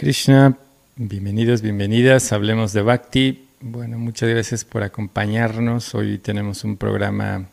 Krishna, 0.00 0.56
bienvenidos, 0.96 1.60
bienvenidas, 1.60 2.32
hablemos 2.32 2.72
de 2.72 2.80
Bhakti. 2.80 3.44
Bueno, 3.60 3.98
muchas 3.98 4.30
gracias 4.30 4.64
por 4.64 4.82
acompañarnos. 4.82 5.94
Hoy 5.94 6.16
tenemos 6.16 6.64
un 6.64 6.78
programa 6.78 7.50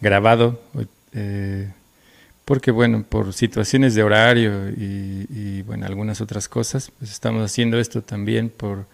grabado, 0.00 0.58
eh, 1.12 1.70
porque 2.46 2.70
bueno, 2.70 3.04
por 3.06 3.34
situaciones 3.34 3.94
de 3.94 4.02
horario 4.04 4.70
y, 4.70 5.60
bueno, 5.66 5.84
algunas 5.84 6.22
otras 6.22 6.48
cosas, 6.48 6.90
pues 6.98 7.10
estamos 7.10 7.44
haciendo 7.44 7.78
esto 7.78 8.00
también 8.00 8.48
por... 8.48 8.86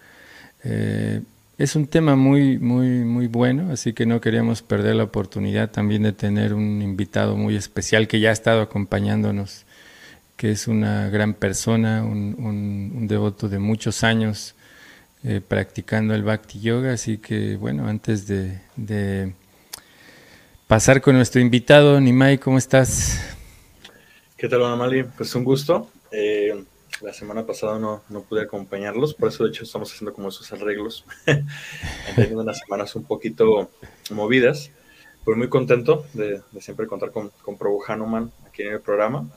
Eh, 0.65 1.21
es 1.57 1.77
un 1.77 1.87
tema 1.87 2.17
muy, 2.17 2.59
muy, 2.59 3.05
muy 3.05 3.29
bueno, 3.29 3.71
así 3.71 3.93
que 3.93 4.07
no 4.07 4.21
queríamos 4.21 4.63
perder 4.63 4.97
la 4.97 5.05
oportunidad 5.05 5.71
también 5.71 6.03
de 6.03 6.13
tener 6.13 6.53
un 6.53 6.83
invitado 6.83 7.37
muy 7.37 7.55
especial 7.55 8.09
que 8.09 8.19
ya 8.19 8.31
ha 8.31 8.33
estado 8.33 8.61
acompañándonos 8.61 9.67
que 10.39 10.53
es 10.53 10.69
una 10.69 11.11
gran 11.11 11.35
persona, 11.35 12.05
un, 12.05 13.09
devoto 13.09 13.49
de 13.49 13.59
muchos 13.59 14.05
años 14.05 14.55
eh, 15.25 15.41
practicando 15.47 16.15
el 16.15 16.23
Bhakti 16.23 16.61
Yoga. 16.61 16.93
Así 16.93 17.19
que, 17.19 17.57
bueno, 17.57 17.89
antes 17.89 18.29
de, 18.29 19.35
pasar 20.69 21.01
con 21.01 21.17
nuestro 21.17 21.41
invitado, 21.41 22.01
Nimai, 22.01 22.39
¿cómo 22.39 22.57
estás? 22.57 23.21
¿Qué 24.37 24.49
tal, 24.49 24.61
Mali? 24.77 25.03
Pues 25.03 25.35
un 25.35 25.43
gusto. 25.43 25.91
Eh, 26.13 26.65
la 27.01 27.13
semana 27.13 27.45
pasada 27.45 27.81
no, 27.81 28.03
pude 28.29 28.43
acompañarlos, 28.43 29.15
por 29.15 29.31
eso 29.31 29.43
de 29.43 29.51
hecho 29.51 29.65
estamos 29.65 29.93
haciendo 29.93 30.15
como 30.15 30.29
esos 30.29 30.53
arreglos. 30.53 31.05
Han 31.27 32.15
tenido 32.15 32.41
unas 32.41 32.61
semanas 32.61 32.95
un 32.95 33.03
poquito 33.03 33.71
movidas, 34.13 34.71
pero 35.25 35.37
muy 35.37 35.49
contento 35.49 36.07
de, 36.13 36.43
siempre 36.61 36.87
contar 36.87 37.11
con, 37.11 37.33
con 37.43 37.59
Prabhu 37.59 37.83
Hanuman 37.89 38.31
aquí 38.47 38.63
en 38.63 38.75
el 38.75 38.81
programa 38.81 39.29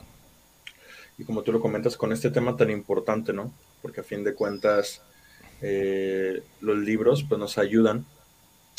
y 1.18 1.24
como 1.24 1.42
tú 1.42 1.52
lo 1.52 1.60
comentas, 1.60 1.96
con 1.96 2.12
este 2.12 2.30
tema 2.30 2.56
tan 2.56 2.70
importante, 2.70 3.32
¿no? 3.32 3.52
Porque 3.80 4.00
a 4.00 4.04
fin 4.04 4.24
de 4.24 4.34
cuentas, 4.34 5.02
eh, 5.60 6.42
los 6.60 6.78
libros 6.78 7.24
pues 7.28 7.38
nos 7.38 7.58
ayudan 7.58 8.04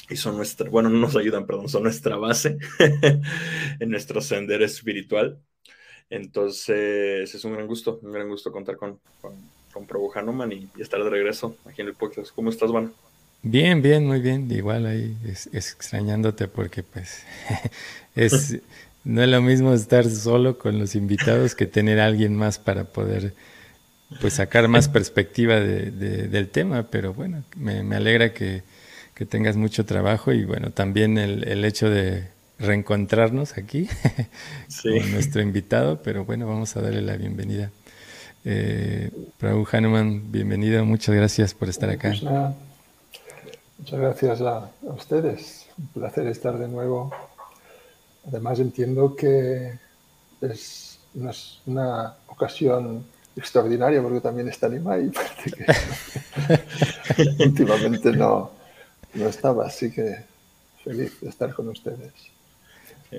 y 0.09 0.15
son 0.17 0.35
nuestra, 0.35 0.69
bueno, 0.69 0.89
no 0.89 0.99
nos 0.99 1.15
ayudan, 1.15 1.45
perdón, 1.45 1.69
son 1.69 1.83
nuestra 1.83 2.17
base 2.17 2.57
en 3.79 3.89
nuestro 3.89 4.21
sendero 4.21 4.65
espiritual. 4.65 5.39
Entonces, 6.09 7.33
es 7.33 7.45
un 7.45 7.53
gran 7.53 7.67
gusto, 7.67 7.99
un 8.01 8.11
gran 8.11 8.27
gusto 8.27 8.51
contar 8.51 8.75
con, 8.75 8.99
con, 9.21 9.33
con 9.71 9.87
Prabhu 9.87 10.11
Hanuman 10.13 10.51
y, 10.51 10.69
estar 10.77 11.03
de 11.03 11.09
regreso 11.09 11.57
aquí 11.65 11.81
en 11.81 11.87
el 11.87 11.95
podcast. 11.95 12.31
¿Cómo 12.35 12.49
estás, 12.49 12.71
Van? 12.71 12.93
Bien, 13.41 13.81
bien, 13.81 14.05
muy 14.05 14.21
bien. 14.21 14.49
Igual 14.51 14.85
ahí 14.85 15.17
es 15.25 15.47
extrañándote 15.53 16.47
porque 16.47 16.83
pues 16.83 17.23
es 18.15 18.59
no 19.03 19.21
es 19.21 19.29
lo 19.29 19.41
mismo 19.41 19.73
estar 19.73 20.09
solo 20.09 20.57
con 20.57 20.79
los 20.79 20.95
invitados 20.95 21.55
que 21.55 21.65
tener 21.65 21.99
a 21.99 22.05
alguien 22.05 22.35
más 22.35 22.57
para 22.57 22.85
poder 22.85 23.33
pues 24.21 24.35
sacar 24.35 24.67
más 24.67 24.87
perspectiva 24.89 25.55
de, 25.55 25.91
del 26.27 26.49
tema, 26.49 26.83
pero 26.83 27.13
bueno, 27.13 27.43
me, 27.55 27.95
alegra 27.95 28.33
que, 28.33 28.63
tengas 29.29 29.55
mucho 29.55 29.85
trabajo 29.85 30.33
y 30.33 30.43
bueno, 30.43 30.71
también 30.71 31.17
el, 31.17 31.63
hecho 31.63 31.89
de 31.89 32.27
reencontrarnos 32.59 33.57
aquí 33.57 33.87
con 34.83 35.11
nuestro 35.11 35.41
invitado, 35.41 36.01
pero 36.03 36.25
bueno, 36.25 36.45
vamos 36.45 36.75
a 36.75 36.81
darle 36.81 37.01
la 37.01 37.15
bienvenida. 37.15 37.71
Eh, 38.43 39.09
Prabhu 39.37 39.65
Hanuman, 39.71 40.29
bienvenido, 40.29 40.83
muchas 40.83 41.15
gracias 41.15 41.53
por 41.53 41.69
estar 41.69 41.89
acá. 41.89 42.09
Muchas 43.79 43.99
gracias 43.99 44.41
a 44.41 44.69
ustedes, 44.83 45.67
un 45.77 45.87
placer 45.87 46.27
estar 46.27 46.57
de 46.57 46.67
nuevo 46.67 47.13
Además 48.27 48.59
entiendo 48.59 49.15
que 49.15 49.77
es 50.41 50.99
una, 51.65 52.15
ocasión 52.27 53.05
extraordinaria 53.35 54.01
porque 54.01 54.21
también 54.21 54.47
está 54.47 54.67
Lima 54.67 54.97
y 54.97 55.09
parece 55.09 55.51
que 55.51 55.65
últimamente 57.43 58.11
no, 58.11 58.51
no 59.13 59.27
estaba, 59.27 59.67
así 59.67 59.91
que 59.91 60.17
feliz 60.83 61.19
de 61.21 61.29
estar 61.29 61.53
con 61.53 61.69
ustedes. 61.69 62.11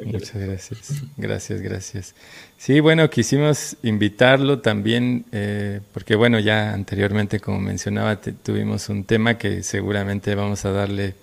Muchas 0.04 0.34
gracias, 0.34 1.02
gracias, 1.16 1.60
gracias. 1.60 2.14
Sí, 2.58 2.80
bueno, 2.80 3.08
quisimos 3.10 3.76
invitarlo 3.82 4.60
también, 4.60 5.24
eh, 5.30 5.80
porque 5.92 6.16
bueno, 6.16 6.40
ya 6.40 6.72
anteriormente, 6.72 7.38
como 7.38 7.60
mencionaba, 7.60 8.20
tuvimos 8.20 8.88
un 8.88 9.04
tema 9.04 9.38
que 9.38 9.62
seguramente 9.62 10.34
vamos 10.34 10.64
a 10.64 10.72
darle 10.72 11.14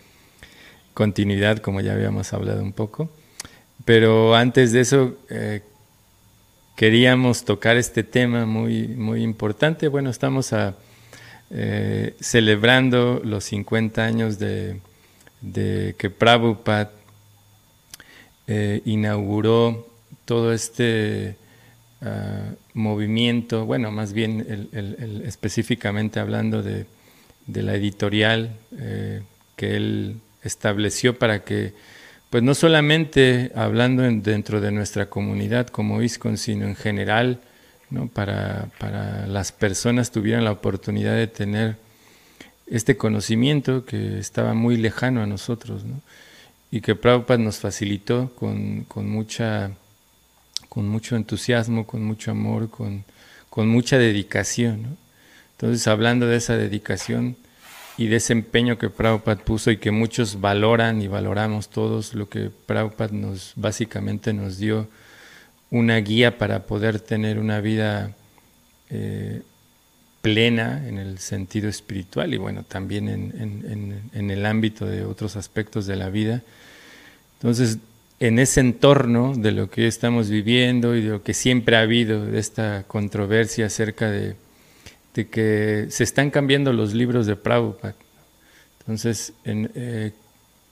continuidad, 0.93 1.57
como 1.57 1.81
ya 1.81 1.93
habíamos 1.93 2.31
hablado 2.31 2.61
un 2.63 2.71
poco. 2.71 3.09
Pero 3.85 4.35
antes 4.35 4.71
de 4.71 4.81
eso, 4.81 5.17
eh, 5.29 5.61
queríamos 6.75 7.45
tocar 7.45 7.77
este 7.77 8.03
tema 8.03 8.45
muy, 8.45 8.87
muy 8.87 9.23
importante. 9.23 9.87
Bueno, 9.87 10.09
estamos 10.09 10.53
eh, 11.49 12.15
celebrando 12.19 13.21
los 13.23 13.43
50 13.45 14.03
años 14.03 14.39
de, 14.39 14.79
que 15.97 16.09
Prabhupada 16.09 16.91
eh, 18.47 18.81
inauguró 18.85 19.87
todo 20.25 20.53
este 20.53 21.35
ah, 22.01 22.51
movimiento, 22.73 23.65
bueno, 23.65 23.91
más 23.91 24.13
bien 24.13 24.69
específicamente 25.25 26.19
hablando 26.19 26.61
de, 26.61 26.85
de 27.47 27.63
la 27.63 27.75
editorial 27.75 28.55
que 29.55 29.75
él 29.75 30.17
estableció 30.43 31.17
para 31.17 31.43
que 31.43 31.73
pues 32.31 32.43
no 32.43 32.55
solamente 32.55 33.51
hablando 33.55 34.03
dentro 34.03 34.61
de 34.61 34.71
nuestra 34.71 35.07
comunidad 35.07 35.67
como 35.67 36.01
ISCON, 36.01 36.37
sino 36.37 36.65
en 36.65 36.77
general, 36.77 37.41
¿no? 37.89 38.07
para, 38.07 38.69
para 38.79 39.27
las 39.27 39.51
personas 39.51 40.11
tuvieran 40.11 40.45
la 40.45 40.53
oportunidad 40.53 41.13
de 41.13 41.27
tener 41.27 41.75
este 42.67 42.95
conocimiento 42.95 43.83
que 43.83 44.17
estaba 44.17 44.53
muy 44.53 44.77
lejano 44.77 45.21
a 45.21 45.27
nosotros, 45.27 45.83
¿no? 45.83 45.99
y 46.71 46.79
que 46.79 46.95
Prabhupada 46.95 47.37
nos 47.37 47.57
facilitó 47.57 48.31
con, 48.35 48.85
con, 48.85 49.09
mucha, 49.09 49.71
con 50.69 50.87
mucho 50.87 51.17
entusiasmo, 51.17 51.85
con 51.85 52.01
mucho 52.01 52.31
amor, 52.31 52.69
con, 52.69 53.03
con 53.49 53.67
mucha 53.67 53.97
dedicación. 53.97 54.83
¿no? 54.83 54.97
Entonces, 55.57 55.85
hablando 55.85 56.27
de 56.27 56.37
esa 56.37 56.55
dedicación, 56.55 57.35
y 58.01 58.07
desempeño 58.07 58.79
que 58.79 58.89
Prabhupada 58.89 59.43
puso 59.43 59.69
y 59.69 59.77
que 59.77 59.91
muchos 59.91 60.41
valoran 60.41 61.03
y 61.03 61.07
valoramos 61.07 61.69
todos, 61.69 62.15
lo 62.15 62.27
que 62.29 62.49
Prabhupada 62.65 63.13
nos 63.13 63.53
básicamente 63.55 64.33
nos 64.33 64.57
dio 64.57 64.87
una 65.69 65.97
guía 65.97 66.39
para 66.39 66.63
poder 66.63 66.99
tener 66.99 67.37
una 67.37 67.61
vida 67.61 68.15
eh, 68.89 69.43
plena 70.23 70.87
en 70.87 70.97
el 70.97 71.19
sentido 71.19 71.69
espiritual 71.69 72.33
y 72.33 72.37
bueno, 72.37 72.63
también 72.63 73.07
en, 73.07 74.01
en, 74.13 74.31
el 74.31 74.45
ámbito 74.47 74.87
de 74.87 75.05
otros 75.05 75.35
aspectos 75.35 75.85
de 75.85 75.95
la 75.95 76.09
vida. 76.09 76.41
Entonces, 77.35 77.77
en 78.19 78.39
ese 78.39 78.61
entorno 78.61 79.35
de 79.35 79.51
lo 79.51 79.69
que 79.69 79.85
estamos 79.85 80.27
viviendo 80.27 80.95
y 80.95 81.03
de 81.03 81.09
lo 81.09 81.23
que 81.23 81.35
siempre 81.35 81.75
ha 81.75 81.81
habido, 81.81 82.25
de 82.25 82.39
esta 82.39 82.83
controversia 82.87 83.67
acerca 83.67 84.09
de 84.09 84.35
de 85.13 85.27
que 85.27 85.87
se 85.89 86.03
están 86.03 86.29
cambiando 86.29 86.73
los 86.73 86.93
libros 86.93 87.25
de 87.25 87.35
Prabhupada. 87.35 87.95
Entonces, 88.79 89.33
en, 89.43 89.71
eh, 89.75 90.11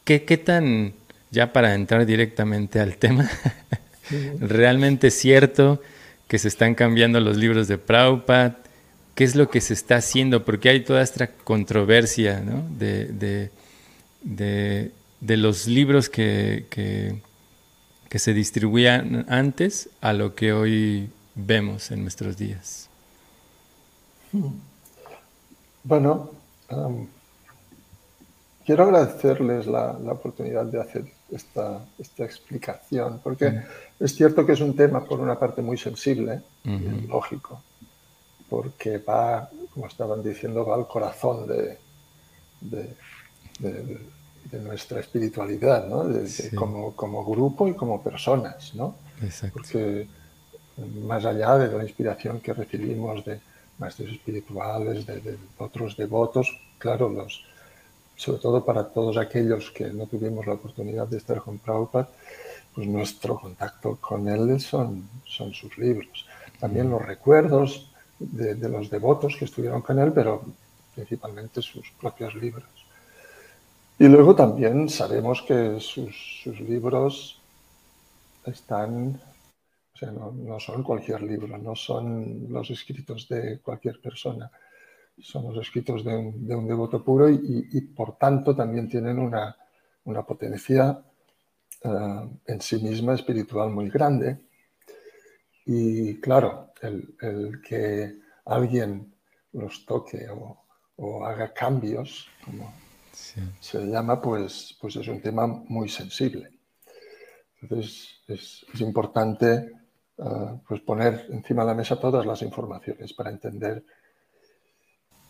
¿qué, 0.04 0.20
tan, 0.38 0.94
ya 1.32 1.54
para 1.54 1.76
entrar 1.76 2.06
directamente 2.06 2.80
al 2.80 2.98
tema, 2.98 3.30
realmente 4.40 5.08
es 5.08 5.14
cierto 5.16 5.82
que 6.28 6.40
se 6.40 6.48
están 6.48 6.76
cambiando 6.76 7.20
los 7.20 7.38
libros 7.38 7.68
de 7.68 7.78
Prabhupada, 7.78 8.58
qué 9.16 9.24
es 9.24 9.36
lo 9.36 9.50
que 9.50 9.62
se 9.62 9.74
está 9.74 9.98
haciendo, 9.98 10.46
porque 10.46 10.70
hay 10.70 10.82
toda 10.82 11.02
esta 11.02 11.28
controversia 11.28 12.40
¿no? 12.40 12.66
de, 12.78 13.50
de, 14.22 15.38
los 15.38 15.68
libros 15.68 16.10
que, 16.10 16.66
que, 16.70 18.20
se 18.20 18.34
distribuían 18.34 19.26
antes 19.28 19.90
a 20.02 20.14
lo 20.14 20.36
que 20.36 20.54
hoy 20.54 21.10
vemos 21.36 21.92
en 21.92 22.02
nuestros 22.04 22.38
días. 22.38 22.89
Bueno, 25.84 26.30
quiero 28.66 28.84
agradecerles 28.84 29.66
la, 29.66 29.98
la, 30.00 30.12
oportunidad 30.12 30.66
de 30.66 30.80
hacer 30.80 31.06
esta, 31.32 31.86
esta 31.98 32.24
explicación, 32.26 33.20
porque 33.24 33.64
es 34.00 34.16
cierto 34.16 34.46
que 34.46 34.54
es 34.54 34.62
un 34.62 34.76
tema, 34.76 35.04
por 35.04 35.20
una 35.20 35.38
parte, 35.40 35.62
muy 35.62 35.78
sensible, 35.78 36.42
y 36.64 37.08
lógico, 37.08 37.62
porque 38.50 38.98
va, 38.98 39.50
como 39.74 39.88
estaban 39.88 40.22
diciendo, 40.24 40.66
va 40.66 40.76
al 40.76 40.88
corazón 40.88 41.48
de, 41.48 41.78
de, 42.62 42.96
de, 43.60 44.60
nuestra 44.60 45.00
espiritualidad, 45.00 45.88
¿no? 45.88 46.06
como, 46.56 46.96
como, 46.96 47.24
grupo 47.24 47.68
y 47.68 47.74
como 47.74 48.02
personas, 48.04 48.74
¿no? 48.74 48.96
Porque 49.54 50.08
más 51.06 51.26
allá 51.26 51.58
de 51.58 51.76
la 51.76 51.84
inspiración 51.84 52.40
que 52.40 52.54
recibimos 52.54 53.24
de 53.26 53.40
maestros 53.80 54.12
espirituales, 54.12 55.06
de, 55.06 55.38
otros 55.58 55.96
devotos, 55.98 56.60
claro, 56.78 57.10
los, 57.10 57.44
sobre 58.16 58.40
todo 58.40 58.64
para 58.64 58.84
todos 58.88 59.18
aquellos 59.18 59.72
que 59.72 59.86
no 59.88 60.06
tuvimos 60.06 60.46
la 60.46 60.54
oportunidad 60.54 61.08
de 61.08 61.18
estar 61.18 61.40
con 61.42 61.58
Prabhupada, 61.58 62.10
pues 62.76 62.88
nuestro 62.88 63.40
contacto 63.40 63.98
con 64.00 64.28
él 64.28 64.60
son, 64.60 65.10
son 65.26 65.54
sus 65.54 65.78
libros. 65.78 66.26
También 66.60 66.90
los 66.90 67.02
recuerdos 67.02 67.90
de, 68.20 68.56
los 68.70 68.90
devotos 68.90 69.36
que 69.38 69.46
estuvieron 69.46 69.82
con 69.82 69.98
él, 69.98 70.12
pero 70.14 70.44
principalmente 70.94 71.62
sus 71.62 71.90
propios 72.00 72.36
libros. 72.36 72.68
Y 73.98 74.08
luego 74.08 74.36
también 74.36 74.90
sabemos 74.90 75.42
que 75.42 75.80
sus, 75.80 76.42
sus 76.44 76.60
libros 76.60 77.40
están 78.46 79.20
no, 80.08 80.60
son 80.60 80.84
cualquier 80.84 81.22
libro, 81.24 81.58
no 81.58 81.76
son 81.76 82.48
los 82.50 82.70
escritos 82.72 83.28
de 83.28 83.60
cualquier 83.60 84.00
persona, 84.00 84.50
son 85.18 85.54
los 85.54 85.66
escritos 85.66 86.04
de 86.04 86.16
un, 86.16 86.68
devoto 86.68 87.04
puro 87.04 87.30
y, 87.30 87.82
por 87.96 88.18
tanto 88.18 88.56
también 88.56 88.88
tienen 88.88 89.20
una, 89.20 89.56
potencia 90.26 91.04
eh, 91.84 92.30
en 92.46 92.62
sí 92.62 92.82
misma 92.82 93.16
espiritual 93.16 93.70
muy 93.72 93.90
grande. 93.90 94.46
Y 95.66 96.20
claro, 96.20 96.72
el, 96.82 97.62
que 97.62 98.18
alguien 98.46 99.14
los 99.54 99.86
toque 99.86 100.28
o, 100.30 101.26
haga 101.26 101.54
cambios, 101.54 102.28
como 102.44 102.74
se 103.12 103.86
llama, 103.86 104.22
pues, 104.22 104.78
pues 104.82 104.96
es 104.96 105.08
un 105.08 105.22
tema 105.22 105.48
muy 105.48 105.90
sensible. 105.90 106.50
Entonces 107.62 108.22
es, 108.28 108.66
es 108.74 108.82
importante 108.82 109.79
pues 110.68 110.82
poner 110.82 111.28
encima 111.30 111.64
de 111.64 111.68
la 111.68 111.76
mesa 111.76 112.00
todas 112.00 112.26
las 112.26 112.42
informaciones 112.42 113.14
para 113.14 113.30
entender 113.30 113.84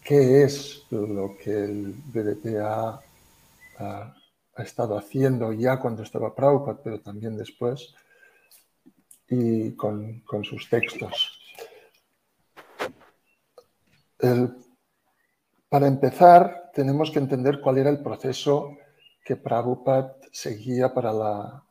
qué 0.03 0.44
es 0.44 0.83
lo 0.89 1.38
que 1.38 1.51
el 1.51 1.94
BDP 1.94 2.57
ha, 2.62 3.00
estado 4.57 4.97
haciendo 4.97 5.53
ya 5.53 5.80
cuando 5.80 6.03
estaba 6.03 6.36
Prabhupada, 6.36 6.81
pero 6.83 7.00
también 7.00 7.38
después, 7.38 7.94
y 9.30 9.71
con, 9.75 10.21
sus 10.44 10.68
textos. 10.69 11.39
para 15.69 15.88
empezar, 15.88 16.71
tenemos 16.74 17.09
que 17.09 17.19
entender 17.19 17.62
cuál 17.62 17.77
era 17.77 17.89
el 17.89 18.03
proceso 18.03 18.75
que 19.24 19.38
Prabhupada 19.38 20.18
seguía 20.31 20.94
para, 20.94 21.13
la, 21.13 21.63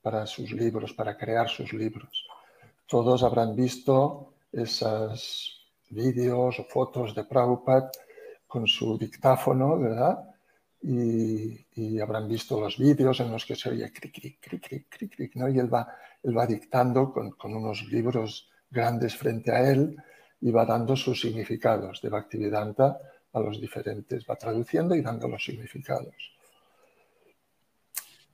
para 0.00 0.24
sus 0.26 0.52
libros, 0.52 0.94
para 0.94 1.18
crear 1.18 1.50
sus 1.50 1.74
libros. 1.74 2.26
Todos 2.94 3.24
habrán 3.24 3.56
visto 3.56 4.34
esos 4.52 5.66
vídeos 5.90 6.60
o 6.60 6.64
fotos 6.70 7.12
de 7.12 7.24
Prabhupada 7.24 7.90
con 8.46 8.68
su 8.68 8.96
dictáfono, 8.96 9.76
¿verdad? 9.80 10.22
Y, 10.80 11.98
habrán 11.98 12.28
visto 12.28 12.60
los 12.60 12.78
vídeos 12.78 13.18
en 13.18 13.32
los 13.32 13.44
que 13.44 13.56
se 13.56 13.70
oye 13.70 13.92
cric, 13.92 14.14
cric, 14.14 14.38
cric, 14.40 14.62
cric, 14.62 14.86
cric, 14.88 15.16
cric 15.16 15.34
¿no? 15.34 15.48
Y 15.48 15.58
él 15.58 15.74
va, 15.74 15.88
él 16.22 16.38
va 16.38 16.46
dictando 16.46 17.12
con, 17.12 17.32
con, 17.32 17.56
unos 17.56 17.82
libros 17.90 18.48
grandes 18.70 19.16
frente 19.16 19.50
a 19.50 19.68
él 19.68 19.96
y 20.40 20.52
va 20.52 20.64
dando 20.64 20.94
sus 20.94 21.20
significados 21.20 22.00
de 22.00 22.10
Bhaktivedanta 22.10 22.96
a 23.32 23.40
los 23.40 23.60
diferentes, 23.60 24.24
va 24.24 24.36
traduciendo 24.36 24.94
y 24.94 25.02
dando 25.02 25.26
los 25.26 25.44
significados. 25.44 26.14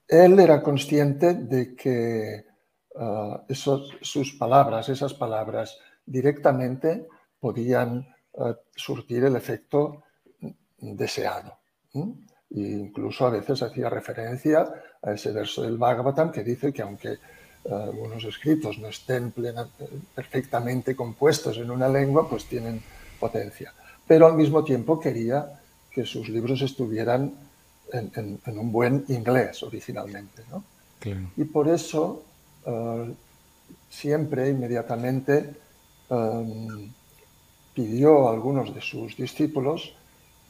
Él 0.07 0.39
era 0.39 0.63
consciente 0.63 1.33
de 1.33 1.75
que 1.75 2.50
uh, 2.95 3.39
esos, 3.49 3.97
sus 4.01 4.35
palabras, 4.35 4.89
esas 4.89 5.15
palabras 5.15 5.79
directamente 6.05 7.07
podían 7.39 8.07
uh, 8.35 8.55
surtir 8.75 9.25
el 9.25 9.37
efecto 9.37 10.03
deseado. 10.79 11.59
¿eh? 11.95 12.05
E 12.51 12.61
incluso 12.61 13.27
a 13.27 13.31
veces 13.31 13.63
hacía 13.63 13.89
referencia 13.89 14.67
a 15.03 15.13
ese 15.13 15.31
verso 15.31 15.63
del 15.63 15.79
Bhagavatam 15.79 16.33
que 16.33 16.43
dice 16.43 16.73
que 16.73 16.83
aunque 16.83 17.19
algunos 17.71 18.25
escritos 18.25 18.79
no 18.79 18.89
estén 18.89 19.33
plena, 19.33 19.69
perfectamente 20.15 20.97
compuestos 20.97 21.59
en 21.59 21.71
una 21.71 21.89
lengua, 21.89 22.29
pues 22.29 22.47
tienen 22.47 22.83
potencia. 23.19 23.73
Pero 24.07 24.27
al 24.27 24.35
mismo 24.35 24.65
tiempo 24.65 24.99
quería 24.99 25.61
que 25.91 26.07
sus 26.07 26.29
libros 26.29 26.63
estuvieran 26.63 27.35
en, 27.93 28.11
en, 28.17 28.41
en 28.47 28.59
un 28.59 28.73
buen 28.73 29.05
inglés 29.09 29.63
originalmente. 29.63 30.43
¿no? 30.51 30.65
Claro. 30.99 31.31
Y 31.37 31.45
por 31.45 31.69
eso 31.69 32.25
eh, 32.67 33.15
siempre, 33.89 34.49
inmediatamente, 34.49 35.55
eh, 36.11 36.91
pidió 37.75 38.29
a 38.29 38.33
algunos 38.33 38.75
de 38.75 38.81
sus 38.81 39.17
discípulos 39.17 39.95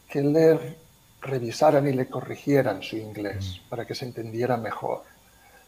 que 0.09 0.23
le 0.23 0.77
revisaran 1.21 1.87
y 1.87 1.93
le 1.93 2.09
corrigieran 2.09 2.83
su 2.83 2.97
inglés 2.97 3.61
mm. 3.65 3.69
para 3.69 3.87
que 3.87 3.95
se 3.95 4.07
entendiera 4.07 4.57
mejor. 4.57 5.03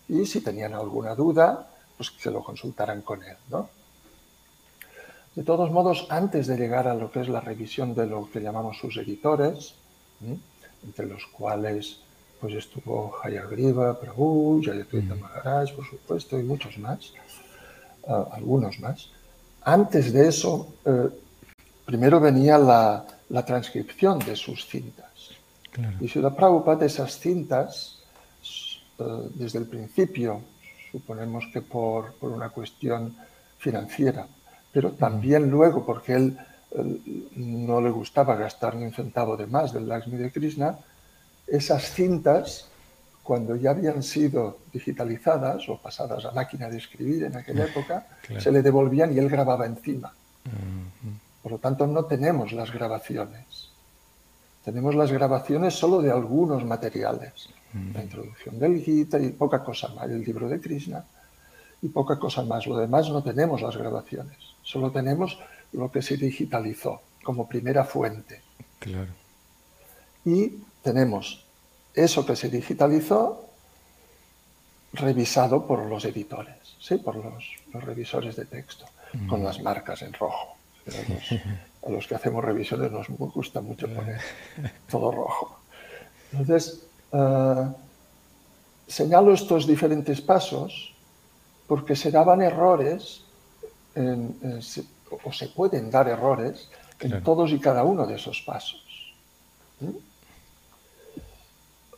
Y 0.08 0.26
si 0.26 0.40
tenían 0.40 0.74
alguna 0.74 1.14
duda, 1.14 1.68
pues 1.96 2.10
que 2.10 2.30
lo 2.30 2.42
consultaran 2.42 3.02
con 3.02 3.22
él. 3.22 3.36
¿no? 3.50 3.68
De 5.34 5.44
todos 5.44 5.70
modos, 5.70 6.06
antes 6.10 6.46
de 6.46 6.56
llegar 6.56 6.88
a 6.88 6.94
lo 6.94 7.10
que 7.10 7.20
es 7.20 7.28
la 7.28 7.40
revisión 7.40 7.94
de 7.94 8.06
lo 8.06 8.30
que 8.30 8.40
llamamos 8.40 8.78
sus 8.78 8.96
editores, 8.98 9.74
entre 10.84 11.06
los 11.06 11.26
cuales 11.26 12.00
pues 12.42 12.54
estuvo 12.54 13.14
Hayagriva, 13.22 14.00
Prabhu, 14.00 14.60
Jayatita 14.64 15.14
Maharaj, 15.14 15.76
por 15.76 15.86
supuesto, 15.86 16.40
y 16.40 16.42
muchos 16.42 16.76
más, 16.76 17.12
uh, 18.02 18.24
algunos 18.32 18.80
más. 18.80 19.10
Antes 19.62 20.12
de 20.12 20.26
eso, 20.26 20.74
eh, 20.84 21.08
primero 21.86 22.18
venía 22.18 22.58
la, 22.58 23.06
la, 23.28 23.44
transcripción 23.44 24.18
de 24.18 24.34
sus 24.34 24.66
cintas. 24.66 25.30
Claro. 25.70 25.96
Y 26.00 26.08
Srila 26.08 26.34
Prabhupada, 26.34 26.84
esas 26.84 27.16
cintas, 27.20 28.00
uh, 28.98 29.30
desde 29.34 29.60
el 29.60 29.66
principio, 29.66 30.40
suponemos 30.90 31.44
que 31.52 31.62
por, 31.62 32.14
por 32.14 32.32
una 32.32 32.48
cuestión 32.48 33.14
financiera, 33.58 34.26
pero 34.72 34.90
también 34.90 35.48
luego 35.48 35.86
porque 35.86 36.14
él 36.14 36.36
no 37.36 37.80
le 37.80 37.90
gustaba 37.90 38.34
gastar 38.34 38.74
ni 38.74 38.84
un 38.84 38.92
centavo 38.92 39.36
de 39.36 39.46
más 39.46 39.72
del 39.72 39.86
Lakshmi 39.86 40.16
de 40.16 40.32
Krishna, 40.32 40.78
esas 41.46 41.92
cintas, 41.92 42.68
cuando 43.22 43.56
ya 43.56 43.70
habían 43.70 44.02
sido 44.02 44.58
digitalizadas 44.72 45.68
o 45.68 45.78
pasadas 45.78 46.24
a 46.24 46.32
máquina 46.32 46.68
de 46.68 46.78
escribir 46.78 47.24
en 47.24 47.36
aquella 47.36 47.64
época, 47.64 48.06
se 48.38 48.50
le 48.50 48.62
devolvían 48.62 49.14
y 49.14 49.18
él 49.18 49.28
grababa 49.28 49.66
encima. 49.66 50.12
Por 51.42 51.52
lo 51.52 51.58
tanto, 51.58 51.86
no 51.86 52.04
tenemos 52.04 52.52
las 52.52 52.72
grabaciones. 52.72 53.70
Tenemos 54.64 54.94
las 54.94 55.10
grabaciones 55.10 55.74
solo 55.74 56.00
de 56.00 56.10
algunos 56.10 56.64
materiales. 56.64 57.48
La 57.94 58.02
introducción 58.02 58.58
del 58.58 58.82
Gita 58.82 59.18
y 59.18 59.30
poca 59.30 59.64
cosa 59.64 59.88
más, 59.88 60.04
el 60.10 60.22
libro 60.22 60.48
de 60.48 60.60
Krishna 60.60 61.04
y 61.80 61.88
poca 61.88 62.18
cosa 62.18 62.42
más. 62.42 62.66
Lo 62.66 62.76
demás 62.76 63.08
no 63.08 63.22
tenemos 63.22 63.62
las 63.62 63.76
grabaciones. 63.76 64.36
Solo 64.62 64.90
tenemos 64.90 65.38
lo 65.72 65.90
que 65.90 66.02
se 66.02 66.16
digitalizó 66.16 67.00
como 67.22 67.48
primera 67.48 67.84
fuente. 67.84 68.42
Claro. 68.78 69.10
Y 70.24 70.58
tenemos 70.82 71.44
eso 71.94 72.26
que 72.26 72.36
se 72.36 72.48
digitalizó 72.48 73.48
revisado 74.92 75.66
por 75.66 75.86
los 75.86 76.04
editores, 76.04 76.76
¿sí? 76.78 76.96
por 76.96 77.16
los, 77.16 77.44
revisores 77.72 78.36
de 78.36 78.44
texto, 78.44 78.84
con 79.28 79.40
mm. 79.40 79.44
las 79.44 79.62
marcas 79.62 80.02
en 80.02 80.12
rojo. 80.12 80.56
A 81.86 81.90
los, 81.90 82.06
que 82.06 82.14
hacemos 82.14 82.44
revisiones 82.44 82.90
nos 82.90 83.08
gusta 83.08 83.60
mucho 83.60 83.88
poner 83.92 84.20
todo 84.90 85.10
rojo. 85.10 85.58
Entonces, 86.32 86.82
eh, 87.12 87.66
señalo 88.86 89.32
estos 89.32 89.66
diferentes 89.66 90.20
pasos 90.20 90.94
porque 91.66 91.96
se 91.96 92.10
daban 92.10 92.42
errores, 92.42 93.24
o 93.94 95.32
se 95.32 95.48
pueden 95.48 95.90
dar 95.90 96.08
errores 96.08 96.68
en 97.00 97.22
todos 97.22 97.50
y 97.52 97.58
cada 97.58 97.84
uno 97.84 98.06
de 98.06 98.16
esos 98.16 98.42
pasos. 98.42 99.14
¿Mm? 99.80 100.11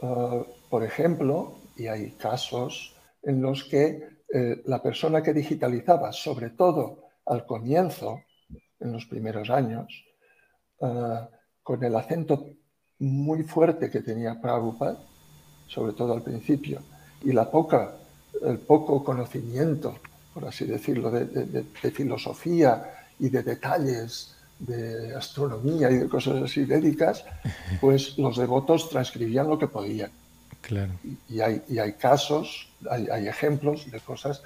Ah, 0.04 0.42
por 0.68 0.84
ejemplo, 0.84 1.54
y 1.76 1.86
hay 1.86 2.10
casos 2.12 2.94
en 3.22 3.40
los 3.40 3.64
que 3.64 4.06
eh, 4.32 4.62
la 4.66 4.82
persona 4.82 5.22
que 5.22 5.32
digitalizaba, 5.32 6.12
sobre 6.12 6.50
todo 6.50 7.04
al 7.24 7.46
comienzo, 7.46 8.20
en 8.80 8.92
los 8.92 9.06
primeros 9.06 9.48
años, 9.48 10.04
ah, 10.82 11.30
con 11.62 11.82
el 11.82 11.96
acento 11.96 12.44
muy 12.98 13.44
fuerte 13.44 13.90
que 13.90 14.02
tenía 14.02 14.38
Prabhupada, 14.42 14.98
sobre 15.66 15.94
todo 15.94 16.12
al 16.12 16.22
principio, 16.22 16.80
y 17.22 17.32
la 17.32 17.50
poca, 17.50 17.96
el 18.42 18.58
poco 18.58 19.02
conocimiento, 19.02 19.96
por 20.34 20.44
así 20.44 20.66
decirlo, 20.66 21.10
de, 21.10 21.64
filosofía 21.92 23.06
y 23.18 23.30
de 23.30 23.42
detalles 23.42 24.36
de 24.66 25.14
astronomía 25.14 25.90
y 25.90 25.98
de 25.98 26.08
cosas 26.08 26.42
así 26.42 26.64
védicas, 26.64 27.24
pues 27.80 28.18
los 28.18 28.36
devotos 28.36 28.88
transcribían 28.88 29.48
lo 29.48 29.58
que 29.58 29.68
podían. 29.68 30.10
Claro. 30.60 30.92
Y, 31.28 31.40
hay, 31.40 31.62
hay, 31.78 31.92
casos, 31.92 32.68
hay, 32.90 33.28
ejemplos 33.28 33.90
de 33.90 34.00
cosas 34.00 34.42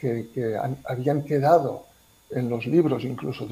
que, 0.00 0.58
habían 0.84 1.22
quedado 1.24 1.86
en 2.30 2.48
los 2.48 2.66
libros, 2.66 3.04
incluso 3.04 3.46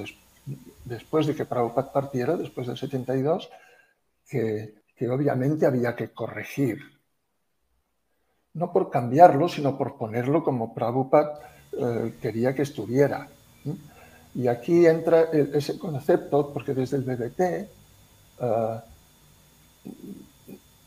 después 0.85 1.27
de 1.29 1.37
que 1.37 1.45
Prabhupada 1.45 1.93
partiera, 1.93 2.37
después 2.37 2.67
del 2.67 2.77
72, 2.77 3.49
que, 4.29 4.75
que 4.97 5.09
obviamente 5.09 5.67
había 5.67 5.95
que 5.95 6.09
corregir 6.11 6.81
no 8.55 8.73
por 8.73 8.91
cambiarlo, 8.91 9.49
sino 9.49 9.79
por 9.79 9.97
ponerlo 9.97 10.43
como 10.43 10.75
Prabhupada 10.75 11.39
eh, 11.73 12.15
quería 12.21 12.55
que 12.55 12.63
estuviera. 12.63 13.29
Y 14.35 14.47
aquí 14.47 14.87
entra 14.87 15.23
ese 15.33 15.79
concepto, 15.79 16.53
porque 16.53 16.75
desde 16.75 16.97
el 16.99 17.03
BBT, 17.03 17.41
eh, 17.41 18.81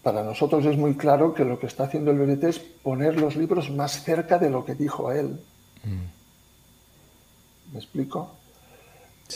para 0.01 0.23
nosotros 0.23 0.65
es 0.65 0.77
muy 0.77 0.95
claro 0.95 1.33
que 1.33 1.45
lo 1.45 1.59
que 1.59 1.67
está 1.67 1.85
haciendo 1.85 2.11
el 2.11 2.19
BBT 2.19 2.43
es 2.45 2.59
poner 2.59 3.19
los 3.19 3.35
libros 3.35 3.69
más 3.69 4.03
cerca 4.03 4.37
de 4.37 4.49
lo 4.49 4.63
que 4.63 4.75
dijo 4.75 5.11
él. 5.11 5.39
Mm. 5.83 7.73
¿Me 7.73 7.79
explico? 7.79 8.31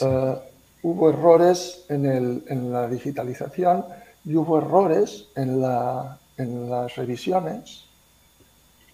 Eh, 0.01 0.35
hubo 0.83 1.09
errores 1.09 1.85
en, 1.89 2.71
la 2.71 2.87
digitalización 2.87 3.85
y 4.25 4.35
hubo 4.35 4.57
errores 4.59 5.25
en 5.35 5.61
las 5.61 6.95
revisiones 6.95 7.86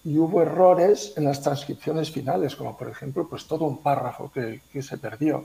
y 0.04 0.18
hubo 0.18 0.42
errores 0.42 1.14
en 1.16 1.24
las 1.24 1.40
transcripciones 1.40 2.10
finales, 2.10 2.54
como 2.56 2.76
por 2.76 2.88
ejemplo, 2.88 3.26
pues 3.28 3.46
todo 3.46 3.64
un 3.64 3.78
párrafo 3.78 4.30
que, 4.30 4.60
se 4.82 4.98
perdió. 4.98 5.44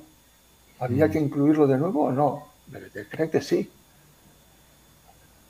¿Había 0.79 1.07
mm. 1.07 1.11
que 1.11 1.19
incluirlo 1.19 1.65
de 1.65 1.77
nuevo 1.77 2.05
o 2.05 2.11
no? 2.11 2.47
Creo 3.09 3.31
que 3.31 3.41
sí. 3.41 3.69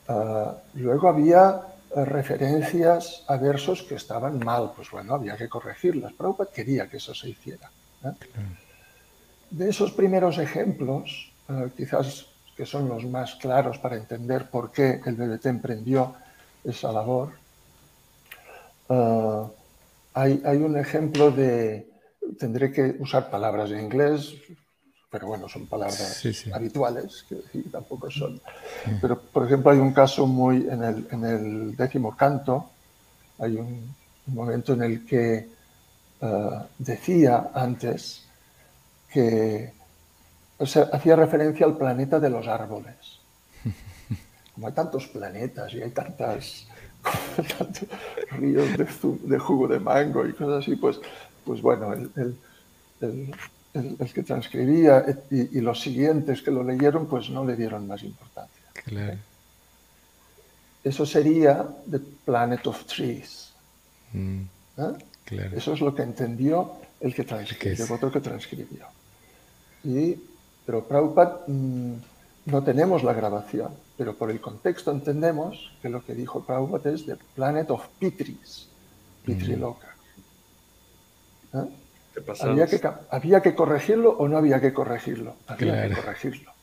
Ah, 0.08 0.56
luego 0.75 1.08
había 1.08 1.62
eh, 1.96 2.06
referencias 2.06 3.24
a 3.28 3.38
versos 3.38 3.82
que 3.82 3.96
estaban 3.96 4.38
mal, 4.39 4.74
pues 4.75 4.92
bueno, 4.92 5.16
había 5.16 5.36
que 5.36 5.50
corregirlas. 5.50 6.13
Prabhupada 6.13 6.51
quería 6.51 6.88
que 6.88 6.98
eso 6.98 7.16
se 7.16 7.30
hiciera. 7.30 7.72
¿eh? 8.04 8.12
De 9.50 9.70
esos 9.70 9.92
primeros 9.92 10.38
ejemplos, 10.38 11.32
eh, 11.48 11.70
quizás 11.75 12.28
que 12.56 12.66
son 12.66 12.88
los 12.88 13.06
más 13.06 13.36
claros 13.36 13.80
para 13.80 13.96
entender 13.96 14.50
por 14.50 14.72
qué 14.72 15.01
el 15.06 15.16
BBT 15.16 15.46
emprendió 15.48 16.13
esa 16.63 16.92
labor, 16.92 17.32
Ah, 18.89 19.50
hay, 20.13 20.58
un 20.58 20.77
ejemplo 20.77 21.31
de, 21.31 21.88
tendré 22.38 22.72
que 22.72 22.96
usar 23.00 23.29
palabras 23.29 23.72
en 23.72 23.81
inglés, 23.81 24.34
pero 25.10 25.27
bueno, 25.27 25.48
son 25.48 25.67
palabras 25.67 26.24
habituales, 26.53 27.25
que 27.29 27.62
tampoco 27.72 28.12
son. 28.12 28.41
Pero, 29.01 29.22
por 29.22 29.46
ejemplo, 29.46 29.72
hay 29.72 29.79
un 29.79 29.93
caso 29.93 30.27
muy, 30.27 30.67
en 30.69 30.84
el, 30.84 31.08
en 31.12 31.25
el 31.25 31.75
décimo 31.75 32.15
canto, 32.15 32.69
hay 33.39 33.55
un, 33.55 33.96
momento 34.27 34.74
en 34.74 34.84
el 34.84 35.05
que 35.08 35.50
ah, 36.22 36.67
decía 36.77 37.50
antes 37.53 38.24
que 39.12 39.74
o 40.60 40.65
sea, 40.65 40.89
hacía 40.91 41.15
referencia 41.15 41.65
al 41.65 41.77
planeta 41.77 42.19
de 42.19 42.29
los 42.29 42.48
árboles. 42.48 43.22
Como 44.53 44.67
hay 44.67 44.74
tantos 44.74 45.08
planetas 45.08 45.74
y 45.74 45.81
hay 45.81 45.91
tantas 45.91 46.67
ríos 48.32 48.68
de, 49.24 49.39
jugo 49.39 49.68
de 49.68 49.79
mango 49.79 50.27
y 50.27 50.34
cosas 50.34 50.63
así, 50.63 50.75
pues, 50.75 51.00
pues 51.46 51.62
bueno, 51.62 51.94
el, 51.94 52.36
que 54.13 54.24
transcribía 54.24 55.06
y, 55.29 55.62
los 55.62 55.79
siguientes 55.79 56.41
que 56.41 56.51
lo 56.51 56.63
leyeron, 56.63 57.08
pues 57.08 57.29
no 57.29 57.46
le 57.46 57.56
dieron 57.56 57.88
más 57.88 58.03
importancia. 58.03 58.63
Eso 60.84 61.06
sería 61.06 61.68
The 61.89 62.00
Planet 62.25 62.65
of 62.68 62.86
Trees. 62.86 63.53
Mm, 64.13 64.41
¿Eh? 64.77 65.51
Eso 65.56 65.74
es 65.74 65.82
lo 65.82 65.94
que 65.94 66.01
entendió 66.01 66.72
el 67.00 67.13
que 67.13 67.24
transcribió, 67.24 67.86
el 67.86 67.91
otro 67.91 68.12
que 68.12 68.20
transcribió. 68.20 68.86
Y, 69.84 70.15
pero 70.65 70.84
Prabhupada 70.84 71.44
mm, 71.48 71.94
no 72.50 72.63
tenemos 72.63 73.03
la 73.03 73.13
grabación 73.13 73.72
pero 74.00 74.15
por 74.15 74.32
el 74.32 74.39
contexto 74.39 74.91
entendemos 74.91 75.74
que 75.82 75.89
lo 75.89 76.06
que 76.06 76.15
dijo 76.15 76.41
Prabhupada 76.41 76.91
es 76.91 77.06
The 77.06 77.18
Planet 77.36 77.70
of 77.70 77.86
Pitris, 78.00 78.70
Pitriloca. 79.25 79.94
¿Eh? 81.53 81.65
¿Había, 82.39 82.65
que, 82.65 82.82
¿Había 83.10 83.41
que 83.41 83.53
corregirlo 83.53 84.12
o 84.12 84.29
no 84.29 84.38
había 84.38 84.62
que 84.62 84.72
corregirlo? 84.72 85.36
Había 85.48 85.89
que 85.89 85.96
corregirlo. 85.96 86.53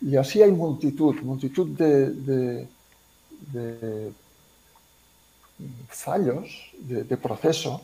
Y 0.00 0.16
así 0.16 0.40
hay 0.40 0.52
multitud, 0.52 1.16
multitud 1.20 1.68
de, 1.76 2.66
fallos 5.88 6.72
de, 6.78 7.16
proceso 7.18 7.82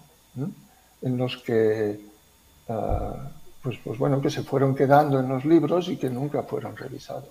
en 1.02 1.18
los 1.18 1.37
que, 1.37 2.00
ah, 2.71 3.30
pues, 3.64 3.78
pues 3.83 3.99
bueno, 3.99 4.21
que 4.21 4.28
se 4.28 4.42
fueron 4.42 4.75
quedando 4.75 5.18
en 5.18 5.28
los 5.28 5.47
libros 5.47 5.88
y 5.88 5.97
que 5.97 6.11
nunca 6.11 6.42
fueron 6.42 6.76
revisados. 6.76 7.30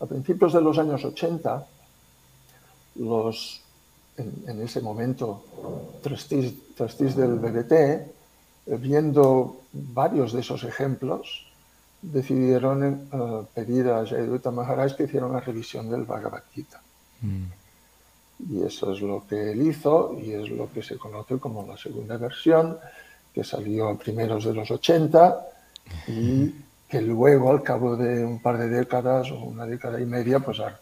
A 0.00 0.06
principios 0.06 0.52
de 0.52 0.60
los 0.60 0.76
años 0.76 1.04
80, 1.04 1.66
los, 2.96 3.62
en, 4.16 4.60
ese 4.60 4.80
momento, 4.80 5.44
trustees, 6.02 7.14
del 7.14 7.38
BBT, 7.38 7.72
eh, 7.72 8.10
viendo 8.76 9.60
varios 9.72 10.32
de 10.32 10.40
esos 10.40 10.64
ejemplos, 10.64 11.46
decidieron 12.02 12.84
eh, 12.84 13.46
pedir 13.54 13.88
a 13.88 14.04
Jayadutta 14.04 14.50
Maharaj 14.50 14.96
que 14.96 15.04
hiciera 15.04 15.26
una 15.26 15.40
revisión 15.40 15.88
del 15.88 16.02
Bhagavad 16.02 16.42
Gita. 16.52 16.82
Mm. 17.20 17.44
Y 18.50 18.62
eso 18.64 18.92
es 18.92 19.00
lo 19.00 19.24
que 19.28 19.52
él 19.52 19.62
hizo 19.62 20.16
y 20.20 20.32
es 20.32 20.48
lo 20.50 20.72
que 20.72 20.82
se 20.82 20.98
conoce 20.98 21.38
como 21.38 21.64
la 21.64 21.76
segunda 21.76 22.16
versión, 22.16 22.78
que 23.32 23.44
salió 23.44 23.88
a 23.88 23.96
primeros 23.96 24.44
de 24.44 24.54
los 24.54 24.72
80 24.72 25.54
y 26.06 26.54
que 26.88 27.02
luego, 27.02 27.50
al 27.50 27.62
cabo 27.62 27.96
de 27.96 28.24
un 28.24 28.40
par 28.40 28.58
de 28.58 28.68
décadas 28.68 29.30
o 29.30 29.40
una 29.40 29.66
década 29.66 30.00
y 30.00 30.06
media, 30.06 30.40
pues 30.40 30.60
ha, 30.60 30.78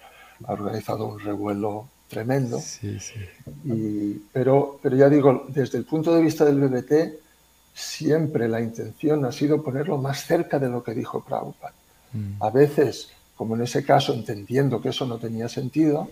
organizado 0.47 1.07
un 1.07 1.19
revuelo 1.19 1.89
tremendo. 2.09 2.61
Sí, 2.61 3.01
sí. 3.01 3.19
pero, 4.33 4.79
pero 4.81 4.97
ya 4.97 5.09
digo, 5.09 5.47
desde 5.49 5.79
el 5.79 5.85
punto 5.85 6.15
de 6.15 6.23
vista 6.23 6.45
del 6.45 6.61
BBT, 6.61 7.19
siempre 7.75 8.49
la 8.49 8.61
intención 8.61 9.25
ha 9.25 9.33
sido 9.33 9.63
ponerlo 9.63 9.99
más 9.99 10.25
cerca 10.25 10.59
de 10.59 10.69
lo 10.69 10.83
que 10.83 10.95
dijo 10.95 11.23
Prabhupada. 11.25 11.75
Mm. 12.13 12.43
A 12.43 12.51
veces, 12.51 13.11
como 13.37 13.57
en 13.57 13.63
ese 13.63 13.85
caso, 13.85 14.15
entendiendo 14.15 14.81
que 14.81 14.91
eso 14.91 15.05
no 15.07 15.19
tenía 15.19 15.49
sentido 15.49 16.09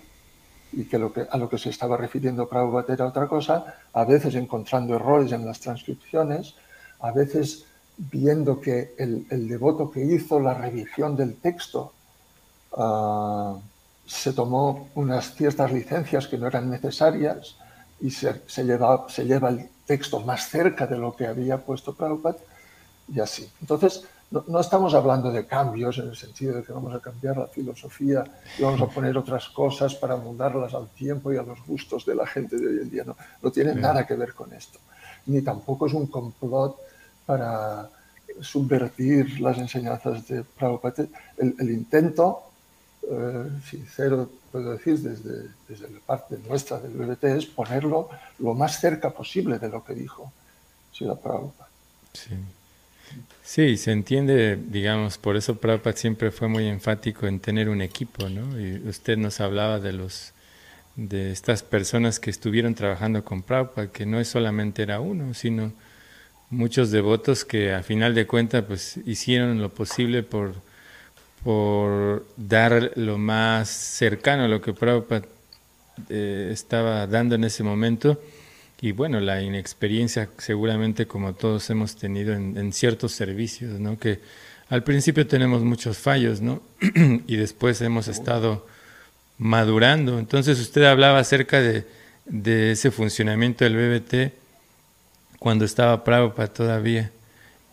y 0.73 0.85
que, 0.85 0.99
lo 0.99 1.13
que 1.13 1.27
a 1.31 1.39
lo 1.39 1.49
que 1.49 1.57
se 1.57 1.71
estaba 1.71 1.97
refiriendo 1.97 2.49
Prabhupada 2.49 2.93
era 2.93 3.07
otra 3.07 3.29
cosa, 3.29 3.77
a 3.93 4.05
veces 4.05 4.35
encontrando 4.35 4.97
errores 4.97 5.31
en 5.33 5.47
las 5.47 5.61
transcripciones, 5.61 6.55
a 7.01 7.13
veces 7.13 7.65
viendo 7.97 8.61
que 8.61 8.95
el, 8.99 9.49
devoto 9.49 9.91
que 9.91 10.05
hizo 10.05 10.41
la 10.41 10.55
revisión 10.55 11.17
del 11.17 11.37
texto 11.37 11.93
ah, 12.77 13.57
se 14.07 14.33
tomó 14.33 14.89
unas 14.95 15.35
ciertas 15.35 15.73
licencias 15.73 16.27
que 16.27 16.39
no 16.39 16.47
eran 16.47 16.71
necesarias 16.71 17.57
y 18.01 18.11
se, 18.11 18.43
lleva, 18.65 19.07
se 19.09 19.25
lleva 19.25 19.51
el 19.51 19.69
texto 19.87 20.21
más 20.21 20.49
cerca 20.49 20.87
de 20.87 20.99
lo 20.99 21.15
que 21.15 21.27
había 21.27 21.59
puesto 21.59 21.95
Prabhupada 21.95 22.39
y 23.13 23.21
así. 23.21 23.49
Entonces, 23.61 24.05
no, 24.31 24.61
estamos 24.61 24.95
hablando 24.95 25.31
de 25.31 25.47
cambios 25.47 25.99
en 25.99 26.09
el 26.09 26.17
sentido 26.17 26.57
de 26.57 26.65
que 26.65 26.73
vamos 26.73 26.93
a 26.95 27.01
cambiar 27.01 27.37
la 27.37 27.47
filosofía 27.47 28.25
y 28.59 28.63
vamos 28.63 28.81
a 28.81 28.87
poner 28.87 29.17
otras 29.17 29.49
cosas 29.49 29.95
para 29.95 30.17
moldarlas 30.17 30.75
al 30.75 30.89
tiempo 30.89 31.33
y 31.33 31.37
a 31.37 31.43
los 31.43 31.65
gustos 31.65 32.05
de 32.05 32.17
la 32.17 32.27
gente 32.27 32.57
de 32.57 32.67
hoy 32.67 32.79
en 32.83 32.91
día. 32.91 33.05
No, 33.05 33.17
no 33.43 33.51
tiene 33.51 33.75
nada 33.75 34.07
que 34.07 34.15
ver 34.15 34.35
con 34.35 34.53
esto. 34.53 34.81
Ni 35.27 35.41
tampoco 35.43 35.87
es 35.87 35.93
un 35.93 36.09
complot 36.09 36.77
para 37.27 37.89
subvertir 38.41 39.41
las 39.41 39.59
enseñanzas 39.59 40.27
de 40.29 40.45
Prabhupada. 40.45 41.07
El, 41.39 41.71
intento, 41.71 42.43
eh, 43.03 43.49
sincero 43.69 44.31
puedo 44.51 44.73
decir, 44.73 44.99
desde, 44.99 45.49
desde, 45.69 45.91
la 45.91 46.01
parte 46.01 46.37
nuestra 46.49 46.79
del 46.79 46.93
BBT, 46.93 47.25
es 47.25 47.47
ponerlo 47.47 48.09
lo 48.39 48.55
más 48.55 48.81
cerca 48.81 49.11
posible 49.11 49.59
de 49.59 49.69
lo 49.69 49.85
que 49.85 49.95
dijo 49.95 50.33
Sila 50.93 51.17
Prabhupada. 51.17 51.69
Sí. 52.13 52.35
Sí, 53.43 53.77
se 53.77 53.93
entiende, 53.93 54.57
digamos, 54.57 55.19
por 55.19 55.37
eso 55.37 55.57
Prabhupada 55.57 55.97
siempre 55.97 56.31
fue 56.31 56.49
muy 56.49 56.67
enfático 56.67 57.27
en 57.27 57.41
tener 57.41 57.69
un 57.69 57.83
equipo, 57.83 58.29
¿no? 58.29 58.59
Y 58.59 58.89
usted 58.89 59.17
nos 59.19 59.41
hablaba 59.41 59.81
de 59.81 59.93
los 59.93 60.33
de 60.97 61.33
estas 61.33 61.65
personas 61.65 62.21
que 62.21 62.31
estuvieron 62.31 62.75
trabajando 62.75 63.25
con 63.25 63.43
Prabhupada, 63.43 63.89
que 63.89 64.07
no 64.07 64.21
es 64.21 64.29
solamente 64.29 64.83
era 64.83 65.01
uno, 65.01 65.35
sino 65.35 65.73
muchos 66.55 66.91
devotos 66.91 67.45
que 67.45 67.73
a 67.73 67.83
final 67.83 68.15
de 68.15 68.27
cuentas 68.27 68.65
pues 68.67 68.99
hicieron 69.05 69.61
lo 69.61 69.71
posible 69.71 70.23
por, 70.23 70.55
por 71.43 72.27
dar 72.37 72.93
lo 72.97 73.19
más 73.19 73.69
cercano 73.69 74.45
a 74.45 74.49
lo 74.49 74.61
que 74.61 74.73
Prabhupada 74.73 75.27
eh, 76.09 76.51
estaba 76.53 77.07
dando 77.07 77.35
en 77.35 77.45
ese 77.45 77.63
momento 77.63 78.21
y 78.81 78.93
bueno, 78.93 79.21
la 79.21 79.43
inexperiencia 79.43 80.29
seguramente 80.39 81.07
como 81.07 81.35
todos 81.35 81.71
hemos 81.71 81.97
tenido 81.97 82.35
en, 82.35 82.73
ciertos 82.73 83.13
servicios, 83.13 83.81
¿no? 83.81 83.99
Que 83.99 84.21
al 84.69 84.83
principio 84.83 85.27
tenemos 85.27 85.63
muchos 85.63 85.99
fallos, 85.99 86.41
¿no? 86.41 86.61
y 87.27 87.37
después 87.37 87.81
hemos 87.81 88.09
estado 88.09 88.67
madurando. 89.39 90.19
Entonces 90.19 90.61
usted 90.61 90.85
hablaba 90.85 91.19
acerca 91.19 91.61
de, 91.61 91.87
de 92.27 92.73
ese 92.73 92.91
funcionamiento 92.91 93.65
del 93.65 93.77
BBT 93.77 94.44
cuando 95.45 95.67
estaba 95.67 96.03
Prabhupada 96.05 96.49
todavía. 96.49 97.11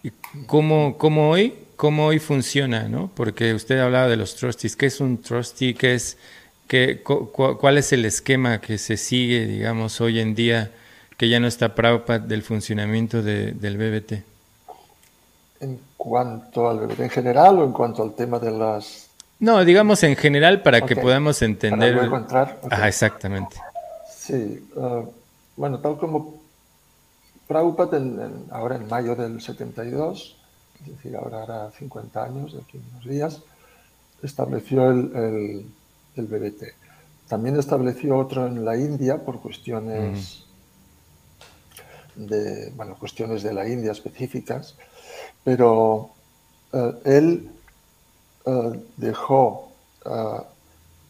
¿Y 0.03 0.11
cómo, 0.45 0.97
cómo 0.97 1.29
hoy? 1.29 1.55
¿Cómo 1.77 2.07
hoy 2.07 2.19
funciona? 2.19 2.89
¿no? 2.89 3.09
Porque 3.15 3.53
usted 3.53 3.79
hablaba 3.79 4.09
de 4.09 4.17
los 4.17 4.35
trustees. 4.35 4.75
¿Qué 4.75 4.87
es 4.87 4.99
un 4.99 5.21
trustee? 5.21 5.73
¿Qué 5.73 5.93
es, 5.93 6.17
qué, 6.67 7.01
¿Cuál 7.01 7.77
es 7.77 7.93
el 7.93 8.03
esquema 8.03 8.59
que 8.59 8.77
se 8.77 8.97
sigue, 8.97 9.45
digamos, 9.45 10.01
hoy 10.01 10.19
en 10.19 10.35
día 10.35 10.69
que 11.15 11.29
ya 11.29 11.39
no 11.39 11.47
está 11.47 11.73
Prabhupada 11.73 12.19
del 12.19 12.43
funcionamiento 12.43 13.21
de, 13.23 13.53
del 13.53 13.77
BBT? 13.77 14.11
¿En 15.61 15.79
cuanto 15.95 16.69
al 16.69 16.77
BBT 16.77 16.99
en 16.99 17.09
general 17.09 17.59
o 17.59 17.63
en 17.63 17.71
cuanto 17.71 18.03
al 18.03 18.13
tema 18.15 18.37
de 18.37 18.51
las 18.51 19.07
no, 19.39 19.63
digamos 19.63 20.03
en 20.03 20.17
general 20.17 20.61
para 20.61 20.81
que 20.81 20.95
podamos 20.95 21.41
entender. 21.41 21.95
Para 21.95 22.05
encontrar. 22.05 22.59
Ah, 22.69 22.87
exactamente. 22.87 23.55
Sí, 24.13 24.67
uh, 24.75 25.09
bueno, 25.55 25.79
tal 25.79 25.97
como 25.97 26.40
Prabhupada 27.51 27.99
ahora 28.51 28.77
en 28.77 28.87
mayo 28.87 29.13
del 29.13 29.41
72, 29.41 30.37
es 30.79 30.87
decir, 30.87 31.17
ahora 31.17 31.43
hará 31.43 31.71
50 31.71 32.23
años, 32.23 32.53
de 32.53 32.61
aquí 32.61 32.79
unos 32.93 33.05
días, 33.05 33.41
estableció 34.23 34.89
el, 34.89 35.65
el, 36.15 36.27
BBT. 36.27 36.63
También 37.27 37.57
estableció 37.59 38.17
otro 38.17 38.47
en 38.47 38.63
la 38.63 38.77
India 38.77 39.17
por 39.17 39.41
cuestiones 39.41 40.45
de, 42.15 42.71
bueno, 42.77 42.95
cuestiones 42.97 43.43
de 43.43 43.53
la 43.53 43.67
India 43.67 43.91
específicas, 43.91 44.77
pero 45.43 46.11
uh, 46.71 46.93
él 47.03 47.51
eh, 48.45 48.85
dejó 48.95 49.73
eh, 50.05 50.41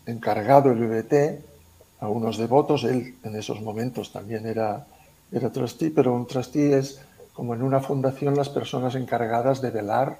encargado 0.07 0.71
el 0.71 0.79
BBT 0.87 1.13
a 1.99 2.09
unos 2.09 2.39
devotos, 2.39 2.83
él 2.83 3.15
en 3.21 3.35
esos 3.35 3.61
momentos 3.61 4.11
también 4.11 4.47
era, 4.47 4.87
era 5.31 5.51
trustee, 5.51 5.91
pero 5.91 6.13
un 6.13 6.27
trustee 6.27 6.77
es 6.77 7.01
como 7.33 7.55
en 7.55 7.63
una 7.63 7.79
fundación 7.79 8.35
las 8.35 8.49
personas 8.49 8.95
encargadas 8.95 9.61
de 9.61 9.71
velar 9.71 10.19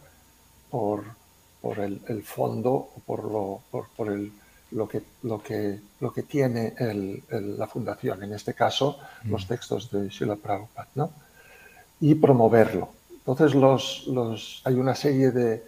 por, 0.70 1.04
por 1.62 1.80
el, 1.80 2.24
fondo 2.24 2.72
o 2.72 3.02
por, 3.06 3.24
lo, 3.26 3.62
por, 3.70 4.12
el, 4.12 4.32
lo, 4.72 4.88
que, 4.88 5.02
lo, 5.24 5.42
que, 5.44 5.80
lo 6.00 6.14
que 6.14 6.24
tiene 6.24 6.74
la 7.30 7.68
fundación, 7.68 8.24
en 8.24 8.34
este 8.34 8.54
caso 8.54 8.98
los 9.26 9.46
mm. 9.46 9.48
textos 9.48 9.92
de 9.92 10.10
Srila 10.10 10.38
Prabhupada, 10.38 10.88
¿no? 10.96 11.12
y 12.00 12.16
promoverlo. 12.16 12.90
Entonces 13.12 13.54
los, 13.54 14.08
los, 14.08 14.62
hay 14.66 14.76
una 14.76 14.96
serie 14.96 15.32
de, 15.32 15.64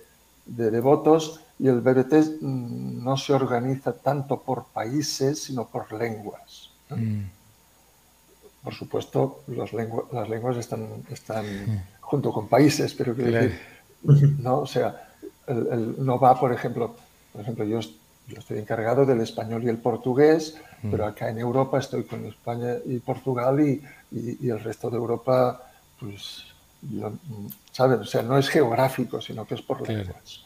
de 0.45 0.71
devotos 0.71 1.41
y 1.59 1.67
el 1.67 1.81
BBT 1.81 2.41
no 2.41 3.15
se 3.17 3.33
organiza 3.33 3.93
tanto 3.93 4.41
por 4.41 4.65
países, 4.65 5.43
sino 5.43 5.67
por 5.67 5.91
lenguas. 5.93 6.71
Mm. 6.89 7.21
Por 8.63 8.73
supuesto, 8.73 9.43
las 9.47 9.73
lenguas 10.29 10.57
están, 10.57 10.87
están 11.09 11.45
junto 11.99 12.31
con 12.31 12.47
países, 12.47 12.93
pero 12.93 13.13
decir, 13.13 13.59
no, 14.39 14.59
o 14.59 14.67
sea, 14.67 15.09
no 15.97 16.19
va, 16.19 16.39
por 16.39 16.53
ejemplo, 16.53 16.95
por 17.31 17.41
ejemplo, 17.41 17.65
yo, 17.65 17.79
estoy 17.79 18.59
encargado 18.59 19.05
del 19.05 19.19
español 19.19 19.63
y 19.63 19.69
el 19.69 19.77
portugués, 19.77 20.55
mm. 20.81 20.91
pero 20.91 21.05
acá 21.05 21.29
en 21.29 21.39
Europa 21.39 21.79
estoy 21.79 22.05
con 22.05 22.25
España 22.25 22.75
y 22.85 22.99
Portugal 22.99 23.59
y, 23.59 23.81
y 24.11 24.49
el 24.49 24.59
resto 24.61 24.89
de 24.89 24.95
Europa, 24.97 25.61
pues 25.99 26.45
¿sabes? 27.71 27.99
O 27.99 28.05
sea, 28.05 28.21
no 28.21 28.37
es 28.37 28.49
geográfico, 28.49 29.21
sino 29.21 29.45
que 29.45 29.55
es 29.55 29.61
por 29.61 29.87
lenguas. 29.87 30.45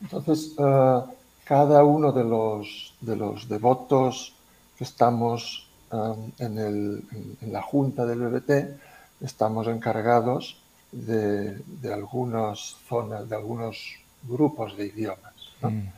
Entonces, 0.00 0.54
eh, 0.58 1.00
cada 1.44 1.84
uno 1.84 2.12
de 2.12 2.24
los, 2.24 2.94
de 3.00 3.16
los 3.16 3.48
devotos 3.48 4.34
que 4.78 4.84
estamos 4.84 5.68
en, 5.90 6.58
el, 6.58 7.04
en, 7.40 7.52
la 7.52 7.62
junta 7.62 8.04
del 8.06 8.20
BBT, 8.20 8.50
estamos 9.20 9.66
encargados 9.68 10.60
de, 10.92 11.56
de 11.56 11.92
algunas 11.92 12.76
zonas, 12.88 13.28
de 13.28 13.36
algunos 13.36 13.96
grupos 14.22 14.76
de 14.76 14.86
idiomas. 14.86 15.34
Mm. 15.62 15.88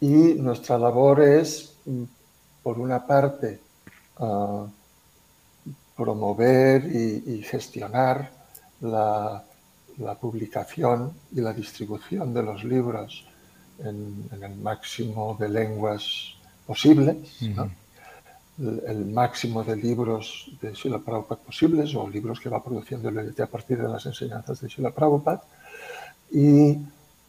Y 0.00 0.34
nuestra 0.34 0.78
labor 0.78 1.22
es, 1.22 1.74
mm, 1.84 2.04
por 2.62 2.78
una 2.78 3.06
parte, 3.06 3.60
eh, 4.20 4.66
promover 5.96 6.84
y 6.84 7.42
gestionar 7.42 8.30
la, 8.80 9.44
publicación 10.20 11.12
y 11.32 11.40
la 11.40 11.52
distribución 11.52 12.34
de 12.34 12.42
los 12.42 12.64
libros 12.64 13.26
en, 13.78 14.28
el 14.42 14.56
máximo 14.56 15.36
de 15.38 15.48
lenguas 15.48 16.34
posibles, 16.66 17.16
el, 18.58 19.06
máximo 19.06 19.62
de 19.62 19.76
libros 19.76 20.50
de 20.60 20.74
Srila 20.74 20.98
Prabhupada 20.98 21.40
posibles 21.40 21.94
o 21.94 22.08
libros 22.08 22.40
que 22.40 22.48
va 22.48 22.62
produciendo 22.62 23.08
el 23.08 23.18
EDT 23.18 23.40
a 23.40 23.46
partir 23.46 23.80
de 23.80 23.88
las 23.88 24.06
enseñanzas 24.06 24.60
de 24.60 24.68
Srila 24.68 24.90
Prabhupada. 24.90 25.42
Y 26.30 26.70
eh, 26.70 26.78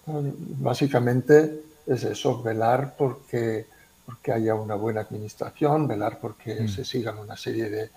básicamente 0.06 1.62
es 1.86 2.04
eso, 2.04 2.42
velar 2.42 2.96
porque, 2.98 3.68
porque 4.06 4.32
haya 4.32 4.56
una 4.56 4.76
buena 4.76 5.02
administración, 5.02 5.88
velar 5.88 6.20
porque 6.20 6.62
mm. 6.62 6.68
se 6.68 6.86
sigan 6.86 7.18
una 7.18 7.36
serie 7.36 7.70
de, 7.70 7.90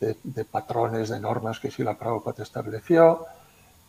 de, 0.00 0.44
patrones, 0.44 1.10
de 1.10 1.20
normas 1.20 1.60
que 1.60 1.70
la 1.84 1.98
Prabhupada 1.98 2.42
estableció 2.42 3.26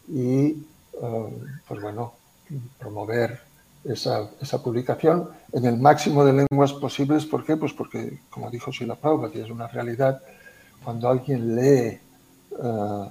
y, 0.08 0.66
um, 1.00 1.32
pues 1.68 1.82
bueno, 1.82 2.14
promover 2.78 3.40
esa, 3.84 4.30
esa, 4.40 4.62
publicación 4.62 5.30
en 5.52 5.66
el 5.66 5.78
máximo 5.78 6.24
de 6.24 6.34
lenguas 6.34 6.74
posibles. 6.74 7.26
¿Por 7.26 7.44
qué? 7.44 7.58
Pues 7.58 7.74
porque, 7.74 8.20
como 8.30 8.50
dijo 8.50 8.72
Sila 8.72 8.96
Prabhupada, 8.96 9.32
y 9.36 9.40
es 9.42 9.50
una 9.50 9.68
realidad, 9.68 10.22
cuando 10.84 11.10
alguien 11.10 11.56
lee 11.56 12.00
uh, 12.52 13.06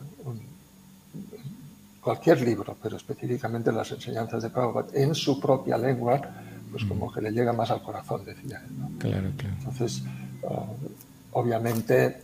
cualquier 2.00 2.40
libro, 2.42 2.76
pero 2.82 2.96
específicamente 2.96 3.72
las 3.72 3.90
enseñanzas 3.90 4.42
de 4.42 4.50
Prabhupada, 4.50 4.88
en 4.94 5.14
su 5.14 5.40
propia 5.40 5.76
lengua, 5.76 6.20
pues 6.70 6.84
como 6.84 7.12
que 7.12 7.20
le 7.20 7.32
llega 7.32 7.52
más 7.52 7.70
al 7.70 7.82
corazón, 7.82 8.24
decía 8.24 8.62
él. 8.64 8.98
Claro, 8.98 9.30
claro. 9.36 9.54
Entonces, 9.58 10.02
uh, 10.42 10.76
obviamente, 11.32 12.22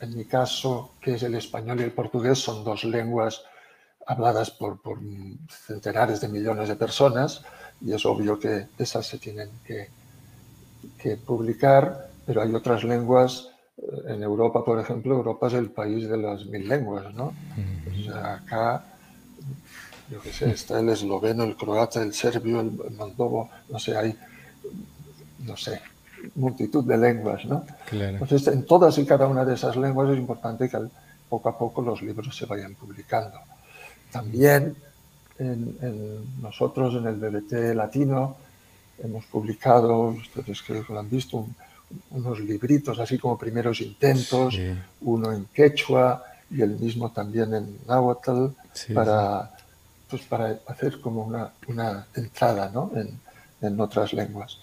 en 0.00 0.16
mi 0.16 0.24
caso, 0.26 0.92
que 1.00 1.14
es 1.14 1.22
el 1.22 1.34
español 1.34 1.80
y 1.80 1.84
el 1.84 1.92
portugués, 1.92 2.38
son 2.38 2.64
dos 2.64 2.84
lenguas 2.84 3.42
habladas 4.08 4.50
por, 4.50 4.80
centenares 5.66 6.20
de 6.22 6.28
millones 6.28 6.68
de 6.68 6.76
personas 6.76 7.42
y 7.80 7.92
es 7.92 8.04
obvio 8.06 8.38
que 8.38 8.66
esas 8.78 9.06
se 9.06 9.18
tienen 9.18 9.50
que, 9.64 9.88
publicar, 11.24 12.10
pero 12.26 12.42
hay 12.42 12.54
otras 12.54 12.84
lenguas. 12.84 13.48
Eh, 13.76 14.14
en 14.14 14.22
Europa, 14.22 14.64
por 14.64 14.78
ejemplo, 14.78 15.14
Europa 15.14 15.46
es 15.48 15.54
el 15.54 15.70
país 15.70 16.08
de 16.08 16.16
las 16.16 16.44
mil 16.46 16.68
lenguas, 16.68 17.14
¿no? 17.14 17.32
acá, 18.22 18.84
yo 20.10 20.20
qué 20.20 20.32
sé, 20.32 20.50
está 20.50 20.80
el 20.80 20.88
esloveno, 20.88 21.44
el 21.44 21.56
croata, 21.56 22.02
el 22.02 22.12
serbio, 22.12 22.60
el 22.60 22.72
moldovo, 22.96 23.50
no 23.68 23.78
sé, 23.78 23.96
hay, 23.96 24.16
no 25.40 25.56
sé, 25.56 25.80
multitud 26.34 26.84
de 26.84 26.96
lenguas, 26.96 27.44
¿no? 27.44 27.64
Entonces, 27.90 28.46
en 28.48 28.64
todas 28.64 28.98
y 28.98 29.04
cada 29.04 29.26
una 29.26 29.44
de 29.44 29.54
esas 29.54 29.76
lenguas 29.76 30.10
es 30.10 30.18
importante 30.18 30.68
que 30.68 30.78
poco 31.28 31.48
a 31.48 31.58
poco 31.58 31.82
los 31.82 32.02
libros 32.02 32.36
se 32.36 32.46
vayan 32.46 32.74
publicando. 32.74 33.38
También 34.10 34.76
en, 35.38 36.40
nosotros 36.42 36.94
en 36.94 37.06
el 37.06 37.16
BBT 37.16 37.74
latino 37.74 38.36
hemos 39.02 39.24
publicado, 39.26 40.08
ustedes 40.08 40.62
creo 40.62 40.84
que 40.84 40.92
lo 40.92 40.98
han 40.98 41.10
visto, 41.10 41.46
unos 42.10 42.40
libritos 42.40 42.98
así 42.98 43.18
como 43.18 43.38
primeros 43.38 43.80
intentos, 43.80 44.58
uno 45.00 45.32
en 45.32 45.46
quechua 45.46 46.24
y 46.50 46.62
el 46.62 46.78
mismo 46.78 47.10
también 47.10 47.54
en 47.54 47.78
náhuatl, 47.86 48.48
para, 48.94 49.50
pues 50.10 50.22
para 50.22 50.58
hacer 50.66 51.00
como 51.00 51.22
una, 51.22 51.50
una 51.66 52.06
entrada 52.14 52.70
¿no? 52.72 52.90
en, 52.94 53.18
en 53.60 53.80
otras 53.80 54.12
lenguas. 54.12 54.58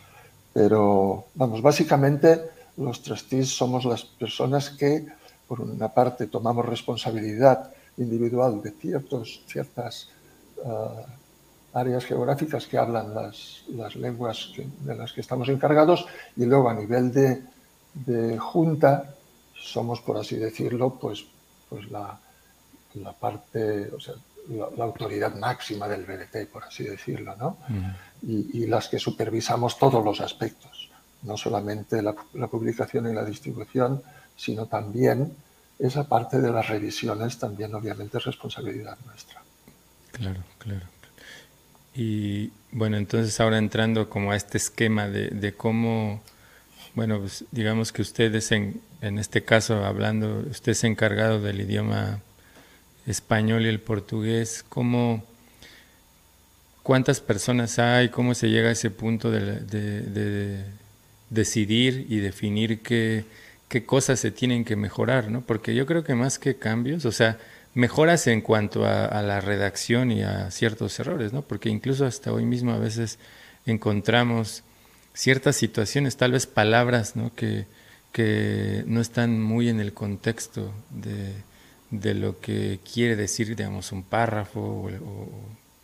Pero, 0.54 1.26
vamos, 1.36 1.62
básicamente 1.62 2.42
los 2.78 3.02
trustees 3.02 3.50
somos 3.50 3.86
las 3.86 4.04
personas 4.04 4.70
que, 4.70 5.06
por 5.48 5.62
una 5.62 5.90
parte, 5.90 6.28
tomamos 6.28 6.66
responsabilidad 6.66 7.72
individual 7.98 8.62
de 8.62 8.72
ciertos, 8.72 9.42
ciertas 9.48 10.10
áreas 11.74 12.06
geográficas 12.06 12.68
que 12.68 12.78
hablan 12.78 13.13
las, 13.13 13.63
las 13.68 13.96
lenguas 13.96 14.52
de 14.56 14.96
las 14.96 15.12
que 15.12 15.22
estamos 15.22 15.50
encargados 15.50 16.06
y 16.38 16.46
luego 16.46 16.70
a 16.70 16.74
nivel 16.74 17.12
de, 17.12 17.44
de 17.94 18.38
junta 18.38 19.13
somos, 19.54 20.00
por 20.02 20.18
así 20.18 20.38
decirlo, 20.38 20.96
pues, 20.96 21.26
pues 21.70 21.89
la, 21.91 22.18
la 22.96 23.12
parte, 23.13 23.91
o 23.94 24.00
sea, 24.00 24.13
la, 24.50 24.84
autoridad 24.84 25.36
máxima 25.36 25.88
del 25.88 26.06
BDT, 26.06 26.50
por 26.52 26.63
así 26.63 26.84
decirlo, 26.84 27.36
¿no? 27.36 27.58
y, 28.22 28.63
y, 28.63 28.68
las 28.68 28.88
que 28.88 29.00
supervisamos 29.00 29.78
todos 29.78 30.04
los 30.04 30.22
aspectos, 30.22 30.89
no 31.24 31.36
solamente 31.36 32.02
la, 32.02 32.15
la, 32.34 32.48
publicación 32.48 33.10
y 33.10 33.13
la 33.13 33.26
distribución, 33.26 34.02
sino 34.36 34.68
también 34.68 35.36
esa 35.80 36.08
parte 36.08 36.39
de 36.39 36.52
las 36.52 36.68
revisiones, 36.68 37.39
también 37.39 37.74
obviamente 37.74 38.18
es 38.18 38.24
responsabilidad 38.24 38.98
nuestra. 39.06 39.44
Claro, 40.15 40.41
claro. 40.60 40.86
Y 41.93 42.51
bueno, 42.71 42.97
entonces 42.97 43.39
ahora 43.41 43.58
entrando 43.58 44.10
como 44.10 44.32
a 44.32 44.38
este 44.38 44.58
esquema 44.58 45.10
de, 45.10 45.54
cómo, 45.56 46.21
bueno, 46.93 47.19
pues 47.19 47.43
digamos 47.51 47.91
que 47.91 48.01
ustedes 48.01 48.51
en, 48.51 48.82
en 49.01 49.19
este 49.19 49.43
caso 49.43 49.84
hablando, 49.84 50.45
usted 50.49 50.71
es 50.71 50.84
encargado 50.86 51.41
del 51.41 51.62
idioma 51.62 52.21
español 53.06 53.65
y 53.65 53.69
el 53.69 53.82
portugués, 53.82 54.63
¿cómo, 54.67 55.23
¿cuántas 56.82 57.19
personas 57.19 57.78
hay? 57.78 58.10
¿Cómo 58.10 58.36
se 58.36 58.49
llega 58.49 58.69
a 58.69 58.73
ese 58.73 58.91
punto 58.91 59.32
de, 59.32 59.60
de, 59.60 60.65
decidir 61.30 62.06
y 62.10 62.17
definir 62.17 62.82
qué, 62.82 63.25
qué, 63.67 63.86
cosas 63.86 64.19
se 64.21 64.32
tienen 64.32 64.63
que 64.63 64.78
mejorar? 64.78 65.30
¿no? 65.30 65.41
Porque 65.41 65.75
yo 65.75 65.86
creo 65.86 66.06
que 66.06 66.15
más 66.15 66.39
que 66.39 66.56
cambios, 66.56 67.06
o 67.06 67.12
sea, 67.12 67.38
mejoras 67.76 68.26
en 68.28 68.42
cuanto 68.42 68.86
a, 68.86 69.22
la 69.22 69.42
redacción 69.42 70.12
y 70.12 70.24
a 70.24 70.50
ciertos 70.50 70.98
errores, 71.00 71.34
¿no? 71.34 71.44
Porque 71.44 71.70
incluso 71.70 72.06
hasta 72.06 72.32
hoy 72.32 72.46
mismo 72.46 72.72
a 72.72 72.80
veces 72.80 73.20
encontramos 73.66 74.64
ciertas 75.14 75.58
situaciones, 75.58 76.18
tal 76.18 76.32
vez 76.32 76.48
palabras, 76.48 77.18
¿no? 77.18 77.36
Que, 77.36 77.68
que 78.14 78.84
no 78.88 79.02
están 79.02 79.42
muy 79.42 79.68
en 79.68 79.82
el 79.82 79.94
contexto 79.94 80.74
de, 80.90 81.34
de, 81.92 82.14
lo 82.14 82.40
que 82.40 82.80
quiere 82.92 83.18
decir, 83.18 83.54
digamos, 83.56 83.92
un 83.92 84.04
párrafo. 84.04 84.62
O, 84.62 84.90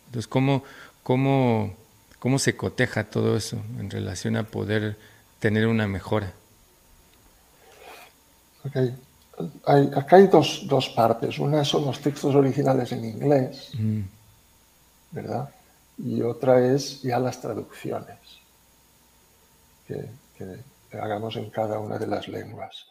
entonces, 0.06 0.28
¿cómo, 0.28 0.64
cómo, 1.02 1.76
¿cómo 2.18 2.38
se 2.38 2.56
coteja 2.56 3.04
todo 3.04 3.36
eso 3.36 3.62
en 3.78 3.90
relación 3.90 4.36
a 4.36 4.44
poder 4.44 4.96
tener 5.40 5.66
una 5.66 5.86
mejora? 5.86 6.32
Okay 8.64 8.96
hay, 9.64 9.90
acá 9.94 10.16
hay 10.16 10.26
dos, 10.26 10.64
dos, 10.66 10.88
partes. 10.90 11.38
Una 11.38 11.64
son 11.64 11.86
los 11.86 12.00
textos 12.00 12.34
originales 12.34 12.92
en 12.92 13.04
inglés, 13.04 13.70
mm. 13.78 14.00
¿verdad? 15.10 15.50
Y 15.98 16.22
otra 16.22 16.64
es 16.64 17.02
ya 17.02 17.18
las 17.18 17.40
traducciones 17.40 18.18
que, 19.86 20.08
que, 20.36 20.98
hagamos 20.98 21.36
en 21.36 21.50
cada 21.50 21.78
una 21.78 21.98
de 21.98 22.06
las 22.06 22.28
lenguas. 22.28 22.86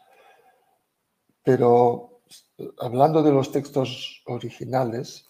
Pero 1.43 2.21
hablando 2.79 3.21
de 3.21 3.31
los 3.31 3.51
textos 3.51 4.23
originales 4.25 5.27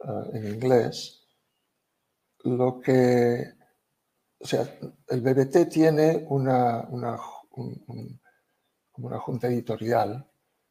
uh, 0.00 0.36
en 0.36 0.54
inglés, 0.54 1.26
lo 2.44 2.80
que, 2.80 3.52
o 4.38 4.46
sea, 4.46 4.68
el 5.08 5.20
BBT 5.20 5.68
tiene 5.68 6.24
una, 6.28 6.86
una, 6.88 7.18
un, 7.52 7.82
un, 7.88 8.20
una 8.96 9.18
junta 9.18 9.48
editorial 9.48 10.24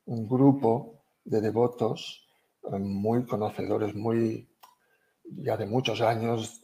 un 0.06 0.28
grupo 0.28 1.04
de 1.24 1.42
devotos 1.42 2.28
eh, 2.64 2.78
muy 2.80 3.26
conocedores, 3.26 3.96
muy 3.96 4.48
ya 5.24 5.58
de 5.58 5.66
muchos 5.66 6.02
años, 6.02 6.62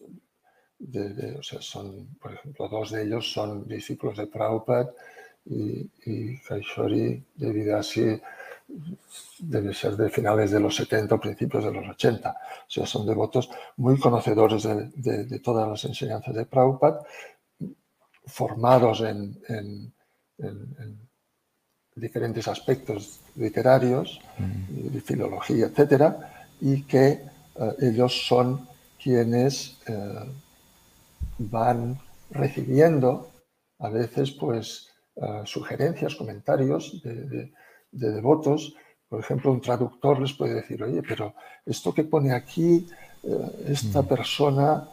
de, 0.78 1.38
o 1.38 1.44
sea, 1.44 1.62
son, 1.62 2.16
por 2.22 2.34
ejemplo, 2.34 2.68
dos 2.70 2.92
de 2.92 3.04
ellos 3.04 3.32
son 3.32 3.68
discípulos 3.68 4.18
de 4.18 4.28
Prabhupada 4.28 4.92
y, 5.46 5.90
y 6.06 6.38
Kaishori 6.40 7.24
de 7.36 7.52
Vidasi 7.52 8.22
debe 9.40 9.74
ser 9.74 9.98
de 9.98 10.10
finales 10.10 10.52
de 10.52 10.60
los 10.60 10.76
70 10.76 11.16
o 11.16 11.20
principios 11.20 11.64
de 11.66 11.72
los 11.72 11.88
80. 11.90 12.30
O 12.30 12.70
sea, 12.70 12.86
son 12.86 13.06
devotos 13.06 13.50
muy 13.78 14.00
conocedores 14.00 14.64
de, 14.64 15.40
todas 15.40 15.68
las 15.68 15.84
enseñanzas 15.86 16.36
de 16.36 16.46
Prabhupada, 16.46 17.04
formados 18.26 19.02
en, 19.02 19.42
en 19.48 21.09
diferentes 22.00 22.48
aspectos 22.48 23.20
literarios, 23.36 24.20
mm. 24.38 24.94
de 24.94 25.02
filología, 25.02 25.68
etcétera, 25.68 26.48
y 26.62 26.84
que 26.84 27.08
eh, 27.08 27.76
ellos 27.80 28.28
son 28.28 28.68
quienes 29.02 29.78
eh, 29.88 30.26
van 31.38 31.98
recibiendo 32.32 33.30
a 33.80 33.90
veces 33.90 34.32
pues 34.32 34.90
eh, 35.16 35.42
sugerencias, 35.46 36.16
comentarios 36.16 37.02
de, 37.04 37.52
devotos. 37.92 38.76
Por 39.08 39.20
ejemplo, 39.20 39.52
un 39.52 39.62
traductor 39.62 40.20
les 40.22 40.34
puede 40.34 40.56
decir, 40.56 40.84
oye, 40.84 41.02
pero 41.02 41.34
esto 41.66 41.94
que 41.94 42.04
pone 42.04 42.34
aquí, 42.34 42.88
esta 43.66 44.02
mm. 44.02 44.08
persona 44.08 44.88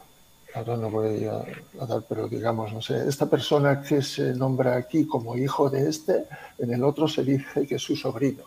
ahora 0.57 0.77
no 0.77 0.89
voy 0.89 1.25
a, 1.25 1.85
dar, 1.85 2.03
pero 2.07 2.27
digamos, 2.27 2.73
no 2.73 2.81
sé, 2.81 3.07
esta 3.07 3.27
persona 3.27 3.81
que 3.81 4.01
se 4.01 4.33
nombra 4.33 4.75
aquí 4.75 5.05
como 5.05 5.37
hijo 5.37 5.69
de 5.69 5.87
este, 5.89 6.25
en 6.57 6.73
el 6.73 6.83
otro 6.83 7.07
se 7.07 7.23
dice 7.23 7.65
que 7.67 7.75
es 7.75 7.81
su 7.81 7.95
sobrino. 7.95 8.43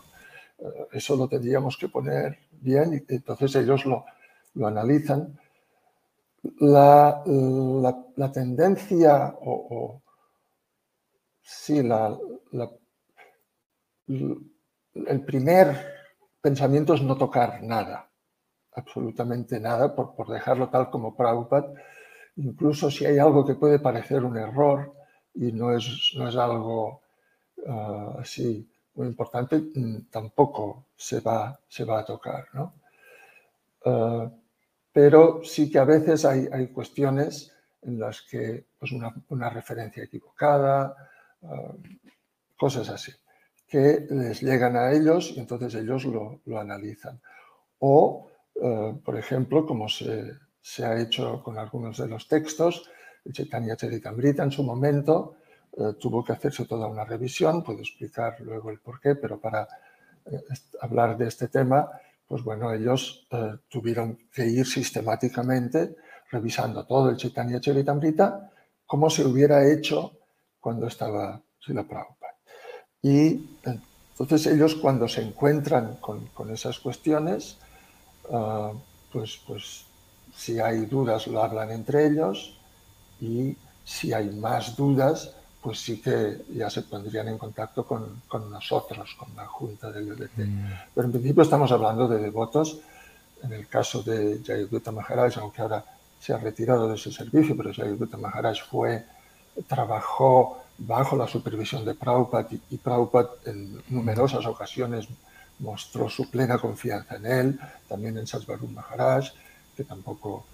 Eh, 0.59 0.87
eso 0.93 1.15
lo 1.15 1.27
tendríamos 1.27 1.77
que 1.77 1.89
poner 1.89 2.37
bien 2.51 3.03
entonces 3.07 3.55
ellos 3.55 3.85
lo, 3.85 4.05
lo 4.55 4.67
analizan. 4.67 5.37
La, 6.59 7.23
la, 8.15 8.31
tendencia 8.31 9.35
o, 9.41 10.01
sí, 11.41 11.83
la, 11.83 12.17
el 14.07 15.23
primer 15.23 15.85
pensamiento 16.41 16.95
es 16.95 17.03
no 17.03 17.15
tocar 17.15 17.61
nada, 17.61 18.09
absolutamente 18.73 19.59
nada, 19.59 19.95
por, 19.95 20.15
por 20.15 20.29
dejarlo 20.29 20.69
tal 20.69 20.89
como 20.89 21.15
Prabhupada 21.15 21.73
incluso 22.41 22.89
si 22.89 23.05
hay 23.05 23.17
algo 23.19 23.45
que 23.45 23.55
puede 23.55 23.79
parecer 23.79 24.23
un 24.23 24.37
error 24.37 24.93
y 25.33 25.51
no 25.51 25.75
es, 25.75 26.11
no 26.15 26.27
es 26.27 26.35
algo 26.35 27.01
uh, 27.57 28.19
así 28.19 28.67
muy 28.95 29.07
importante, 29.07 29.57
mm, 29.57 30.09
tampoco 30.09 30.87
se 30.95 31.19
va, 31.19 31.57
se 31.67 31.85
va 31.85 31.99
a 31.99 32.05
tocar. 32.05 32.47
¿no? 32.53 32.73
Uh, 33.85 34.29
pero 34.91 35.41
sí 35.43 35.71
que 35.71 35.79
a 35.79 35.85
veces 35.85 36.25
hay, 36.25 36.47
hay 36.51 36.67
cuestiones 36.67 37.53
en 37.83 37.99
las 37.99 38.21
que 38.23 38.65
pues 38.77 38.91
una, 38.91 39.13
una 39.29 39.49
referencia 39.49 40.03
equivocada, 40.03 40.95
uh, 41.41 41.77
cosas 42.57 42.89
así, 42.89 43.11
que 43.67 44.05
les 44.09 44.41
llegan 44.41 44.75
a 44.75 44.91
ellos 44.91 45.33
y 45.35 45.39
entonces 45.39 45.73
ellos 45.75 46.05
lo, 46.05 46.41
lo 46.45 46.59
analizan. 46.59 47.19
O, 47.79 48.27
por 49.03 49.17
ejemplo, 49.17 49.65
como 49.65 49.89
se, 49.89 50.35
se 50.61 50.85
ha 50.85 50.99
hecho 50.99 51.41
con 51.43 51.57
algunos 51.57 51.97
de 51.97 52.07
los 52.07 52.27
textos. 52.27 52.89
Chaitanya 53.31 53.75
Charitamrita 53.75 54.43
en 54.43 54.51
su 54.51 54.63
momento 54.63 55.35
eh, 55.77 55.93
tuvo 55.99 56.23
que 56.23 56.33
hacerse 56.33 56.65
toda 56.65 56.87
una 56.87 57.05
revisión, 57.05 57.63
puedo 57.63 57.79
explicar 57.79 58.37
luego 58.41 58.69
el 58.71 58.79
porqué, 58.79 59.15
pero 59.15 59.39
para 59.39 59.67
eh, 60.25 60.39
hablar 60.81 61.17
de 61.17 61.27
este 61.27 61.47
tema, 61.47 61.89
pues 62.27 62.43
bueno, 62.43 62.73
ellos 62.73 63.27
eh, 63.31 63.57
tuvieron 63.69 64.17
que 64.33 64.45
ir 64.47 64.65
sistemáticamente 64.65 65.95
revisando 66.29 66.85
todo 66.85 67.09
el 67.09 67.17
Chaitanya 67.17 67.59
Charitamrita 67.59 68.51
como 68.85 69.09
se 69.09 69.25
hubiera 69.25 69.65
hecho 69.71 70.17
cuando 70.59 70.87
estaba 70.87 71.41
Sila 71.59 71.83
Prabhupada. 71.83 72.35
Y 73.01 73.57
entonces 73.65 74.47
ellos 74.47 74.75
cuando 74.75 75.07
se 75.07 75.21
encuentran 75.21 75.95
con, 75.97 76.27
con 76.27 76.51
esas 76.51 76.79
cuestiones, 76.79 77.57
pues, 79.11 79.41
pues 79.47 79.85
si 80.35 80.59
hay 80.59 80.85
dudas 80.85 81.27
lo 81.27 81.43
hablan 81.43 81.71
entre 81.71 82.07
ellos 82.07 82.57
y 83.19 83.55
si 83.83 84.13
hay 84.13 84.29
más 84.29 84.75
dudas, 84.75 85.33
pues 85.61 85.79
sí 85.79 86.01
que 86.01 86.41
ya 86.53 86.69
se 86.69 86.81
pondrían 86.83 87.27
en 87.27 87.37
contacto 87.37 87.85
con, 87.85 88.21
con 88.27 88.49
nosotros, 88.49 89.15
con 89.17 89.35
la 89.35 89.45
Junta 89.45 89.91
del 89.91 90.05
BBT. 90.05 90.37
Mm. 90.37 90.65
Pero 90.95 91.05
en 91.05 91.11
principio 91.11 91.43
estamos 91.43 91.71
hablando 91.71 92.07
de 92.07 92.17
devotos. 92.19 92.79
En 93.43 93.53
el 93.53 93.67
caso 93.67 94.01
de 94.01 94.41
Jayadutta 94.45 94.91
Maharaj, 94.91 95.37
aunque 95.37 95.61
ahora 95.61 95.83
se 96.19 96.33
ha 96.33 96.37
retirado 96.37 96.87
de 96.87 96.95
ese 96.95 97.11
servicio, 97.11 97.55
pero 97.57 97.73
Jayadutta 97.73 98.17
Maharaj 98.17 98.61
fue, 98.69 99.03
trabajó 99.67 100.63
bajo 100.77 101.15
la 101.15 101.27
supervisión 101.27 101.85
de 101.85 101.93
Prabhupada 101.93 102.47
y, 102.51 102.61
y 102.71 102.77
Prabhupada 102.77 103.29
en 103.45 103.81
numerosas 103.89 104.45
ocasiones 104.45 105.07
mostró 105.59 106.09
su 106.09 106.29
plena 106.29 106.57
confianza 106.57 107.15
en 107.15 107.25
él, 107.25 107.59
también 107.87 108.17
en 108.17 108.25
Sasvarum 108.25 108.73
Maharaj 108.73 109.31
que 109.75 109.83
tampoco, 109.83 110.45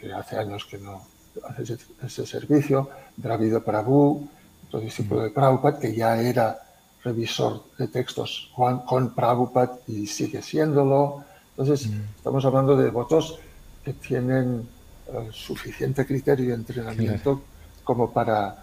que 0.00 0.12
hace 0.12 0.36
años 0.36 0.66
que 0.66 0.78
no 0.78 1.02
hace 1.48 1.78
ese, 2.04 2.26
servicio, 2.26 2.90
Dravido 3.16 3.62
Prabhu, 3.64 4.28
otro 4.66 4.80
discípulo 4.80 5.22
de 5.22 5.30
Prabhupada, 5.30 5.78
que 5.78 5.94
ya 5.94 6.20
era 6.20 6.58
revisor 7.02 7.64
de 7.78 7.88
textos 7.88 8.50
con, 8.54 8.80
con 8.80 9.14
Prabhupada 9.14 9.78
y 9.86 10.06
sigue 10.06 10.42
siéndolo, 10.42 11.24
Entonces, 11.50 11.88
mm. 11.88 12.16
estamos 12.16 12.44
hablando 12.44 12.76
de 12.76 12.90
votos 12.90 13.38
que 13.84 13.94
tienen 13.94 14.68
eh, 15.08 15.28
suficiente 15.32 16.06
criterio 16.06 16.50
y 16.50 16.52
entrenamiento 16.52 17.42
como 17.82 18.12
para 18.12 18.62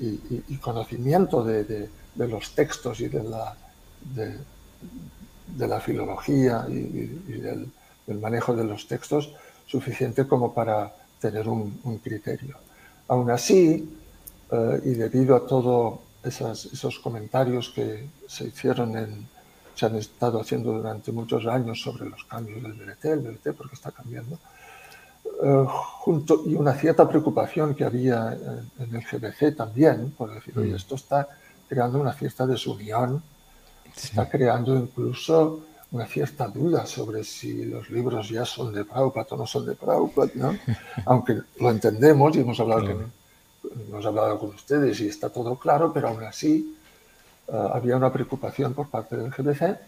y, 0.00 0.56
conocimiento 0.58 1.44
de, 1.44 1.88
los 2.16 2.54
textos 2.54 3.00
y 3.00 3.08
de 3.08 3.22
la, 3.22 3.56
de, 4.14 5.68
la 5.68 5.80
filología 5.80 6.66
y, 6.68 6.80
del, 7.38 7.70
manejo 8.06 8.54
de 8.54 8.64
los 8.64 8.86
textos 8.86 9.32
suficiente 9.66 10.26
como 10.26 10.52
para 10.52 10.92
tener 11.20 11.48
un, 11.48 12.00
criterio. 12.02 12.56
Aún 13.08 13.30
así, 13.30 13.88
eh, 14.50 14.80
y 14.84 14.90
debido 14.90 15.36
a 15.36 15.46
todos 15.46 16.00
esos 16.22 16.98
comentarios 17.00 17.70
que 17.70 18.08
se 18.26 18.44
hicieron 18.48 18.96
en, 18.96 19.28
se 19.74 19.86
han 19.86 19.96
estado 19.96 20.40
haciendo 20.40 20.72
durante 20.72 21.12
muchos 21.12 21.46
años 21.46 21.80
sobre 21.80 22.08
los 22.08 22.24
cambios 22.24 22.62
del 22.62 22.72
BLT, 22.72 23.04
el 23.06 23.20
BLT 23.20 23.56
porque 23.56 23.74
está 23.74 23.90
cambiando, 23.90 24.38
eh, 25.42 25.64
junto, 25.68 26.42
y 26.46 26.54
una 26.54 26.74
cierta 26.74 27.08
preocupación 27.08 27.74
que 27.74 27.84
había 27.84 28.36
en, 28.78 28.94
el 28.94 29.02
GBC 29.02 29.56
también, 29.56 30.12
por 30.12 30.32
decir, 30.32 30.56
oye, 30.58 30.72
mm. 30.72 30.76
esto 30.76 30.94
está 30.94 31.28
creando 31.68 32.00
una 32.00 32.12
cierta 32.12 32.46
desunión, 32.46 33.22
está 33.96 34.28
creando 34.28 34.76
incluso 34.76 35.60
una 35.94 36.06
cierta 36.06 36.48
duda 36.48 36.86
sobre 36.86 37.22
si 37.22 37.66
los 37.66 37.88
libros 37.88 38.28
ya 38.28 38.44
son 38.44 38.74
de 38.74 38.84
Prabhupada 38.84 39.28
o 39.30 39.36
no 39.36 39.46
son 39.46 39.64
de 39.64 39.76
Prabhupada, 39.76 40.32
¿no? 40.34 40.58
aunque 41.06 41.40
lo 41.60 41.70
entendemos 41.70 42.34
y 42.34 42.40
hemos 42.40 42.58
hablado, 42.58 42.82
hemos 43.88 44.04
hablado 44.04 44.36
con 44.40 44.48
ustedes 44.48 45.00
y 45.00 45.06
está 45.06 45.28
todo 45.28 45.56
claro, 45.56 45.92
pero 45.92 46.08
aún 46.08 46.24
así 46.24 46.76
eh, 47.46 47.68
había 47.72 47.96
una 47.96 48.12
preocupación 48.12 48.74
por 48.74 48.88
parte 48.88 49.16
del 49.16 49.30
GBC. 49.30 49.78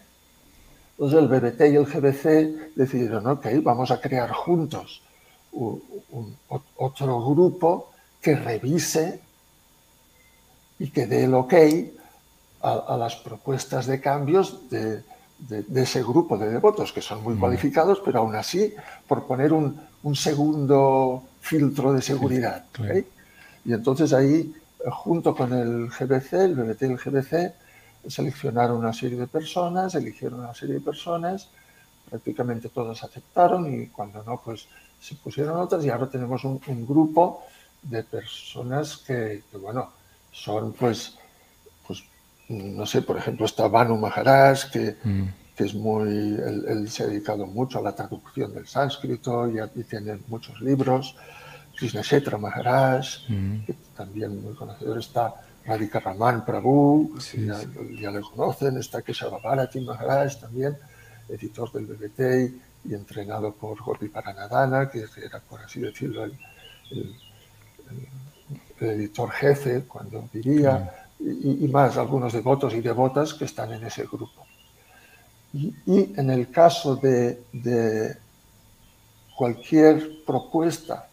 Entonces 0.93 1.19
el 1.19 1.27
BBT 1.27 1.61
y 1.61 1.75
el 1.75 1.85
GBC 1.85 2.75
decidieron, 2.75 3.27
ok, 3.27 3.45
vamos 3.61 3.91
a 3.91 3.99
crear 3.99 4.31
juntos 4.31 5.01
otro 6.77 7.25
grupo 7.25 7.91
que 8.21 8.35
revise 8.35 9.19
y 10.79 10.89
que 10.89 11.05
dé 11.05 11.25
el 11.25 11.33
ok 11.33 11.53
a, 12.61 12.95
las 12.97 13.15
propuestas 13.17 13.87
de 13.87 13.99
cambios 13.99 14.69
de, 14.69 15.03
ese 15.75 16.01
grupo 16.03 16.37
de 16.37 16.49
devotos, 16.49 16.91
que 16.91 17.01
son 17.01 17.23
muy 17.23 17.35
cualificados, 17.35 18.01
pero 18.03 18.19
aún 18.19 18.35
así, 18.35 18.73
por 19.07 19.25
poner 19.25 19.53
un, 19.53 19.79
segundo 20.15 21.23
filtro 21.41 21.93
de 21.93 22.01
seguridad. 22.01 22.65
Y 23.65 23.73
entonces 23.73 24.13
ahí, 24.13 24.53
junto 24.89 25.35
con 25.35 25.53
el 25.53 25.89
GBC, 25.89 26.33
el 26.33 26.55
BBT 26.55 26.81
y 26.83 26.85
el 26.85 26.97
GBC, 26.97 27.53
seleccionaron 28.07 28.77
una 28.77 28.93
serie 28.93 29.19
de 29.19 29.27
personas, 29.27 29.95
eligieron 29.95 30.39
una 30.39 30.53
serie 30.53 30.75
de 30.75 30.81
personas, 30.81 31.49
prácticamente 32.09 32.69
todas 32.69 33.03
aceptaron 33.03 33.71
y 33.73 33.87
cuando 33.87 34.23
no, 34.23 34.41
pues 34.43 34.67
se 34.99 35.15
pusieron 35.15 35.59
otras 35.59 35.83
y 35.83 35.89
ahora 35.89 36.09
tenemos 36.09 36.43
un, 36.43 36.59
grupo 36.87 37.43
de 37.81 38.03
personas 38.03 38.97
que, 38.97 39.43
bueno, 39.61 39.91
son 40.31 40.73
pues, 40.73 41.17
no 42.49 42.85
sé, 42.85 43.01
por 43.01 43.17
ejemplo 43.17 43.45
está 43.45 43.67
Banu 43.67 43.97
Maharaj, 43.97 44.71
que, 44.71 44.95
mm. 45.03 45.23
que 45.55 45.63
es 45.65 45.73
muy, 45.73 46.09
él, 46.09 46.89
se 46.89 47.03
ha 47.03 47.07
dedicado 47.07 47.45
mucho 47.45 47.79
a 47.79 47.81
la 47.81 47.95
traducción 47.95 48.53
del 48.53 48.67
sánscrito 48.67 49.49
y, 49.49 49.83
tiene 49.83 50.17
muchos 50.27 50.59
libros, 50.61 51.15
Krishna 51.75 52.01
Shetra 52.01 52.37
Maharaj, 52.37 53.29
mm. 53.29 53.65
que 53.65 53.75
también 53.95 54.41
muy 54.41 54.53
conocedor, 54.53 54.99
está 54.99 55.33
Radhika 55.65 55.99
Raman 55.99 56.45
Prabhu, 56.45 57.17
ya, 57.33 57.59
ya, 57.99 58.11
le 58.11 58.21
conocen, 58.21 58.77
está 58.77 59.01
Kesava 59.01 59.39
Bharati 59.39 59.81
Maharaj 59.81 60.39
también, 60.39 60.77
editor 61.27 61.71
del 61.73 61.85
BBT 61.85 62.55
y 62.85 62.93
entrenado 62.93 63.53
por 63.53 63.81
Gopi 63.81 64.07
Paranadana, 64.07 64.89
que 64.89 65.03
era, 65.21 65.39
por 65.41 65.59
así 65.61 65.81
decirlo, 65.81 66.23
el, 66.23 66.37
editor 68.79 69.31
jefe 69.31 69.83
cuando 69.87 70.29
vivía, 70.31 71.06
y, 71.19 71.67
más 71.67 71.97
algunos 71.97 72.33
devotos 72.33 72.73
y 72.73 72.81
devotas 72.81 73.33
que 73.33 73.45
están 73.45 73.73
en 73.73 73.83
ese 73.83 74.03
grupo. 74.03 74.45
Y, 75.53 76.19
en 76.19 76.29
el 76.29 76.51
caso 76.51 76.95
de, 76.95 78.17
cualquier 79.35 80.23
propuesta 80.25 81.07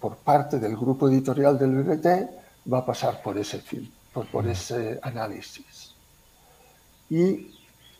por 0.00 0.16
parte 0.16 0.58
del 0.58 0.76
grupo 0.76 1.08
editorial 1.08 1.58
del 1.58 1.82
BBT, 1.82 2.06
va 2.72 2.78
a 2.78 2.86
pasar 2.86 3.22
por 3.22 3.36
ese, 3.38 3.62
por, 4.12 4.26
por 4.26 4.46
ese 4.46 4.98
análisis. 5.02 5.94
Y 7.10 7.50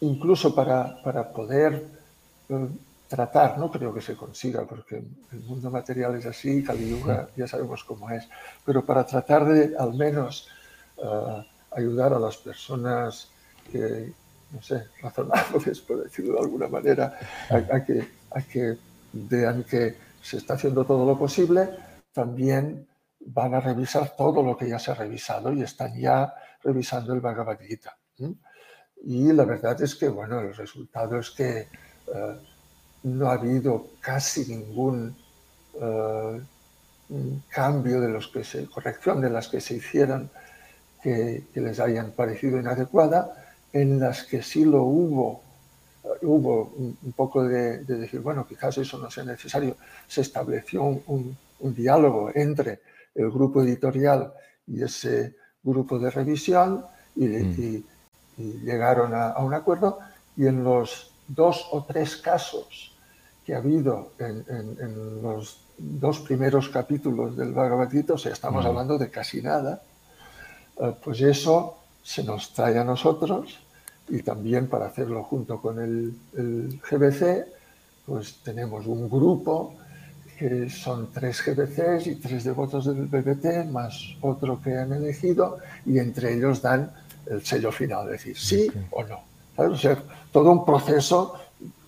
incluso 0.00 0.54
para, 0.54 1.02
para 1.02 1.32
poder 1.32 1.88
tratar, 3.08 3.58
no 3.58 3.70
creo 3.70 3.92
que 3.92 4.02
se 4.02 4.14
consiga, 4.14 4.64
porque 4.64 5.02
el 5.32 5.40
mundo 5.40 5.70
material 5.70 6.14
es 6.16 6.26
así, 6.26 6.62
Kali 6.62 6.90
Yuga 6.90 7.28
ya 7.36 7.48
sabemos 7.48 7.82
cómo 7.84 8.10
es, 8.10 8.28
pero 8.64 8.84
para 8.84 9.04
tratar 9.04 9.46
de 9.46 9.74
al 9.76 9.94
menos 9.94 10.48
eh, 11.02 11.46
ayudar 11.72 12.12
a 12.14 12.18
las 12.18 12.36
personas 12.36 13.28
que, 13.70 14.12
no 14.50 14.62
sé, 14.62 14.84
razonables, 15.02 15.80
por 15.86 16.02
decirlo 16.02 16.34
de 16.34 16.40
alguna 16.40 16.68
manera, 16.68 17.18
a, 17.50 17.84
que, 17.84 18.08
a 18.30 18.42
que 18.42 18.76
vean 19.12 19.64
que 19.64 19.96
se 20.22 20.38
está 20.38 20.54
haciendo 20.54 20.84
todo 20.84 21.06
lo 21.06 21.18
posible, 21.18 21.68
también 22.12 22.86
van 23.20 23.54
a 23.54 23.60
revisar 23.60 24.14
todo 24.16 24.42
lo 24.42 24.56
que 24.56 24.68
ya 24.68 24.78
se 24.78 24.90
ha 24.90 24.94
revisado 24.94 25.52
y 25.52 25.62
están 25.62 25.98
ya 25.98 26.34
revisando 26.62 27.12
el 27.12 27.20
Bhagavad 27.20 27.58
Gita. 27.60 27.96
Y 29.04 29.32
la 29.32 29.44
verdad 29.44 29.80
es 29.82 29.94
que, 29.94 30.08
bueno, 30.08 30.40
el 30.40 30.54
resultado 30.54 31.18
es 31.18 31.30
que 31.30 31.58
eh, 31.60 32.40
no 33.04 33.28
ha 33.28 33.34
habido 33.34 33.90
casi 34.00 34.46
ningún 34.46 35.16
eh, 35.80 36.40
cambio 37.48 38.00
de 38.00 38.08
los 38.08 38.28
que 38.28 38.44
se, 38.44 38.66
corrección 38.66 39.20
de 39.20 39.30
las 39.30 39.48
que 39.48 39.60
se 39.60 39.76
hicieron 39.76 40.30
que, 41.02 41.44
les 41.54 41.80
hayan 41.80 42.12
parecido 42.12 42.58
inadecuada, 42.58 43.34
en 43.72 44.00
las 44.00 44.24
que 44.24 44.42
sí 44.42 44.64
lo 44.64 44.82
hubo, 44.82 45.42
eh, 46.04 46.08
hubo 46.22 46.72
un, 46.76 47.12
poco 47.12 47.44
de, 47.44 47.84
decir, 47.84 48.20
bueno, 48.20 48.46
quizás 48.46 48.78
eso 48.78 48.98
no 48.98 49.10
sea 49.10 49.24
necesario, 49.24 49.76
se 50.06 50.22
estableció 50.22 50.82
un, 50.82 51.36
diálogo 51.60 52.30
entre 52.34 52.80
el 53.14 53.30
grupo 53.30 53.62
editorial 53.62 54.32
y 54.66 54.82
ese 54.82 55.34
grupo 55.62 55.98
de 55.98 56.10
revisión 56.10 56.84
y, 57.16 57.26
mm. 57.26 57.84
llegaron 58.36 59.12
a, 59.12 59.36
un 59.38 59.54
acuerdo. 59.54 59.98
Y 60.36 60.46
en 60.46 60.62
los 60.62 61.12
dos 61.26 61.66
o 61.72 61.84
tres 61.84 62.16
casos 62.16 62.96
que 63.44 63.54
ha 63.54 63.58
habido 63.58 64.12
en, 64.18 65.22
los 65.22 65.64
dos 65.78 66.20
primeros 66.20 66.68
capítulos 66.68 67.36
del 67.36 67.52
Bhagavad 67.52 67.90
Gita, 67.90 68.14
o 68.14 68.18
sea, 68.18 68.32
estamos 68.32 68.64
hablando 68.64 68.98
de 68.98 69.10
casi 69.10 69.40
nada, 69.40 69.82
pues 71.02 71.20
eso 71.20 71.78
se 72.02 72.22
nos 72.24 72.52
trae 72.52 72.78
a 72.78 72.84
nosotros 72.84 73.58
y 74.08 74.22
también 74.22 74.68
para 74.68 74.86
hacerlo 74.86 75.22
junto 75.24 75.60
con 75.60 75.78
el, 75.80 76.14
el, 76.36 76.80
GBC, 76.80 77.46
pues 78.06 78.36
tenemos 78.42 78.86
un 78.86 79.08
grupo 79.08 79.74
que 80.38 80.70
son 80.70 81.10
tres 81.12 81.42
GBCs 81.44 82.06
y 82.06 82.14
tres 82.14 82.44
devotos 82.44 82.86
del 82.86 83.06
BBT, 83.06 83.70
más 83.70 84.16
otro 84.20 84.62
que 84.62 84.78
han 84.78 84.92
elegido, 84.92 85.58
y 85.84 85.98
entre 85.98 86.34
ellos 86.34 86.62
dan 86.62 86.92
el 87.26 87.44
sello 87.44 87.72
final, 87.72 88.06
es 88.06 88.24
decir, 88.24 88.38
sí 88.38 88.70
o 88.90 89.02
no. 89.04 89.20
O 89.56 89.76
sea, 89.76 89.98
todo 90.30 90.52
un 90.52 90.64
proceso 90.64 91.34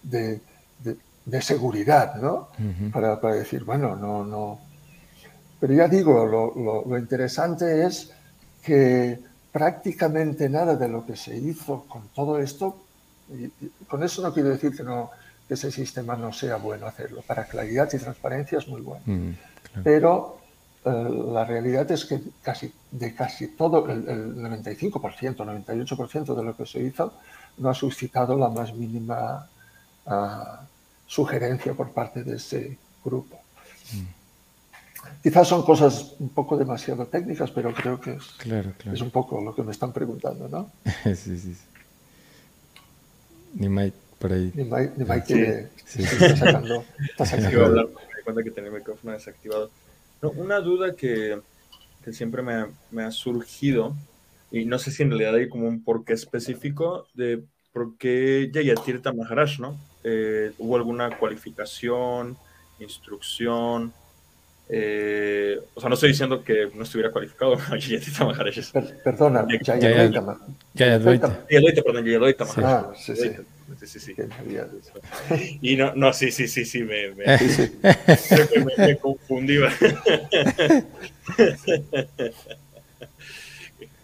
de, 0.02 0.40
de, 1.24 1.42
seguridad, 1.42 2.16
¿no? 2.16 2.48
para, 2.92 3.20
para, 3.20 3.36
decir, 3.36 3.62
bueno, 3.62 3.94
no, 3.94 4.24
no. 4.24 4.58
Pero 5.60 5.74
ya 5.74 5.86
digo, 5.86 6.26
lo, 6.26 6.84
lo, 6.84 6.98
interesante 6.98 7.86
es 7.86 8.10
que 8.62 9.18
prácticamente 9.52 10.48
nada 10.48 10.76
de 10.76 10.88
lo 10.88 11.04
que 11.04 11.16
se 11.16 11.36
hizo 11.36 11.84
con 11.88 12.08
todo 12.08 12.38
esto, 12.38 12.76
y, 13.30 13.48
con 13.86 14.02
eso 14.02 14.22
no 14.22 14.32
quiero 14.32 14.50
decir 14.50 14.76
que, 14.76 14.82
no, 14.82 15.10
que 15.46 15.54
ese 15.54 15.70
sistema 15.70 16.16
no 16.16 16.32
sea 16.32 16.56
bueno 16.56 16.86
hacerlo, 16.86 17.22
para 17.26 17.44
claridad 17.44 17.88
y 17.92 17.98
transparencia 17.98 18.58
es 18.58 18.68
muy 18.68 18.80
bueno, 18.80 19.02
pero 19.82 20.38
eh, 20.84 21.08
la 21.32 21.44
realidad 21.44 21.90
es 21.90 22.04
que 22.04 22.20
casi, 22.42 22.72
de 22.90 23.14
casi 23.14 23.48
todo, 23.48 23.88
el, 23.90 24.08
el 24.08 24.36
95%, 24.36 25.36
98% 25.36 26.34
de 26.34 26.42
lo 26.42 26.56
que 26.56 26.66
se 26.66 26.80
hizo, 26.80 27.12
no 27.58 27.68
ha 27.68 27.74
suscitado 27.74 28.36
la 28.36 28.48
más 28.48 28.74
mínima 28.74 29.46
ah, 30.06 30.60
sugerencia 31.06 31.74
por 31.74 31.90
parte 31.92 32.22
de 32.22 32.36
ese 32.36 32.78
grupo. 33.04 33.38
Mm. 33.92 34.19
Quizás 35.22 35.48
son 35.48 35.62
cosas 35.62 36.14
un 36.18 36.30
poco 36.30 36.56
demasiado 36.56 37.06
técnicas, 37.06 37.50
pero 37.50 37.72
creo 37.74 38.00
que 38.00 38.12
es, 38.12 38.86
es 38.92 39.00
un 39.00 39.10
poco 39.10 39.40
lo 39.40 39.54
que 39.54 39.62
me 39.62 39.72
están 39.72 39.92
preguntando, 39.92 40.48
¿no? 40.48 40.70
sí, 41.04 41.14
sí, 41.14 41.38
sí. 41.38 41.56
Ni 43.54 43.68
Mike 43.68 43.96
por 44.18 44.32
ahí. 44.32 44.52
Ni 44.54 44.64
Mike, 44.64 44.92
ni 44.96 45.04
Mike 45.04 45.24
quiere, 45.26 45.68
está 45.86 46.36
sacando. 46.36 46.84
Está 47.10 47.26
sacando. 47.26 47.66
hablar, 47.66 47.86
me 47.86 48.22
cuenta 48.22 48.42
que 48.42 48.50
tenía 48.50 48.70
el 48.70 48.76
micrófono 48.76 49.12
desactivado. 49.12 49.70
No, 50.22 50.30
una 50.30 50.60
duda 50.60 50.94
que, 50.94 51.40
que 52.04 52.12
siempre 52.12 52.42
me, 52.42 52.66
me, 52.90 53.02
ha 53.02 53.10
surgido, 53.10 53.94
y 54.50 54.64
no 54.66 54.78
sé 54.78 54.90
si 54.90 55.02
en 55.02 55.10
realidad 55.10 55.34
hay 55.34 55.48
como 55.48 55.66
un 55.66 55.82
porqué 55.82 56.12
específico 56.12 57.06
de 57.14 57.42
por 57.72 57.96
qué 57.96 58.50
Yayatirta 58.52 59.12
Maharaj, 59.12 59.58
¿no? 59.60 59.76
eh, 60.04 60.52
¿hubo 60.58 60.76
alguna 60.76 61.16
cualificación, 61.18 62.36
instrucción? 62.78 63.92
Eh, 64.72 65.58
o 65.74 65.80
sea, 65.80 65.88
no 65.88 65.94
estoy 65.94 66.10
diciendo 66.10 66.44
que 66.44 66.70
no 66.72 66.84
estuviera 66.84 67.10
cualificado 67.10 67.56
Yayadvaita 67.76 68.24
Maharaj. 68.24 68.54
perdona, 69.02 69.44
Yayadvaita 69.48 70.20
Maharaj. 70.20 70.48
Yayadvaita, 70.74 71.82
perdón, 71.82 72.04
Yayadvaita 72.04 72.44
Maharaj. 72.44 72.72
Ah, 72.72 72.92
sí, 72.96 73.16
sí. 73.16 73.30
Sí, 73.80 73.86
sí, 73.86 74.00
sí. 74.14 75.58
Y 75.60 75.76
no, 75.76 75.94
no, 75.96 76.12
sí, 76.12 76.30
sí, 76.30 76.46
sí, 76.46 76.64
sí, 76.64 76.84
me, 76.84 77.10
me, 77.14 77.24
me, 78.76 78.86
me 78.86 78.96
confundí. 78.98 79.58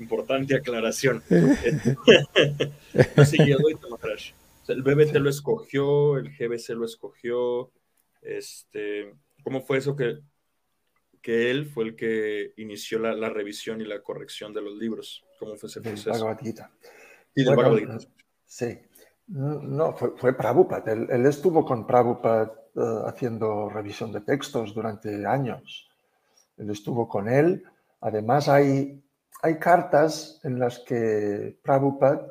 Importante 0.00 0.57
aclaración. 0.57 1.22
no, 1.31 3.24
sí, 3.24 3.37
Yayadvaita 3.38 3.87
Maharaj. 3.88 4.33
el 4.66 4.83
BBT 4.83 5.14
lo 5.16 5.31
escogió, 5.31 6.18
el 6.18 6.31
GBC 6.37 6.70
lo 6.70 6.87
escogió. 6.87 7.70
Este, 8.20 9.14
¿Cómo 9.44 9.62
fue 9.62 9.79
eso 9.79 9.94
que 9.94 10.18
que 11.27 11.51
él 11.51 11.67
fue 11.67 11.83
el 11.83 11.97
que 11.97 12.53
inició 12.57 13.01
la, 13.01 13.12
la, 13.12 13.29
revisión 13.29 13.81
y 13.81 13.85
la 13.85 14.01
corrección 14.01 14.55
de 14.55 14.62
los 14.62 14.77
libros. 14.79 15.25
¿Cómo 15.41 15.57
fue 15.57 15.69
ese 15.69 15.81
proceso? 15.81 16.11
Y 17.35 17.43
del 17.43 17.59
Gita. 17.81 17.99
Sí. 18.45 18.79
No, 19.27 19.93
fue, 19.97 20.17
fue 20.17 20.37
Prabhupada. 20.37 20.93
Él, 20.93 21.27
estuvo 21.27 21.65
con 21.65 21.85
Prabhupada 21.85 22.53
uh, 22.77 23.09
haciendo 23.09 23.69
revisión 23.69 24.12
de 24.12 24.21
textos 24.21 24.73
durante 24.73 25.27
años. 25.27 25.91
Él 26.59 26.71
estuvo 26.71 27.09
con 27.09 27.29
él. 27.29 27.65
Además, 28.03 28.49
hay, 28.49 29.03
hay 29.43 29.59
cartas 29.59 30.41
en 30.45 30.61
las 30.61 30.79
que 30.79 31.59
Prabhupada, 31.61 32.25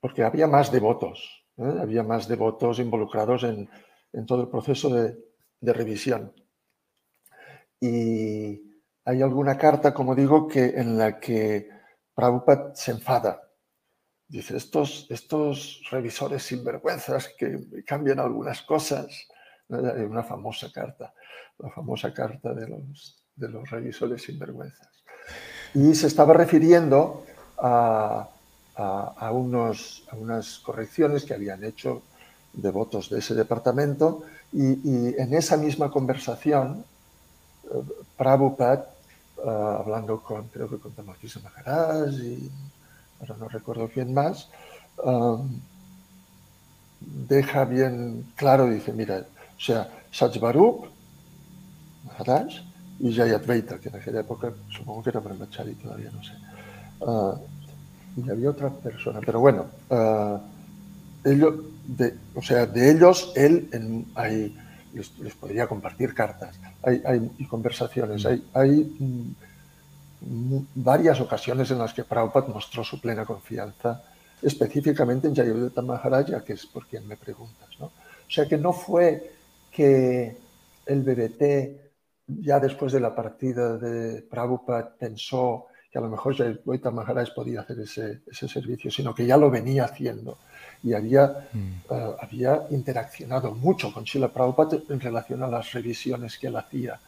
porque 0.00 0.22
había 0.22 0.46
más 0.46 0.72
devotos, 0.72 1.44
¿eh? 1.58 1.74
había 1.78 2.04
más 2.04 2.26
devotos 2.26 2.78
involucrados 2.78 3.42
en, 3.42 3.68
en 4.14 4.24
todo 4.24 4.40
el 4.40 4.48
proceso 4.48 4.88
de, 4.88 5.14
de 5.60 5.72
revisión. 5.74 6.32
Y 7.82 8.62
hay 9.04 9.22
alguna 9.22 9.58
carta, 9.58 9.92
como 9.92 10.14
digo, 10.14 10.46
que 10.46 10.66
en 10.66 10.96
la 10.96 11.18
que 11.18 11.68
Prabhupada 12.14 12.72
se 12.76 12.92
enfada. 12.92 13.42
Dice, 14.28 14.56
estos, 14.56 15.08
estos 15.10 15.82
revisores 15.90 16.44
sinvergüenzas 16.44 17.34
que 17.36 17.82
cambian 17.84 18.20
algunas 18.20 18.62
cosas. 18.62 19.26
Hay 19.68 20.04
una 20.04 20.22
famosa 20.22 20.70
carta, 20.70 21.12
la 21.58 21.70
famosa 21.70 22.14
carta 22.14 22.54
de 22.54 22.68
los, 22.68 23.24
de 23.34 23.48
los 23.48 23.68
revisores 23.68 24.22
sinvergüenzas. 24.22 24.88
Y 25.74 25.92
se 25.96 26.06
estaba 26.06 26.34
refiriendo 26.34 27.24
a, 27.58 28.28
a, 28.76 29.32
unos, 29.32 30.06
a 30.08 30.14
unas 30.14 30.60
correcciones 30.60 31.24
que 31.24 31.34
habían 31.34 31.64
hecho 31.64 32.04
devotos 32.52 33.10
de 33.10 33.18
ese 33.18 33.34
departamento 33.34 34.22
y 34.52 35.20
en 35.20 35.34
esa 35.34 35.56
misma 35.56 35.90
conversación 35.90 36.84
Prabhupada, 38.16 38.90
uh, 39.38 39.48
hablando 39.80 40.20
con, 40.22 40.48
creo 40.48 40.68
que 40.68 40.78
con 40.78 40.92
Tamakisa 40.92 41.40
Maharaj 41.40 42.12
y 42.14 42.50
ahora 43.20 43.36
no 43.38 43.48
recuerdo 43.48 43.88
quién 43.88 44.12
más, 44.12 44.48
um, 45.04 45.60
deja 47.00 47.64
bien 47.64 48.32
claro, 48.36 48.66
dice, 48.66 48.92
mira, 48.92 49.26
o 49.56 49.60
sea, 49.60 49.88
Sajbarup, 50.10 50.86
Maharaj 52.04 52.52
y 53.00 53.14
Jayadvaita, 53.14 53.78
que 53.78 53.88
en 53.88 53.96
aquella 53.96 54.20
época 54.20 54.52
supongo 54.70 55.02
que 55.02 55.10
era 55.10 55.20
Brahmachari, 55.20 55.74
todavía 55.74 56.10
no 56.10 56.22
sé. 56.22 56.32
Uh, 57.00 57.38
y 58.16 58.30
había 58.30 58.50
otra 58.50 58.70
persona, 58.70 59.20
pero 59.24 59.40
bueno, 59.40 59.66
uh, 59.90 60.38
ellos, 61.24 61.54
de, 61.86 62.14
o 62.34 62.42
sea, 62.42 62.66
de 62.66 62.90
ellos 62.90 63.32
él 63.34 63.68
en, 63.72 64.06
hay 64.14 64.56
les, 64.92 65.34
podría 65.34 65.66
compartir 65.66 66.14
cartas 66.14 66.58
hay, 66.82 67.30
y 67.38 67.46
conversaciones. 67.46 68.24
Hay, 68.26 68.44
hay 68.52 68.96
mm, 68.98 69.32
varias 70.74 71.20
ocasiones 71.20 71.70
en 71.70 71.78
las 71.78 71.92
que 71.92 72.04
Prabhupada 72.04 72.48
mostró 72.48 72.84
su 72.84 73.00
plena 73.00 73.24
confianza, 73.24 74.02
específicamente 74.40 75.28
en 75.28 75.34
Jayodhata 75.34 75.82
Maharaja, 75.82 76.44
que 76.44 76.54
es 76.54 76.66
por 76.66 76.86
quien 76.86 77.06
me 77.06 77.16
preguntas. 77.16 77.68
¿no? 77.78 77.86
O 77.86 78.30
sea 78.30 78.46
que 78.46 78.58
no 78.58 78.72
fue 78.72 79.32
que 79.70 80.36
el 80.86 81.02
BBT, 81.02 82.42
ya 82.44 82.60
después 82.60 82.92
de 82.92 83.00
la 83.00 83.14
partida 83.14 83.78
de 83.78 84.22
Prabhupada, 84.22 84.94
pensó 84.98 85.66
que 85.90 85.98
a 85.98 86.02
lo 86.02 86.08
mejor 86.08 86.36
Jayodhata 86.36 86.90
Maharaj 86.90 87.34
podía 87.34 87.60
hacer 87.60 87.80
ese 87.80 88.48
servicio, 88.48 88.90
sino 88.90 89.14
que 89.14 89.26
ya 89.26 89.36
lo 89.36 89.50
venía 89.50 89.84
haciendo 89.84 90.38
y 90.84 90.94
había, 90.94 91.48
mm. 91.52 91.58
eh, 91.90 92.14
había 92.20 92.66
interaccionado 92.70 93.52
mucho 93.52 93.92
con 93.92 94.06
Srila 94.06 94.28
Prabhupada 94.28 94.78
en 94.88 95.00
relación 95.00 95.42
a 95.42 95.46
las 95.46 95.72
revisiones 95.72 96.38
que 96.38 96.48
él 96.48 96.56
hacía. 96.56 96.98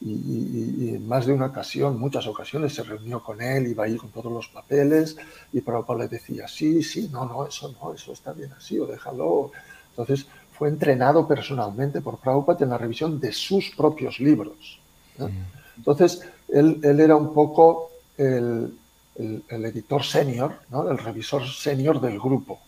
Y, 0.00 0.90
en 0.94 1.08
más 1.08 1.26
de 1.26 1.32
una 1.32 1.46
ocasión, 1.46 1.98
muchas 1.98 2.24
ocasiones, 2.28 2.72
se 2.72 2.84
reunió 2.84 3.20
con 3.20 3.40
él, 3.40 3.66
iba 3.66 3.82
ahí 3.82 3.96
con 3.96 4.10
todos 4.10 4.32
los 4.32 4.46
papeles 4.46 5.16
y 5.52 5.60
Prabhupada 5.60 6.00
le 6.00 6.08
decía, 6.08 6.46
sí, 6.46 6.84
sí, 6.84 7.08
no, 7.12 7.26
no, 7.26 7.46
eso 7.46 7.74
no, 7.80 7.92
eso 7.92 8.12
está 8.12 8.32
bien 8.32 8.52
así, 8.52 8.78
o 8.78 8.86
déjalo. 8.86 9.50
Entonces 9.90 10.26
fue 10.52 10.68
entrenado 10.68 11.26
personalmente 11.26 12.00
por 12.00 12.18
Prabhupada 12.18 12.60
en 12.62 12.70
la 12.70 12.78
revisión 12.78 13.18
de 13.18 13.32
sus 13.32 13.70
propios 13.76 14.20
libros. 14.20 14.78
Mm. 15.18 15.78
Entonces 15.78 16.22
él, 16.48 16.78
él, 16.84 17.00
era 17.00 17.16
un 17.16 17.34
poco 17.34 17.90
el, 18.16 18.72
el, 19.16 19.42
el 19.48 19.64
editor 19.64 20.04
senior, 20.04 20.60
¿no? 20.70 20.88
el 20.88 20.98
revisor 20.98 21.44
senior 21.48 22.00
del 22.00 22.20
grupo 22.20 22.60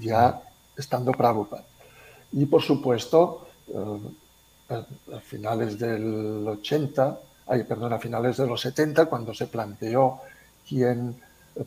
ya 0.00 0.42
estando 0.76 1.12
Prabhupada. 1.12 1.64
Y 2.32 2.46
por 2.46 2.62
supuesto, 2.62 3.48
eh, 3.68 4.82
a 5.14 5.20
finales 5.20 5.78
del 5.78 6.46
80, 6.48 7.18
ay, 7.48 7.64
perdón, 7.64 7.92
a 7.92 7.98
finales 7.98 8.36
de 8.38 8.46
los 8.46 8.60
70, 8.60 9.06
cuando 9.06 9.34
se 9.34 9.46
planteó 9.46 10.20
quién 10.66 11.16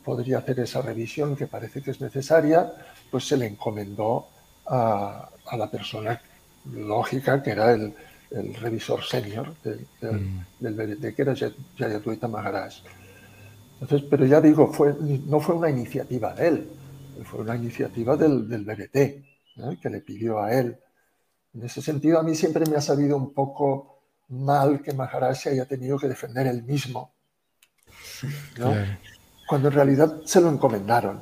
podría 0.03 0.39
hacer 0.39 0.59
esa 0.59 0.81
revisión 0.81 1.35
que 1.35 1.45
parece 1.47 1.81
que 1.81 1.91
es 1.91 2.01
necesaria, 2.01 2.71
pues 3.11 3.27
se 3.27 3.37
le 3.37 3.45
encomendó 3.45 4.27
a, 4.65 5.29
la 5.55 5.69
persona 5.69 6.19
lógica, 6.73 7.43
que 7.43 7.51
era 7.51 7.73
el, 7.73 7.93
revisor 8.59 9.03
senior 9.03 9.53
del, 9.63 9.87
del, 10.01 10.87
mm. 10.99 11.15
que 11.15 11.21
era 11.21 11.35
Jayadvaita 11.77 12.27
Maharaj. 12.27 12.73
Entonces, 13.79 14.07
pero 14.09 14.25
ya 14.25 14.41
digo, 14.41 14.73
fue, 14.73 14.95
no 14.99 15.39
fue 15.39 15.55
una 15.55 15.69
iniciativa 15.69 16.33
de 16.33 16.47
él, 16.47 16.69
fue 17.23 17.41
una 17.41 17.55
iniciativa 17.55 18.17
del, 18.17 18.47
del 18.47 18.65
BBT, 18.65 19.79
que 19.81 19.89
le 19.89 20.01
pidió 20.01 20.41
a 20.41 20.53
él. 20.53 20.77
En 21.53 21.63
ese 21.63 21.81
sentido, 21.81 22.19
a 22.19 22.23
mí 22.23 22.35
siempre 22.35 22.65
me 22.69 22.75
ha 22.75 22.81
sabido 22.81 23.15
un 23.15 23.33
poco 23.33 23.95
mal 24.29 24.81
que 24.81 24.93
Maharaj 24.93 25.37
se 25.37 25.49
haya 25.51 25.65
tenido 25.65 25.97
que 25.97 26.07
defender 26.07 26.47
él 26.47 26.63
mismo, 26.63 27.13
cuando 29.47 29.67
en 29.69 29.73
realidad 29.73 30.21
se 30.25 30.41
lo 30.41 30.49
encomendaron. 30.49 31.21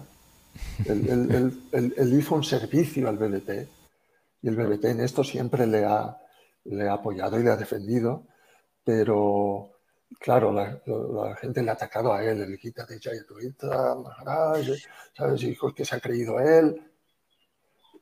Él, 0.85 1.59
él, 1.71 2.13
hizo 2.13 2.35
un 2.35 2.43
servicio 2.43 3.09
al 3.09 3.17
BBT 3.17 3.67
y 4.43 4.47
el 4.47 4.55
BBT 4.55 4.85
en 4.85 5.01
esto 5.01 5.23
siempre 5.23 5.65
le 5.65 5.83
ha, 5.83 6.15
le 6.65 6.87
ha 6.87 6.93
apoyado 6.93 7.39
y 7.39 7.43
le 7.43 7.51
ha 7.51 7.57
defendido, 7.57 8.27
pero 8.83 9.72
claro, 10.19 10.51
la, 10.51 11.35
gente 11.35 11.61
le 11.61 11.69
ha 11.69 11.73
atacado 11.73 12.13
a 12.13 12.23
él, 12.23 12.41
el 12.41 12.59
quita 12.59 12.85
de 12.85 12.99
Jayatuita, 12.99 13.95
Maharaj, 13.95 14.67
¿sabes? 15.15 15.41
Dijo 15.41 15.73
que 15.73 15.85
se 15.85 15.95
ha 15.95 15.99
creído 15.99 16.37
a 16.37 16.43
él. 16.43 16.81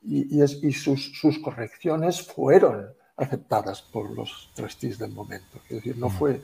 Y, 0.04 0.40
es, 0.40 0.62
y 0.62 0.72
sus, 0.72 1.12
sus, 1.18 1.38
correcciones 1.38 2.22
fueron 2.22 2.92
aceptadas 3.16 3.82
por 3.82 4.10
los 4.10 4.50
trustees 4.54 4.98
del 4.98 5.12
momento. 5.12 5.58
Es 5.64 5.76
decir, 5.76 5.96
no 5.96 6.10
fue. 6.10 6.42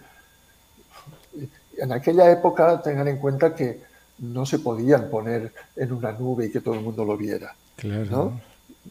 En 1.76 1.92
aquella 1.92 2.30
época, 2.30 2.80
tengan 2.80 3.08
en 3.08 3.18
cuenta 3.18 3.54
que 3.54 3.82
no 4.18 4.46
se 4.46 4.60
podían 4.60 5.10
poner 5.10 5.52
en 5.74 5.92
una 5.92 6.12
nube 6.12 6.46
y 6.46 6.52
que 6.52 6.60
todo 6.60 6.74
el 6.74 6.80
mundo 6.80 7.04
lo 7.04 7.16
viera. 7.16 7.54
Claro. 7.76 8.40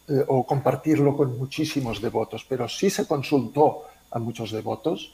Eh, 0.07 0.23
o 0.27 0.45
compartirlo 0.45 1.15
con 1.15 1.37
muchísimos 1.37 2.01
devotos, 2.01 2.45
pero 2.47 2.67
sí 2.67 2.89
se 2.89 3.07
consultó 3.07 3.83
a 4.11 4.19
muchos 4.19 4.51
devotos 4.51 5.13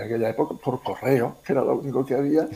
de 0.00 0.06
aquella 0.06 0.30
época 0.30 0.54
por 0.54 0.82
correo, 0.82 1.36
que 1.44 1.52
era 1.52 1.62
lo 1.62 1.76
único 1.76 2.04
que 2.04 2.14
había, 2.14 2.48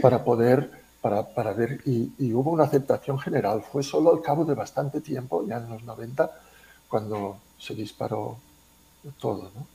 para 0.00 0.22
poder, 0.22 0.70
para, 1.00 1.26
para 1.34 1.52
ver, 1.52 1.80
y, 1.84 2.32
hubo 2.32 2.52
una 2.52 2.64
aceptación 2.64 3.18
general. 3.18 3.62
Fue 3.62 3.82
solo 3.82 4.12
al 4.12 4.22
cabo 4.22 4.44
de 4.44 4.54
bastante 4.54 5.00
tiempo, 5.00 5.44
ya 5.44 5.56
en 5.56 5.68
los 5.68 5.82
90, 5.82 6.30
cuando 6.88 7.38
se 7.58 7.74
disparó 7.74 8.36
todo. 9.18 9.50
¿no? 9.54 9.66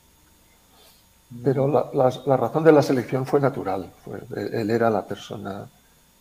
Pero 1.44 1.68
la, 1.68 1.90
la, 2.26 2.38
razón 2.38 2.64
de 2.64 2.72
la 2.72 2.82
selección 2.82 3.26
fue 3.26 3.42
natural. 3.42 3.92
Fue, 4.04 4.22
él 4.54 4.70
era 4.70 4.90
la 4.90 5.06
persona 5.06 5.68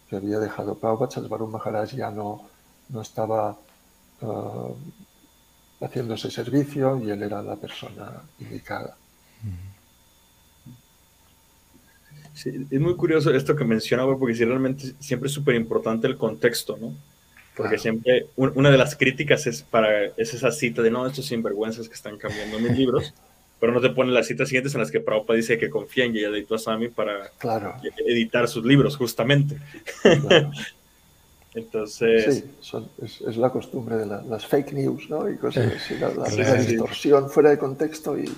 que 0.09 0.17
había 0.17 0.39
dejado 0.39 0.75
Prabhupada, 0.75 1.09
Chasvarum 1.09 1.51
Maharaj 1.51 1.95
ya 1.95 2.11
no, 2.11 2.43
no 2.89 3.01
estaba 3.01 3.57
uh, 4.23 4.75
haciendo 5.81 6.15
ese 6.15 6.31
servicio 6.31 6.99
y 6.99 7.11
él 7.11 7.23
era 7.23 7.43
la 7.43 7.57
persona 7.57 8.23
indicada. 8.41 8.97
Sí, 12.37 12.67
es 12.71 12.81
muy 12.81 12.95
curioso 12.97 13.33
esto 13.33 13.57
que 13.57 13.65
mencionaba, 13.65 14.19
porque 14.19 14.35
sí, 14.35 14.45
realmente 14.45 14.93
siempre 15.01 15.29
es 15.29 15.33
súper 15.33 15.55
importante 15.55 16.07
el 16.07 16.19
contexto, 16.19 16.77
¿no? 16.79 16.95
Porque 17.57 17.79
siempre, 17.79 18.27
una 18.37 18.71
de 18.71 18.77
las 18.77 18.95
críticas 18.95 19.47
es 19.47 19.63
para 19.63 20.05
es 20.19 20.35
esa 20.35 20.51
cita 20.51 20.83
de 20.83 20.91
no, 20.91 21.07
estos 21.07 21.25
sinvergüenzas 21.25 21.89
que 21.89 21.95
están 21.95 22.19
cambiando 22.19 22.61
mis 22.61 22.77
libros, 22.77 23.15
pero 23.59 23.73
no 23.73 23.81
te 23.81 23.89
ponen 23.89 24.13
las 24.13 24.27
citas 24.27 24.49
siguientes 24.49 24.75
en 24.75 24.81
las 24.83 24.91
que 24.91 25.01
Prabhupada 25.01 25.39
dice 25.39 25.57
que 25.57 25.71
confía 25.71 26.05
en 26.05 26.13
Yayadvaita 26.13 26.59
Swami 26.59 26.89
para 26.89 27.33
editar 28.07 28.47
sus 28.49 28.67
libros, 28.67 28.99
justamente. 28.99 29.57
Entonces. 31.55 32.45
Sí, 32.61 32.77
es, 33.27 33.37
la 33.39 33.49
costumbre 33.49 33.97
de 33.97 34.05
las 34.05 34.45
fake 34.47 34.75
news, 34.75 35.09
¿no? 35.09 35.27
Y 35.31 35.39
cosas 35.39 35.73
así, 35.75 35.95
la, 35.95 36.55
distorsión 36.57 37.31
fuera 37.31 37.49
de 37.49 37.59
contexto 37.59 38.19
y. 38.19 38.31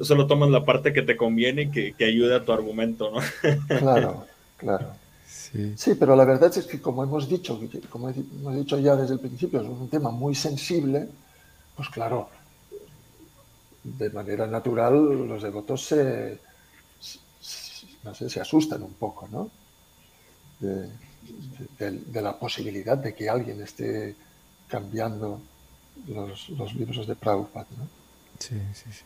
Solo 0.00 0.26
tomas 0.26 0.50
la 0.50 0.64
parte 0.64 0.92
que 0.92 1.02
te 1.02 1.16
conviene 1.16 1.62
y 1.62 1.70
que, 1.70 1.92
que 1.92 2.04
ayuda 2.06 2.38
a 2.38 2.44
tu 2.44 2.52
argumento, 2.52 3.10
¿no? 3.10 3.20
claro, 3.78 4.26
claro. 4.56 5.02
Sí. 5.76 5.94
pero 5.98 6.16
la 6.16 6.24
verdad 6.24 6.56
es 6.56 6.66
que 6.66 6.80
como 6.80 7.02
hemos 7.02 7.28
dicho, 7.28 7.60
como 7.90 8.08
hemos 8.08 8.54
dicho 8.54 8.78
ya 8.78 8.96
desde 8.96 9.14
el 9.14 9.20
principio, 9.20 9.60
es 9.60 9.68
un 9.68 9.88
tema 9.88 10.10
muy 10.10 10.34
sensible, 10.34 11.08
pues 11.76 11.90
claro, 11.90 12.30
de 13.82 14.08
manera 14.10 14.46
natural 14.46 15.28
los 15.28 15.42
devotos 15.42 15.84
se, 15.84 16.38
no 18.02 18.14
sé, 18.14 18.30
se 18.30 18.40
asustan 18.40 18.82
un 18.82 18.94
poco, 18.94 19.28
¿no? 19.30 19.50
De, 20.60 20.88
la 22.22 22.38
posibilidad 22.38 22.96
de 22.96 23.14
que 23.14 23.28
alguien 23.28 23.60
esté 23.60 24.14
cambiando 24.68 25.40
los, 26.08 26.48
los 26.50 26.74
libros 26.74 27.06
de 27.06 27.14
Prabhupada, 27.14 27.66
¿no? 27.76 27.88
Sí, 28.38 28.60
sí, 28.74 28.90
sí. 28.90 29.04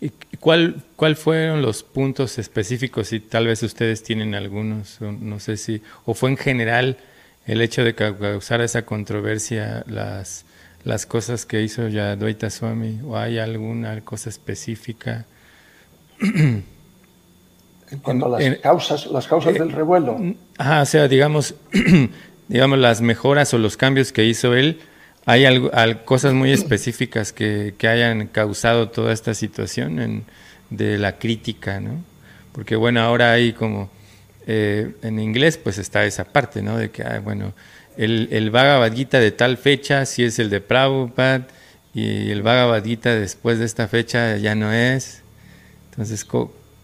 ¿Y 0.00 0.10
cuál, 0.38 0.82
cuál 0.96 1.16
fueron 1.16 1.62
los 1.62 1.82
puntos 1.82 2.38
específicos? 2.38 3.08
Si 3.08 3.20
tal 3.20 3.46
vez 3.46 3.62
ustedes 3.62 4.02
tienen 4.02 4.34
algunos, 4.34 5.00
no 5.00 5.40
sé 5.40 5.56
si, 5.56 5.82
o 6.04 6.14
fue 6.14 6.30
en 6.30 6.36
general 6.36 6.98
el 7.46 7.60
hecho 7.60 7.84
de 7.84 7.94
causar 7.94 8.60
esa 8.60 8.82
controversia 8.82 9.84
las, 9.86 10.44
las 10.84 11.06
cosas 11.06 11.46
que 11.46 11.62
hizo 11.62 11.88
ya 11.88 12.16
Dwaita 12.16 12.50
Swami, 12.50 13.00
o 13.04 13.16
hay 13.16 13.38
alguna 13.38 14.00
cosa 14.02 14.30
específica. 14.30 15.24
En 17.88 18.00
cuanto 18.00 18.26
a 18.26 18.40
las 18.40 18.58
causas, 18.58 19.06
las 19.06 19.28
causas 19.28 19.54
del 19.54 19.70
revuelo. 19.70 20.18
Ah, 20.58 20.80
o 20.82 20.86
sea, 20.86 21.06
digamos, 21.06 21.54
digamos 22.48 22.80
las 22.80 23.00
mejoras 23.00 23.54
o 23.54 23.58
los 23.58 23.76
cambios 23.76 24.10
que 24.10 24.24
hizo 24.24 24.56
él 24.56 24.80
¿Hay 25.28 25.44
algo, 25.44 25.72
cosas 26.04 26.34
muy 26.34 26.52
específicas 26.52 27.32
que, 27.32 27.74
hayan 27.82 28.28
causado 28.28 28.90
toda 28.90 29.12
esta 29.12 29.34
situación 29.34 30.24
de 30.70 30.98
la 30.98 31.18
crítica, 31.18 31.80
¿no? 31.80 32.02
Porque 32.52 32.76
bueno, 32.76 33.00
ahora 33.00 33.32
hay 33.32 33.52
como, 33.52 33.90
eh, 34.46 34.94
en 35.02 35.18
inglés 35.18 35.58
pues 35.58 35.78
está 35.78 36.06
esa 36.06 36.24
parte, 36.24 36.62
¿no? 36.62 36.78
De 36.78 36.90
que, 36.90 37.02
bueno, 37.24 37.54
el, 37.96 38.28
el 38.30 38.50
Bhagavad 38.52 38.94
Gita 38.94 39.18
de 39.18 39.32
tal 39.32 39.56
fecha 39.56 40.06
sí 40.06 40.22
es 40.22 40.38
el 40.38 40.48
de 40.48 40.60
Prabhupada 40.60 41.48
y 41.92 42.30
el 42.30 42.42
Bhagavad 42.42 42.84
Gita 42.84 43.12
después 43.14 43.58
de 43.58 43.64
esta 43.64 43.88
fecha 43.88 44.36
ya 44.36 44.54
no 44.54 44.72
es. 44.72 45.22
Entonces, 45.90 46.24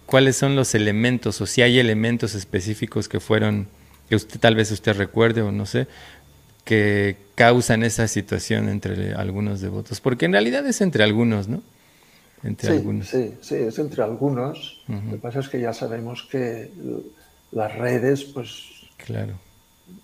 ¿cuáles 0.04 0.36
son 0.36 0.56
los 0.56 0.74
elementos 0.74 1.40
o 1.40 1.46
si 1.46 1.62
hay 1.62 1.78
elementos 1.78 2.34
específicos 2.34 3.08
que 3.08 3.20
fueron, 3.20 3.68
que 4.08 4.16
usted 4.16 4.40
tal 4.40 4.56
vez 4.56 4.72
usted 4.72 4.96
recuerde 4.96 5.42
o 5.42 5.52
no 5.52 5.64
sé, 5.64 5.86
que 6.64 7.16
causan 7.34 7.82
esa 7.82 8.08
situación 8.08 8.68
entre 8.68 9.14
algunos 9.14 9.60
devotos, 9.60 10.00
porque 10.00 10.26
en 10.26 10.32
realidad 10.32 10.66
es 10.66 10.80
entre 10.80 11.02
algunos, 11.04 11.48
¿no? 11.48 11.62
Entre 12.42 12.70
sí, 12.70 12.76
algunos. 12.76 13.08
Sí, 13.08 13.34
sí, 13.40 13.54
es 13.54 13.78
entre 13.78 14.02
algunos. 14.02 14.82
Lo 14.88 15.12
que 15.12 15.18
pasa 15.18 15.40
es 15.40 15.48
que 15.48 15.60
ya 15.60 15.72
sabemos 15.72 16.24
que 16.30 16.70
las 17.52 17.74
redes, 17.76 18.24
pues, 18.24 18.64
claro. 18.96 19.34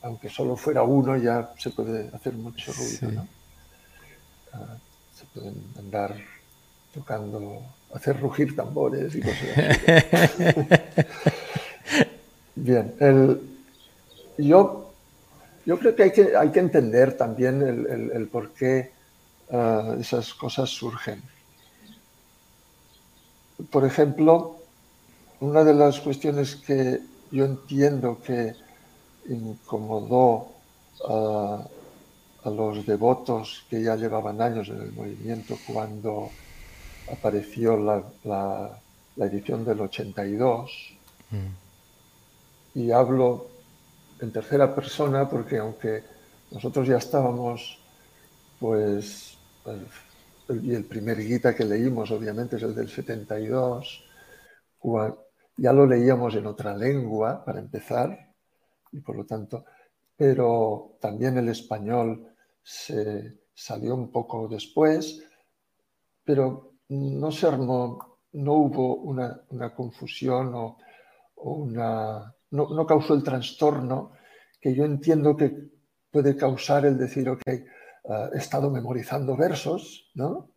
aunque 0.02 0.28
solo 0.28 0.56
fuera 0.56 0.82
uno, 0.82 1.16
ya 1.16 1.50
se 1.58 1.70
puede 1.70 2.08
hacer 2.12 2.34
mucho 2.34 2.72
ruido, 2.72 3.12
¿no? 3.12 3.28
Ah, 4.52 4.76
se 5.14 5.24
pueden 5.26 5.54
andar 5.78 6.14
tocando, 6.94 7.62
hacer 7.92 8.20
rugir 8.20 8.54
tambores 8.54 9.14
y 9.14 9.20
cosas 9.20 9.58
así. 9.58 10.44
Bien, 12.54 12.94
el, 12.98 13.40
yo 14.38 14.87
yo 15.68 15.78
creo 15.78 15.94
que 15.94 16.04
hay 16.04 16.12
que, 16.12 16.34
hay 16.34 16.50
que 16.50 16.60
entender 16.60 17.14
también 17.14 17.60
el, 17.60 18.26
por 18.28 18.52
qué 18.54 18.90
ah, 19.52 19.96
esas 20.00 20.32
cosas 20.32 20.70
surgen. 20.70 21.22
Por 23.70 23.84
ejemplo, 23.84 24.56
una 25.40 25.64
de 25.64 25.74
las 25.74 26.00
cuestiones 26.00 26.56
que 26.56 27.00
yo 27.30 27.44
entiendo 27.44 28.18
que 28.24 28.54
incomodó 29.28 30.52
a, 31.06 31.66
los 32.46 32.86
devotos 32.86 33.66
que 33.68 33.82
ya 33.82 33.94
llevaban 33.94 34.40
años 34.40 34.70
en 34.70 34.80
el 34.80 34.92
movimiento 34.92 35.58
cuando 35.66 36.30
apareció 37.12 37.76
la, 37.76 38.80
edición 39.18 39.66
del 39.66 39.82
82, 39.82 40.70
mm. 41.30 42.78
y 42.78 42.90
hablo 42.90 43.57
en 44.20 44.32
tercera 44.32 44.74
persona 44.74 45.28
porque 45.28 45.58
aunque 45.58 46.02
nosotros 46.50 46.88
ya 46.88 46.96
estábamos, 46.96 47.78
pues, 48.58 49.38
y 50.48 50.74
el 50.74 50.84
primer 50.84 51.18
guita 51.18 51.54
que 51.54 51.64
leímos 51.64 52.10
obviamente 52.10 52.56
es 52.56 52.62
el 52.62 52.74
del 52.74 52.88
72, 52.88 54.04
ya 55.56 55.72
lo 55.72 55.86
leíamos 55.86 56.34
en 56.34 56.46
otra 56.46 56.76
lengua 56.76 57.44
para 57.44 57.60
empezar, 57.60 58.34
y 58.92 59.00
por 59.00 59.16
lo 59.16 59.26
tanto, 59.26 59.64
pero 60.16 60.96
también 61.00 61.36
el 61.36 61.48
español 61.48 62.34
se 62.62 63.40
salió 63.54 63.94
un 63.94 64.10
poco 64.10 64.48
después, 64.48 65.22
pero 66.24 66.72
no 66.88 67.30
se 67.30 67.46
armó, 67.46 68.18
no 68.32 68.52
hubo 68.54 68.96
una, 68.96 69.74
confusión 69.74 70.54
o 70.54 70.78
una 71.36 72.34
no, 72.50 72.86
causó 72.86 73.14
el 73.14 73.22
trastorno 73.22 74.12
que 74.60 74.74
yo 74.74 74.84
entiendo 74.84 75.36
que 75.36 75.70
puede 76.10 76.36
causar 76.36 76.86
el 76.86 76.98
decir, 76.98 77.28
ok, 77.28 77.42
eh, 77.46 77.64
he 78.34 78.38
estado 78.38 78.70
memorizando 78.70 79.36
versos, 79.36 80.10
¿no? 80.14 80.50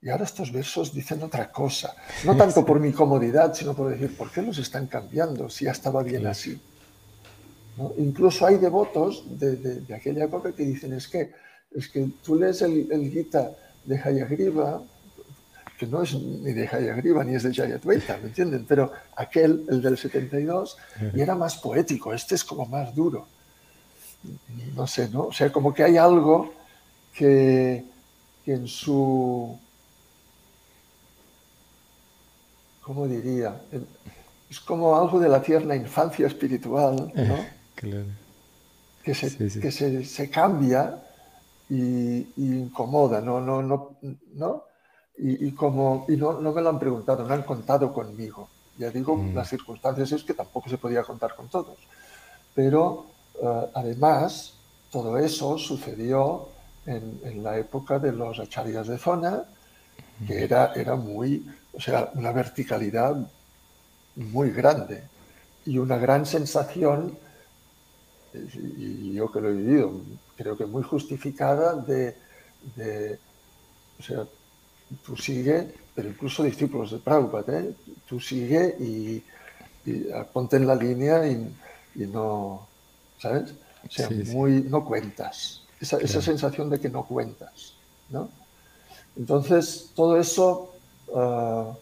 Y 0.00 0.10
ahora 0.10 0.24
estos 0.24 0.52
versos 0.52 0.92
dicen 0.92 1.22
otra 1.22 1.50
cosa. 1.50 1.94
No 2.24 2.36
tanto 2.36 2.64
por 2.64 2.78
mi 2.78 2.92
comodidad, 2.92 3.54
sino 3.54 3.74
por 3.74 3.90
decir, 3.90 4.16
¿por 4.16 4.30
qué 4.30 4.42
los 4.42 4.58
están 4.58 4.86
cambiando 4.86 5.48
si 5.48 5.64
ya 5.64 5.72
estaba 5.72 6.02
bien 6.02 6.26
así? 6.26 6.60
Incluso 7.98 8.46
hay 8.46 8.56
devotos 8.56 9.24
de, 9.38 9.82
aquella 9.94 10.24
época 10.24 10.52
que 10.52 10.64
dicen, 10.64 10.92
es 10.92 11.08
que, 11.08 11.32
es 11.72 11.88
que 11.88 12.08
tú 12.22 12.36
lees 12.36 12.62
el, 12.62 12.90
el 12.90 13.10
Gita 13.10 13.50
de 13.84 13.98
Hayagriva 13.98 14.82
que 15.78 15.86
no 15.86 16.02
es 16.02 16.14
ni 16.14 16.52
de 16.52 16.66
Hayagriva 16.66 17.22
ni 17.22 17.34
es 17.34 17.42
de 17.42 17.54
Jayadvaita, 17.54 18.18
¿me 18.18 18.28
entienden? 18.28 18.64
Pero 18.66 18.92
aquel, 19.16 19.64
el 19.68 19.82
del 19.82 19.98
72, 19.98 20.76
y 21.14 21.20
era 21.20 21.34
más 21.34 21.56
poético, 21.56 22.14
este 22.14 22.34
es 22.34 22.44
como 22.44 22.64
más 22.66 22.94
duro. 22.94 23.26
No 24.74 24.86
sé, 24.86 25.08
¿no? 25.10 25.24
O 25.26 25.32
sea, 25.32 25.52
como 25.52 25.74
que 25.74 25.84
hay 25.84 25.96
algo 25.96 26.52
que, 27.14 27.84
en 28.46 28.66
su... 28.66 29.58
¿Cómo 32.80 33.06
diría? 33.06 33.60
Es 34.48 34.60
como 34.60 34.96
algo 34.96 35.18
de 35.18 35.28
la 35.28 35.42
tierna 35.42 35.74
infancia 35.74 36.26
espiritual, 36.26 37.12
¿no? 37.14 37.44
Claro. 37.74 38.04
Que, 39.02 39.14
se, 39.14 39.36
que 39.36 39.70
se, 39.70 40.30
cambia 40.30 41.00
y, 41.68 41.74
y, 41.74 42.26
incomoda, 42.36 43.20
¿no? 43.20 43.40
no, 43.40 43.62
no, 43.62 43.96
¿no? 44.34 44.64
Y, 45.18 45.52
como, 45.52 46.04
y 46.08 46.16
no, 46.16 46.40
no, 46.40 46.52
me 46.52 46.60
lo 46.60 46.68
han 46.68 46.78
preguntado, 46.78 47.26
no 47.26 47.32
han 47.32 47.42
contado 47.42 47.92
conmigo. 47.92 48.48
Ya 48.76 48.90
digo, 48.90 49.16
mm. 49.16 49.34
las 49.34 49.48
circunstancias 49.48 50.12
es 50.12 50.24
que 50.24 50.34
tampoco 50.34 50.68
se 50.68 50.76
podía 50.76 51.02
contar 51.02 51.34
con 51.34 51.48
todos. 51.48 51.78
Pero 52.54 53.06
eh, 53.42 53.66
además, 53.74 54.54
todo 54.90 55.16
eso 55.16 55.56
sucedió 55.56 56.48
en, 56.84 57.20
en, 57.24 57.42
la 57.42 57.56
época 57.58 57.98
de 57.98 58.12
los 58.12 58.38
acharyas 58.38 58.88
de 58.88 58.98
zona, 58.98 59.44
que 60.26 60.34
mm. 60.34 60.42
era, 60.42 60.72
era 60.74 60.96
muy, 60.96 61.46
o 61.72 61.80
sea, 61.80 62.10
una 62.14 62.32
verticalidad 62.32 63.16
muy 64.16 64.50
grande 64.50 65.02
y 65.64 65.78
una 65.78 65.96
gran 65.96 66.26
sensación, 66.26 67.18
y, 68.34 69.14
yo 69.14 69.32
que 69.32 69.40
lo 69.40 69.48
he 69.48 69.54
vivido, 69.54 69.92
creo 70.36 70.56
que 70.58 70.66
muy 70.66 70.82
justificada 70.82 71.74
de, 71.74 72.16
de 72.76 73.18
o 73.98 74.02
sea, 74.02 74.26
tú 75.04 75.16
sigue, 75.16 75.72
pero 75.94 76.08
incluso 76.08 76.42
discípulos 76.42 76.90
de 76.92 76.98
Prabhupada, 76.98 77.60
¿eh? 77.60 77.74
tú 78.08 78.20
sigue 78.20 78.76
y, 78.78 79.22
ponte 80.32 80.56
en 80.56 80.66
la 80.66 80.74
línea 80.74 81.26
y, 81.26 81.52
no, 81.94 82.66
¿sabes? 83.18 83.54
O 83.86 83.90
sea, 83.90 84.08
muy, 84.10 84.62
no 84.62 84.84
cuentas. 84.84 85.62
Esa, 85.80 85.98
esa, 85.98 86.20
sensación 86.20 86.70
de 86.70 86.80
que 86.80 86.88
no 86.88 87.04
cuentas, 87.04 87.74
¿no? 88.10 88.28
Entonces, 89.16 89.90
todo 89.94 90.18
eso, 90.18 90.72
uh, 91.08 91.72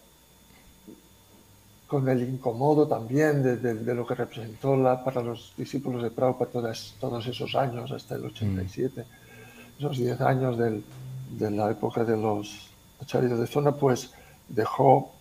con 1.87 2.07
el 2.09 2.21
incomodo 2.23 2.87
también 2.87 3.41
de, 3.41 3.95
lo 3.95 4.05
que 4.05 4.15
representó 4.15 4.75
la, 4.75 5.03
para 5.03 5.21
los 5.21 5.53
discípulos 5.57 6.03
de 6.03 6.11
Prabhupada 6.11 6.73
todos 6.99 7.25
esos 7.25 7.55
años, 7.55 7.91
hasta 7.91 8.15
el 8.15 8.25
87, 8.25 9.01
mm. 9.01 9.79
esos 9.79 9.97
10 9.97 10.21
años 10.21 10.57
de 10.57 11.51
la 11.51 11.71
época 11.71 12.03
de 12.03 12.17
los 12.17 12.74
acharyas 13.05 13.39
de 13.39 13.47
zona, 13.47 13.71
pues 13.75 14.11
dejó, 14.47 15.13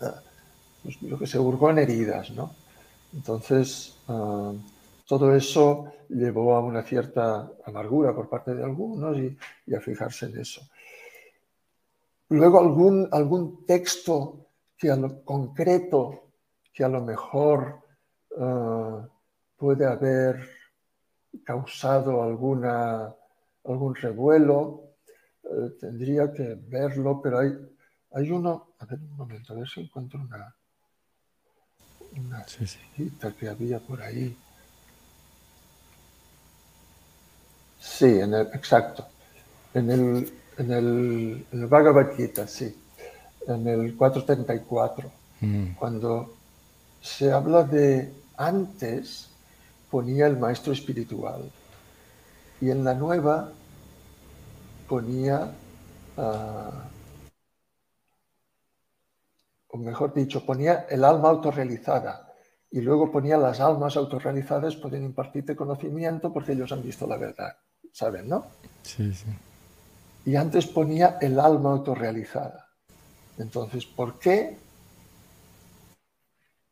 eh, 0.00 0.06
pues, 0.82 0.96
que 1.18 1.26
se 1.26 1.38
hurgó 1.38 1.70
en 1.70 1.78
heridas, 1.78 2.30
¿no? 2.30 2.54
Entonces, 3.12 3.96
eh, 4.08 4.58
todo 5.06 5.34
eso 5.34 5.92
llevó 6.08 6.54
a 6.54 6.60
una 6.60 6.82
cierta 6.82 7.50
amargura 7.66 8.14
por 8.14 8.28
parte 8.28 8.54
de 8.54 8.64
algunos 8.64 9.16
y, 9.18 9.36
a 9.74 9.80
fijarse 9.80 10.26
en 10.26 10.38
eso. 10.38 10.62
Luego 12.28 12.60
algún, 12.60 13.08
algún 13.12 13.66
texto 13.66 14.46
que 14.76 14.90
a 14.90 14.96
lo 14.96 15.22
concreto, 15.22 16.28
que 16.72 16.84
a 16.84 16.88
lo 16.88 17.02
mejor 17.02 17.80
eh, 18.30 19.06
puede 19.56 19.86
haber 19.86 20.48
causado 21.44 22.22
alguna, 22.22 23.14
algún 23.64 23.94
revuelo, 23.94 24.81
eh, 25.52 25.70
tendría 25.80 26.32
que 26.32 26.56
verlo, 26.68 27.20
pero 27.22 27.38
hay, 27.38 27.52
hay 28.12 28.30
uno, 28.30 28.74
a 28.78 28.86
ver 28.86 28.98
un 28.98 29.16
momento, 29.16 29.52
a 29.52 29.56
ver 29.56 29.68
si 29.68 29.80
encuentro 29.80 30.20
una, 30.20 30.54
una 32.16 32.44
cita 32.46 33.32
que 33.32 33.48
había 33.48 33.78
por 33.78 34.02
ahí. 34.02 34.36
Sí, 37.80 38.06
en 38.06 38.34
el, 38.34 38.46
exacto. 38.54 39.06
En 39.74 39.90
el, 39.90 40.32
en 40.58 40.72
el, 40.72 41.46
en 41.50 41.60
el 41.60 41.66
Bhagavad 41.66 42.14
Gita, 42.14 42.46
sí 42.46 42.76
en 43.46 43.66
el 43.66 43.96
434, 43.96 45.10
mm. 45.40 45.66
cuando 45.74 46.34
se 47.00 47.32
habla 47.32 47.64
de 47.64 48.12
antes 48.36 49.28
ponía 49.90 50.26
el 50.26 50.38
maestro 50.38 50.72
espiritual 50.72 51.50
y 52.60 52.70
en 52.70 52.84
la 52.84 52.94
nueva 52.94 53.52
ponía, 54.92 55.50
ah, 56.18 56.84
o 59.68 59.78
mejor 59.78 60.12
dicho, 60.12 60.44
ponía 60.44 60.84
el 60.90 61.02
alma 61.02 61.30
autorrealizada 61.30 62.30
y 62.70 62.82
luego 62.82 63.10
ponía 63.10 63.38
las 63.38 63.58
almas 63.60 63.96
autorrealizadas 63.96 64.76
pueden 64.76 65.04
impartirte 65.04 65.56
conocimiento 65.56 66.30
porque 66.30 66.52
ellos 66.52 66.72
han 66.72 66.82
visto 66.82 67.06
la 67.06 67.16
verdad, 67.16 67.56
¿saben, 67.90 68.28
no? 68.28 68.48
Sí, 68.82 69.14
sí. 69.14 69.30
Y 70.26 70.36
antes 70.36 70.66
ponía 70.66 71.16
el 71.22 71.40
alma 71.40 71.70
autorrealizada. 71.70 72.68
Entonces, 73.38 73.86
¿por 73.86 74.18
qué 74.18 74.58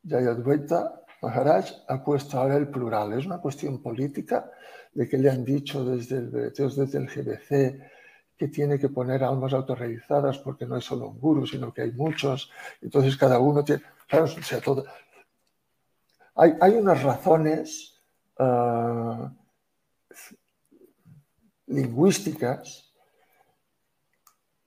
Jayadvaita 0.06 1.04
Maharaj 1.22 1.70
ha 1.88 2.04
puesto 2.04 2.38
ahora 2.38 2.58
el 2.58 2.68
plural? 2.68 3.14
Es 3.14 3.24
una 3.24 3.40
cuestión 3.40 3.80
política 3.80 4.50
de 4.92 5.08
que 5.08 5.16
le 5.16 5.30
han 5.30 5.42
dicho 5.42 5.86
desde 5.86 6.18
el 6.18 6.30
desde 6.30 6.98
el 6.98 7.06
GBC, 7.06 7.99
que 8.40 8.48
tiene 8.48 8.78
que 8.78 8.88
poner 8.88 9.22
almas 9.22 9.52
autorrealizadas 9.52 10.38
porque 10.38 10.64
no 10.64 10.74
hay 10.74 10.80
solo 10.80 11.08
un 11.08 11.20
guru, 11.20 11.46
sino 11.46 11.74
que 11.74 11.82
hay 11.82 11.92
muchos. 11.92 12.50
Entonces 12.80 13.14
cada 13.18 13.38
uno 13.38 13.62
tiene... 13.62 13.82
Claro, 14.08 14.24
o 14.24 14.28
sea, 14.28 14.62
todo... 14.62 14.82
hay, 16.36 16.54
hay, 16.58 16.72
unas 16.72 17.02
razones 17.02 18.00
uh, 18.38 19.28
lingüísticas 21.66 22.94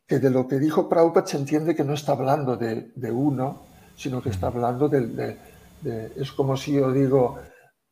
que 0.06 0.20
de 0.20 0.30
lo 0.30 0.48
que 0.48 0.60
dijo 0.60 0.88
Prabhupada 0.88 1.26
se 1.26 1.38
entiende 1.38 1.76
que 1.76 1.84
no 1.84 1.96
está 1.96 2.12
hablando 2.12 2.56
de, 2.56 3.12
uno, 3.12 3.66
sino 3.96 4.22
que 4.22 4.30
está 4.30 4.48
hablando 4.48 4.88
de, 4.88 5.36
es 6.16 6.32
como 6.32 6.56
si 6.56 6.74
yo 6.74 6.92
digo, 6.92 7.40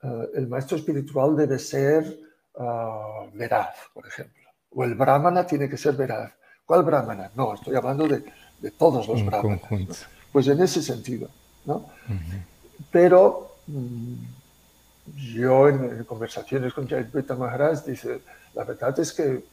eh, 0.03 0.29
el 0.35 0.47
maestro 0.47 0.77
espiritual 0.77 1.35
debe 1.35 1.57
ser 1.57 2.19
ah, 2.59 3.25
veraz, 3.33 3.75
por 3.95 4.05
ejemplo, 4.05 4.40
o 4.73 4.83
el 4.83 4.95
brahmana 4.95 5.45
tiene 5.45 5.69
que 5.69 5.77
ser 5.77 5.95
veraz. 5.95 6.31
¿Cuál 6.65 6.83
brahmana? 6.83 7.31
No, 7.35 7.53
estoy 7.53 7.75
hablando 7.75 8.07
de, 8.07 8.23
todos 8.77 9.07
los 9.07 9.25
brahmanas. 9.25 10.07
Pues 10.31 10.47
en 10.47 10.61
ese 10.61 10.81
sentido, 10.81 11.29
¿no? 11.65 11.85
Pero 12.91 13.55
mm, 13.67 14.13
yo 15.33 15.67
en, 15.67 16.03
conversaciones 16.05 16.73
con 16.73 16.87
Jayadvaita 16.87 17.35
Maharaj 17.35 17.85
dice, 17.85 18.21
la 18.53 18.63
verdad 18.63 18.97
es 18.99 19.11
que 19.13 19.43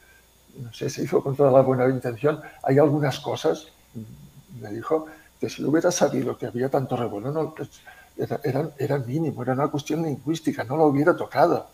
no 0.57 0.73
sé, 0.73 0.89
se 0.89 1.03
hizo 1.03 1.21
con 1.21 1.35
toda 1.35 1.51
la 1.51 1.61
buena 1.61 1.87
intención. 1.87 2.41
Hay 2.63 2.79
algunas 2.79 3.19
cosas, 3.19 3.67
me 4.59 4.71
dijo, 4.71 5.07
que 5.39 5.49
si 5.49 5.61
lo 5.61 5.69
hubiera 5.69 5.91
sabido 5.91 6.37
que 6.37 6.47
había 6.47 6.69
tanto 6.69 6.97
revuelo, 6.97 7.31
no, 7.31 7.55
era, 8.43 8.69
era, 8.77 8.97
mínimo, 8.99 9.41
era 9.43 9.53
una 9.53 9.69
cuestión 9.69 10.03
lingüística, 10.03 10.63
no 10.63 10.75
lo 10.75 10.85
hubiera 10.85 11.15
tocado. 11.15 11.67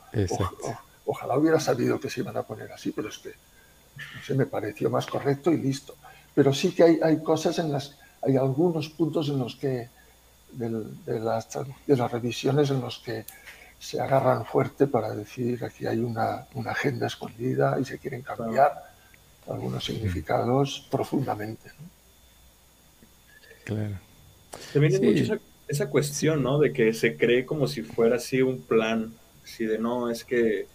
Ojalá 1.05 1.37
hubiera 1.37 1.59
sabido 1.59 1.99
que 1.99 2.09
se 2.09 2.21
iban 2.21 2.37
a 2.37 2.43
poner 2.43 2.71
así, 2.71 2.91
pero 2.91 3.09
es 3.09 3.17
que 3.17 3.29
no 3.29 4.23
sé, 4.25 4.33
me 4.33 4.45
pareció 4.45 4.89
más 4.89 5.05
correcto 5.05 5.51
y 5.51 5.57
listo. 5.57 5.95
Pero 6.33 6.53
sí 6.53 6.71
que 6.71 6.83
hay, 6.83 6.99
hay 7.01 7.23
cosas 7.23 7.59
en 7.59 7.71
las, 7.71 7.95
hay 8.21 8.35
algunos 8.37 8.89
puntos 8.89 9.29
en 9.29 9.39
los 9.39 9.55
que, 9.55 9.89
de, 10.51 11.19
las, 11.19 11.47
de 11.85 11.97
las 11.97 12.11
revisiones 12.11 12.69
en 12.69 12.81
los 12.81 12.99
que 12.99 13.25
se 13.79 13.99
agarran 13.99 14.45
fuerte 14.45 14.87
para 14.87 15.13
decir 15.13 15.63
aquí 15.63 15.85
hay 15.85 15.99
una, 15.99 16.47
agenda 16.65 17.07
escondida 17.07 17.77
y 17.79 17.85
se 17.85 17.99
quieren 17.99 18.21
cambiar 18.21 18.71
algunos 19.47 19.83
significados 19.83 20.87
profundamente. 20.89 21.71
Claro. 23.63 23.99
También 24.73 24.95
hay 24.95 25.21
mucho 25.21 25.39
esa, 25.67 25.89
cuestión, 25.89 26.41
¿no? 26.41 26.59
De 26.59 26.71
que 26.71 26.93
se 26.93 27.17
cree 27.17 27.45
como 27.45 27.67
si 27.67 27.81
fuera 27.81 28.15
así 28.15 28.41
un 28.41 28.61
plan, 28.61 29.13
así 29.43 29.65
de 29.65 29.77
no, 29.77 30.09
es 30.09 30.23
que 30.23 30.67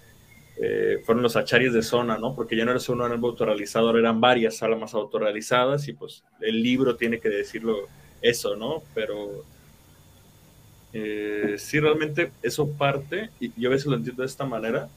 eh, 0.63 0.99
fueron 1.05 1.23
los 1.23 1.37
acharies 1.37 1.73
de 1.73 1.83
zona, 1.83 2.19
¿no? 2.19 2.35
Porque 2.35 2.55
ya 2.55 2.67
no 2.67 2.73
era 2.73 2.81
solo 2.81 3.07
un 3.07 3.13
alma 3.13 3.29
autorrealizador, 3.29 3.99
eran 3.99 4.21
varias 4.21 4.63
almas 4.63 4.93
autorrealizadas 4.93 5.89
y 5.89 5.95
pues 5.95 6.23
el 6.43 6.63
libro 6.63 6.97
tiene 6.97 7.19
que 7.19 7.31
decirlo 7.31 7.89
eso, 8.21 8.57
¿no? 8.57 8.83
Pero 8.95 9.43
eh, 10.93 11.55
sí, 11.57 11.81
realmente 11.81 12.33
eso 12.43 12.71
parte, 12.77 13.31
y 13.41 13.59
yo 13.59 13.71
a 13.71 13.73
veces 13.73 13.87
lo 13.87 13.97
entiendo 13.97 14.23
de 14.23 14.29
esta 14.29 14.45
manera, 14.45 14.91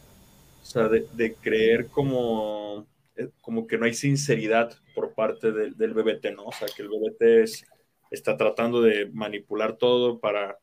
o 0.61 0.65
sea, 0.65 0.89
de, 0.89 1.35
creer 1.35 1.87
como, 1.87 2.85
eh, 3.15 3.29
como 3.39 3.65
que 3.65 3.77
no 3.77 3.85
hay 3.85 3.93
sinceridad 3.93 4.73
por 4.93 5.13
parte 5.13 5.53
del 5.53 5.93
BBT, 5.93 6.35
¿no? 6.35 6.47
O 6.47 6.51
sea, 6.51 6.67
que 6.75 6.81
el 6.81 6.89
BBT 6.89 7.65
está 8.11 8.35
tratando 8.35 8.81
de 8.81 9.09
manipular 9.13 9.77
todo 9.77 10.19
para 10.19 10.57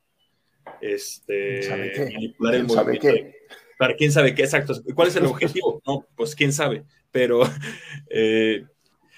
este, 0.83 2.11
manipular 2.13 2.55
el 2.55 2.65
movimiento. 2.65 3.09
Para 3.81 3.97
quién 3.97 4.13
sabe 4.13 4.35
qué, 4.35 4.43
exacto. 4.43 4.75
¿Cuál 4.95 5.09
es 5.09 5.17
el 5.17 5.25
objetivo? 5.25 5.81
No, 5.87 6.07
pues 6.15 6.35
quién 6.35 6.53
sabe. 6.53 6.85
Pero, 7.11 7.41
eh, 8.11 8.67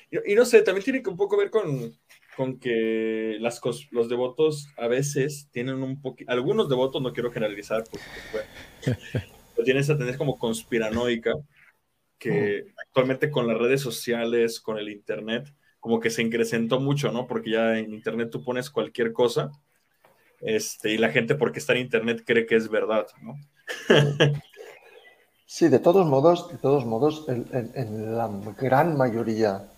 y, 0.08 0.34
no 0.36 0.44
sé, 0.44 0.62
también 0.62 0.84
tiene 0.84 1.02
que 1.02 1.10
un 1.10 1.16
poco 1.16 1.36
ver 1.36 1.50
con, 1.50 1.98
con 2.36 2.60
que 2.60 3.38
las 3.40 3.60
los 3.90 4.08
devotos 4.08 4.68
a 4.76 4.86
veces 4.86 5.48
tienen 5.50 5.82
un 5.82 6.00
poquito, 6.00 6.30
algunos 6.30 6.68
devotos, 6.68 7.02
no 7.02 7.12
quiero 7.12 7.32
generalizar, 7.32 7.82
porque 7.90 8.06
bueno, 8.30 8.98
tienen 9.64 9.80
esa 9.80 9.94
tendencia 9.94 10.18
como 10.18 10.38
conspiranoica, 10.38 11.32
que 12.16 12.62
mm. 12.64 12.74
actualmente 12.86 13.32
con 13.32 13.48
las 13.48 13.58
redes 13.58 13.80
sociales, 13.80 14.60
con 14.60 14.78
el 14.78 14.90
Internet, 14.90 15.52
como 15.80 15.98
que 15.98 16.10
se 16.10 16.22
incrementó 16.22 16.78
mucho, 16.78 17.10
¿no? 17.10 17.26
Porque 17.26 17.50
ya 17.50 17.80
en 17.80 17.92
Internet 17.92 18.30
tú 18.30 18.44
pones 18.44 18.70
cualquier 18.70 19.12
cosa, 19.12 19.50
este, 20.40 20.92
y 20.92 20.98
la 20.98 21.10
gente 21.10 21.34
porque 21.34 21.58
está 21.58 21.72
en 21.72 21.80
Internet 21.80 22.22
cree 22.24 22.46
que 22.46 22.54
es 22.54 22.68
verdad, 22.68 23.08
¿no? 23.20 23.34
Sí, 25.54 25.68
de 25.68 25.80
todos 25.80 26.06
modos, 26.06 26.48
de 26.50 26.56
todos 26.56 26.86
modos, 26.86 27.26
en 27.28 28.16
la 28.16 28.26
gran 28.58 28.96
mayoría 28.96 29.68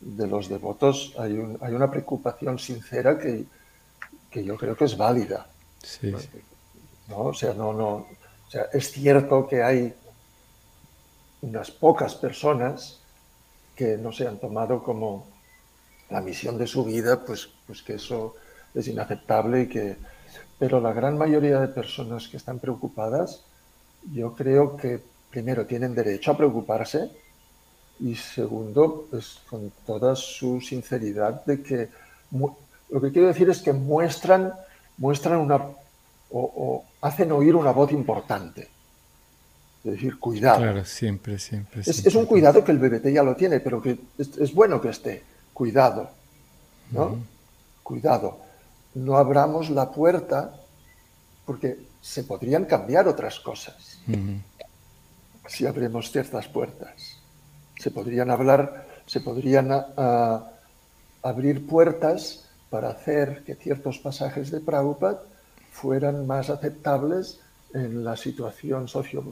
de 0.00 0.26
los 0.26 0.48
devotos 0.48 1.14
hay, 1.16 1.40
hay 1.60 1.72
una 1.72 1.88
preocupación 1.88 2.58
sincera 2.58 3.16
que, 3.16 3.46
yo 4.42 4.56
creo 4.56 4.74
que 4.74 4.86
es 4.86 4.96
válida. 4.96 5.46
¿no? 7.08 7.18
O 7.26 7.32
sea, 7.32 7.54
no, 7.54 7.72
no, 7.72 8.08
sea, 8.48 8.66
es 8.72 8.90
cierto 8.90 9.46
que 9.46 9.62
hay 9.62 9.94
unas 11.42 11.70
pocas 11.70 12.16
personas 12.16 12.98
que 13.76 13.96
no 13.98 14.10
se 14.10 14.26
han 14.26 14.38
tomado 14.40 14.82
como 14.82 15.28
la 16.08 16.20
misión 16.20 16.58
de 16.58 16.66
su 16.66 16.84
vida, 16.84 17.24
pues, 17.24 17.48
pues 17.68 17.84
que 17.84 17.94
eso 17.94 18.34
es 18.74 18.88
inaceptable 18.88 19.62
y 19.62 19.68
que... 19.68 19.96
Pero 20.58 20.80
la 20.80 20.92
gran 20.92 21.16
mayoría 21.16 21.60
de 21.60 21.68
personas 21.68 22.26
que 22.26 22.36
están 22.36 22.58
preocupadas, 22.58 23.44
yo 24.12 24.34
creo 24.34 24.76
que 24.76 25.08
primero 25.30 25.64
tienen 25.66 25.94
derecho 25.94 26.32
a 26.32 26.36
preocuparse 26.36 27.10
y 28.00 28.14
segundo, 28.14 29.06
pues 29.10 29.40
con 29.48 29.72
toda 29.86 30.16
su 30.16 30.60
sinceridad 30.60 31.44
de 31.44 31.62
que 31.62 31.88
lo 32.32 33.00
que 33.00 33.12
quiero 33.12 33.28
decir 33.28 33.48
es 33.50 33.60
que 33.60 33.72
muestran, 33.72 34.52
muestran 34.96 35.38
una 35.38 35.60
o, 36.32 36.84
hacen 37.00 37.32
oír 37.32 37.54
una 37.54 37.72
voz 37.72 37.92
importante. 37.92 38.68
Es 39.84 39.92
decir, 39.92 40.18
cuidado. 40.18 40.58
Claro, 40.58 40.84
siempre, 40.84 41.38
siempre. 41.38 41.80
Es, 41.84 42.14
un 42.14 42.26
cuidado 42.26 42.62
que 42.62 42.70
el 42.70 42.78
BBT 42.78 43.06
ya 43.08 43.22
lo 43.22 43.34
tiene, 43.34 43.60
pero 43.60 43.80
que 43.80 43.98
es, 44.18 44.54
bueno 44.54 44.80
que 44.80 44.90
esté. 44.90 45.22
Cuidado. 45.52 46.10
¿no? 46.90 47.18
Cuidado. 47.82 48.38
no 48.94 49.16
abramos 49.16 49.70
la 49.70 49.90
puerta 49.90 50.54
porque 51.44 51.78
se 52.00 52.24
podrían 52.24 52.64
cambiar 52.64 53.08
otras 53.08 53.40
cosas 53.40 53.98
si 55.50 55.66
abrimos 55.66 56.12
ciertas 56.12 56.46
puertas. 56.46 57.18
Se 57.76 57.90
podrían 57.90 58.30
hablar, 58.30 58.86
se 59.04 59.20
podrían 59.20 59.68
ah, 59.72 60.48
abrir 61.22 61.66
puertas 61.66 62.48
para 62.70 62.90
hacer 62.90 63.42
que 63.44 63.56
ciertos 63.56 63.98
pasajes 63.98 64.52
de 64.52 64.60
Prabhupada 64.60 65.22
fueran 65.72 66.24
más 66.24 66.50
aceptables 66.50 67.40
en 67.74 68.04
la 68.04 68.16
situación 68.16 68.86
social 68.86 69.26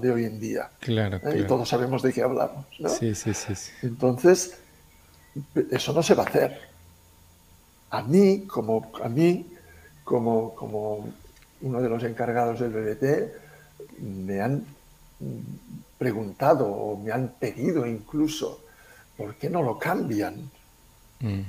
de 0.00 0.10
hoy 0.10 0.24
en 0.24 0.40
día. 0.40 0.70
Claro, 0.80 1.20
¿Eh? 1.22 1.40
Y 1.40 1.46
todos 1.46 1.68
sabemos 1.68 2.02
de 2.02 2.12
qué 2.12 2.22
hablamos. 2.22 2.64
Sí, 2.98 3.14
sí, 3.14 3.34
sí, 3.34 3.52
Entonces, 3.82 4.56
eso 5.70 5.92
no 5.92 6.02
se 6.02 6.14
va 6.14 6.22
a 6.22 6.26
hacer. 6.26 6.60
A 7.90 8.02
mí, 8.02 8.46
como, 8.46 8.90
a 9.02 9.08
mí, 9.10 9.46
como, 10.02 10.54
como 10.54 11.12
uno 11.60 11.82
de 11.82 11.88
los 11.90 12.02
encargados 12.04 12.60
del 12.60 12.70
BBT, 12.70 13.44
me 14.00 14.40
han 14.40 14.64
preguntado 15.98 16.66
o 16.66 16.98
me 16.98 17.12
han 17.12 17.28
pedido 17.38 17.86
incluso, 17.86 18.60
¿por 19.16 19.36
qué 19.36 19.48
no 19.48 19.62
lo 19.62 19.78
cambian? 19.78 20.50
Mm. 21.20 21.40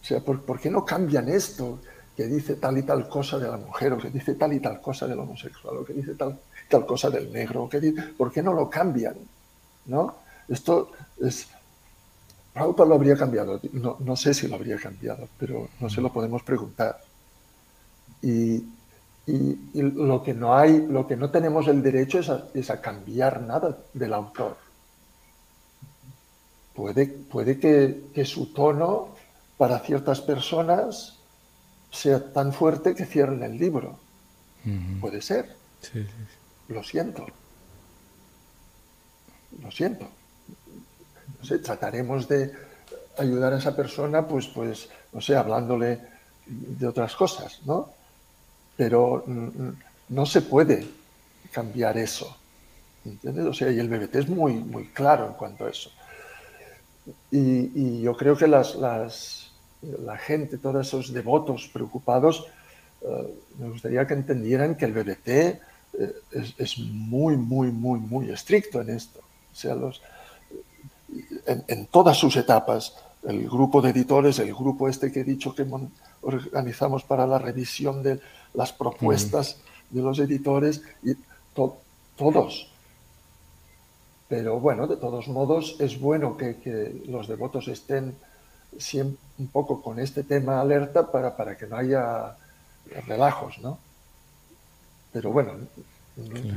O 0.00 0.04
sea, 0.04 0.20
¿por, 0.20 0.60
qué 0.60 0.70
no 0.70 0.84
cambian 0.84 1.28
esto 1.28 1.80
que 2.16 2.26
dice 2.26 2.56
tal 2.56 2.78
y 2.78 2.82
tal 2.82 3.08
cosa 3.08 3.38
de 3.38 3.48
la 3.48 3.56
mujer, 3.56 3.92
o 3.92 3.98
que 3.98 4.10
dice 4.10 4.34
tal 4.34 4.52
y 4.52 4.60
tal 4.60 4.80
cosa 4.80 5.06
del 5.06 5.18
homosexual, 5.18 5.76
o 5.76 5.84
que 5.84 5.92
dice 5.92 6.14
tal, 6.14 6.38
tal 6.68 6.86
cosa 6.86 7.10
del 7.10 7.32
negro? 7.32 7.68
que 7.68 7.94
¿Por 8.16 8.32
qué 8.32 8.42
no 8.42 8.52
lo 8.52 8.68
cambian? 8.68 9.16
¿No? 9.86 10.16
Esto 10.48 10.92
es... 11.20 11.48
Prabhupada 12.52 12.88
lo 12.88 12.94
habría 12.96 13.16
cambiado, 13.16 13.60
no, 13.72 13.98
no 14.00 14.16
sé 14.16 14.34
si 14.34 14.48
lo 14.48 14.56
habría 14.56 14.78
cambiado, 14.78 15.28
pero 15.38 15.68
no 15.78 15.88
se 15.88 16.00
lo 16.00 16.12
podemos 16.12 16.42
preguntar. 16.42 16.98
Y, 18.20 18.64
y, 19.28 19.82
lo 19.82 20.22
que 20.22 20.32
no 20.32 20.56
hay, 20.56 20.86
lo 20.86 21.06
que 21.06 21.16
no 21.16 21.30
tenemos 21.30 21.68
el 21.68 21.82
derecho 21.82 22.20
es 22.20 22.30
a, 22.30 22.46
es 22.54 22.70
a 22.70 22.80
cambiar 22.80 23.42
nada 23.42 23.76
del 23.92 24.14
autor. 24.14 24.56
Puede, 26.74 27.06
puede 27.06 27.58
que, 27.58 28.04
que, 28.14 28.24
su 28.24 28.52
tono 28.54 29.08
para 29.58 29.80
ciertas 29.80 30.22
personas 30.22 31.18
sea 31.90 32.32
tan 32.32 32.52
fuerte 32.52 32.94
que 32.94 33.04
cierren 33.04 33.42
el 33.42 33.58
libro. 33.58 33.98
Puede 35.00 35.20
ser. 35.20 35.56
Lo 36.68 36.82
siento. 36.82 37.26
Lo 39.62 39.70
siento. 39.70 40.06
No 41.38 41.44
sé, 41.44 41.58
trataremos 41.58 42.28
de 42.28 42.52
ayudar 43.18 43.52
a 43.52 43.58
esa 43.58 43.74
persona, 43.74 44.26
pues, 44.26 44.46
pues, 44.48 44.88
no 45.12 45.20
sé, 45.20 45.36
hablándole 45.36 46.00
de 46.46 46.86
otras 46.86 47.14
cosas, 47.16 47.60
¿no? 47.64 47.97
Pero 48.78 49.24
mm, 49.26 49.32
mm, 49.32 49.76
no 50.10 50.24
se 50.24 50.40
puede 50.40 50.86
cambiar 51.50 51.98
eso. 51.98 52.34
¿Entiendes? 53.04 53.44
O 53.44 53.52
sea, 53.52 53.70
y 53.72 53.78
el 53.78 53.88
BBT 53.88 54.14
es 54.14 54.28
muy, 54.28 54.54
muy 54.54 54.86
claro 54.86 55.26
en 55.26 55.32
cuanto 55.32 55.66
a 55.66 55.70
eso. 55.70 55.90
Y, 57.30 58.00
yo 58.02 58.16
creo 58.16 58.36
que 58.36 58.46
las, 58.46 58.76
las, 58.76 59.50
la 59.82 60.16
gente, 60.16 60.58
todos 60.58 60.86
esos 60.86 61.12
devotos 61.12 61.68
preocupados, 61.72 62.46
eh, 63.02 63.34
me 63.58 63.70
gustaría 63.70 64.06
que 64.06 64.14
entendieran 64.14 64.76
que 64.76 64.84
el 64.84 64.92
BBT 64.92 65.28
eh, 65.28 65.60
es, 66.30 66.54
es, 66.58 66.78
muy, 66.78 67.36
muy, 67.36 67.72
muy, 67.72 67.98
muy 67.98 68.30
estricto 68.30 68.80
en 68.80 68.90
esto. 68.90 69.18
O 69.52 69.56
sea, 69.56 69.74
los, 69.74 70.00
en, 71.46 71.64
en, 71.66 71.86
todas 71.86 72.16
sus 72.16 72.36
etapas, 72.36 72.94
el 73.26 73.48
grupo 73.48 73.80
de 73.82 73.90
editores, 73.90 74.38
el 74.38 74.54
grupo 74.54 74.88
este 74.88 75.10
que 75.10 75.20
he 75.20 75.24
dicho 75.24 75.54
que 75.54 75.64
organizamos 76.36 77.04
para 77.04 77.26
la 77.26 77.38
revisión 77.38 78.02
de, 78.02 78.20
las 78.54 78.72
propuestas 78.72 79.58
de 79.90 80.02
los 80.02 80.18
editores 80.18 80.82
y 81.02 81.14
todos. 81.54 82.70
Pero 84.28 84.60
bueno, 84.60 84.86
de 84.86 84.96
todos 84.96 85.28
modos 85.28 85.76
es 85.78 85.98
bueno 85.98 86.36
que, 86.36 87.02
los 87.08 87.28
devotos 87.28 87.68
estén 87.68 88.14
siempre 88.76 89.18
un 89.38 89.48
poco 89.48 89.80
con 89.80 89.98
este 89.98 90.22
tema 90.24 90.60
alerta 90.60 91.10
para, 91.10 91.36
para 91.36 91.56
que 91.56 91.66
no 91.66 91.76
haya 91.76 92.36
relajos, 93.06 93.58
¿no? 93.58 93.78
Pero 95.12 95.32
bueno, 95.32 95.52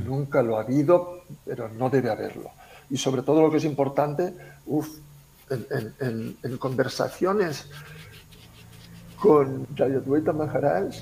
nunca 0.05 0.41
lo 0.41 0.57
ha 0.57 0.61
habido, 0.61 1.23
pero 1.45 1.69
no 1.69 1.89
debe 1.89 2.09
haberlo. 2.09 2.49
Y 2.89 2.97
sobre 2.97 3.21
todo 3.21 3.41
lo 3.41 3.51
que 3.51 3.57
es 3.57 3.65
importante, 3.65 4.33
en, 5.49 6.57
conversaciones 6.57 7.67
con 9.21 9.67
Jayadwaita 9.75 10.33
Maharaj, 10.33 10.95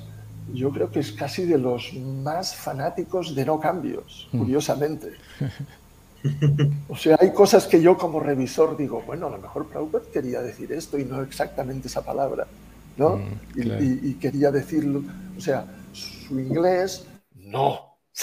yo 0.54 0.72
creo 0.72 0.92
que 0.92 1.00
es 1.00 1.12
casi 1.12 1.46
de 1.46 1.58
los 1.58 1.94
más 1.94 2.56
fanáticos 2.56 3.34
de 3.34 3.46
no 3.46 3.60
cambios, 3.60 4.28
mm. 4.32 4.40
curiosamente. 4.40 5.14
O 6.90 6.98
sea, 6.98 7.18
hay 7.20 7.32
cosas 7.32 7.66
que 7.66 7.82
yo 7.82 7.98
como 7.98 8.20
revisor 8.20 8.76
digo, 8.76 9.02
bueno, 9.08 9.28
a 9.28 9.30
lo 9.30 9.38
mejor 9.38 9.68
Prabhupada 9.68 10.04
quería 10.12 10.42
decir 10.42 10.70
esto 10.74 11.00
y 11.00 11.06
no 11.06 11.22
exactamente 11.22 11.88
esa 11.88 12.04
palabra, 12.04 12.46
¿no? 12.98 13.16
Mm, 13.18 14.04
y, 14.04 14.14
quería 14.16 14.52
decirlo, 14.52 15.02
o 15.38 15.40
sea, 15.40 15.66
su 15.94 16.38
inglés, 16.38 17.06
no. 17.36 17.96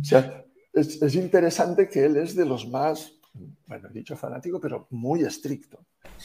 o 0.00 0.04
sea, 0.04 0.44
es, 0.74 1.00
es, 1.00 1.14
interesante 1.14 1.88
que 1.88 2.04
él 2.04 2.16
es 2.18 2.36
de 2.36 2.44
los 2.44 2.68
más, 2.68 3.12
bueno, 3.66 3.88
he 3.88 3.94
dicho 3.94 4.14
fanático, 4.14 4.60
pero 4.60 4.86
muy 4.90 5.22
estricto. 5.22 5.78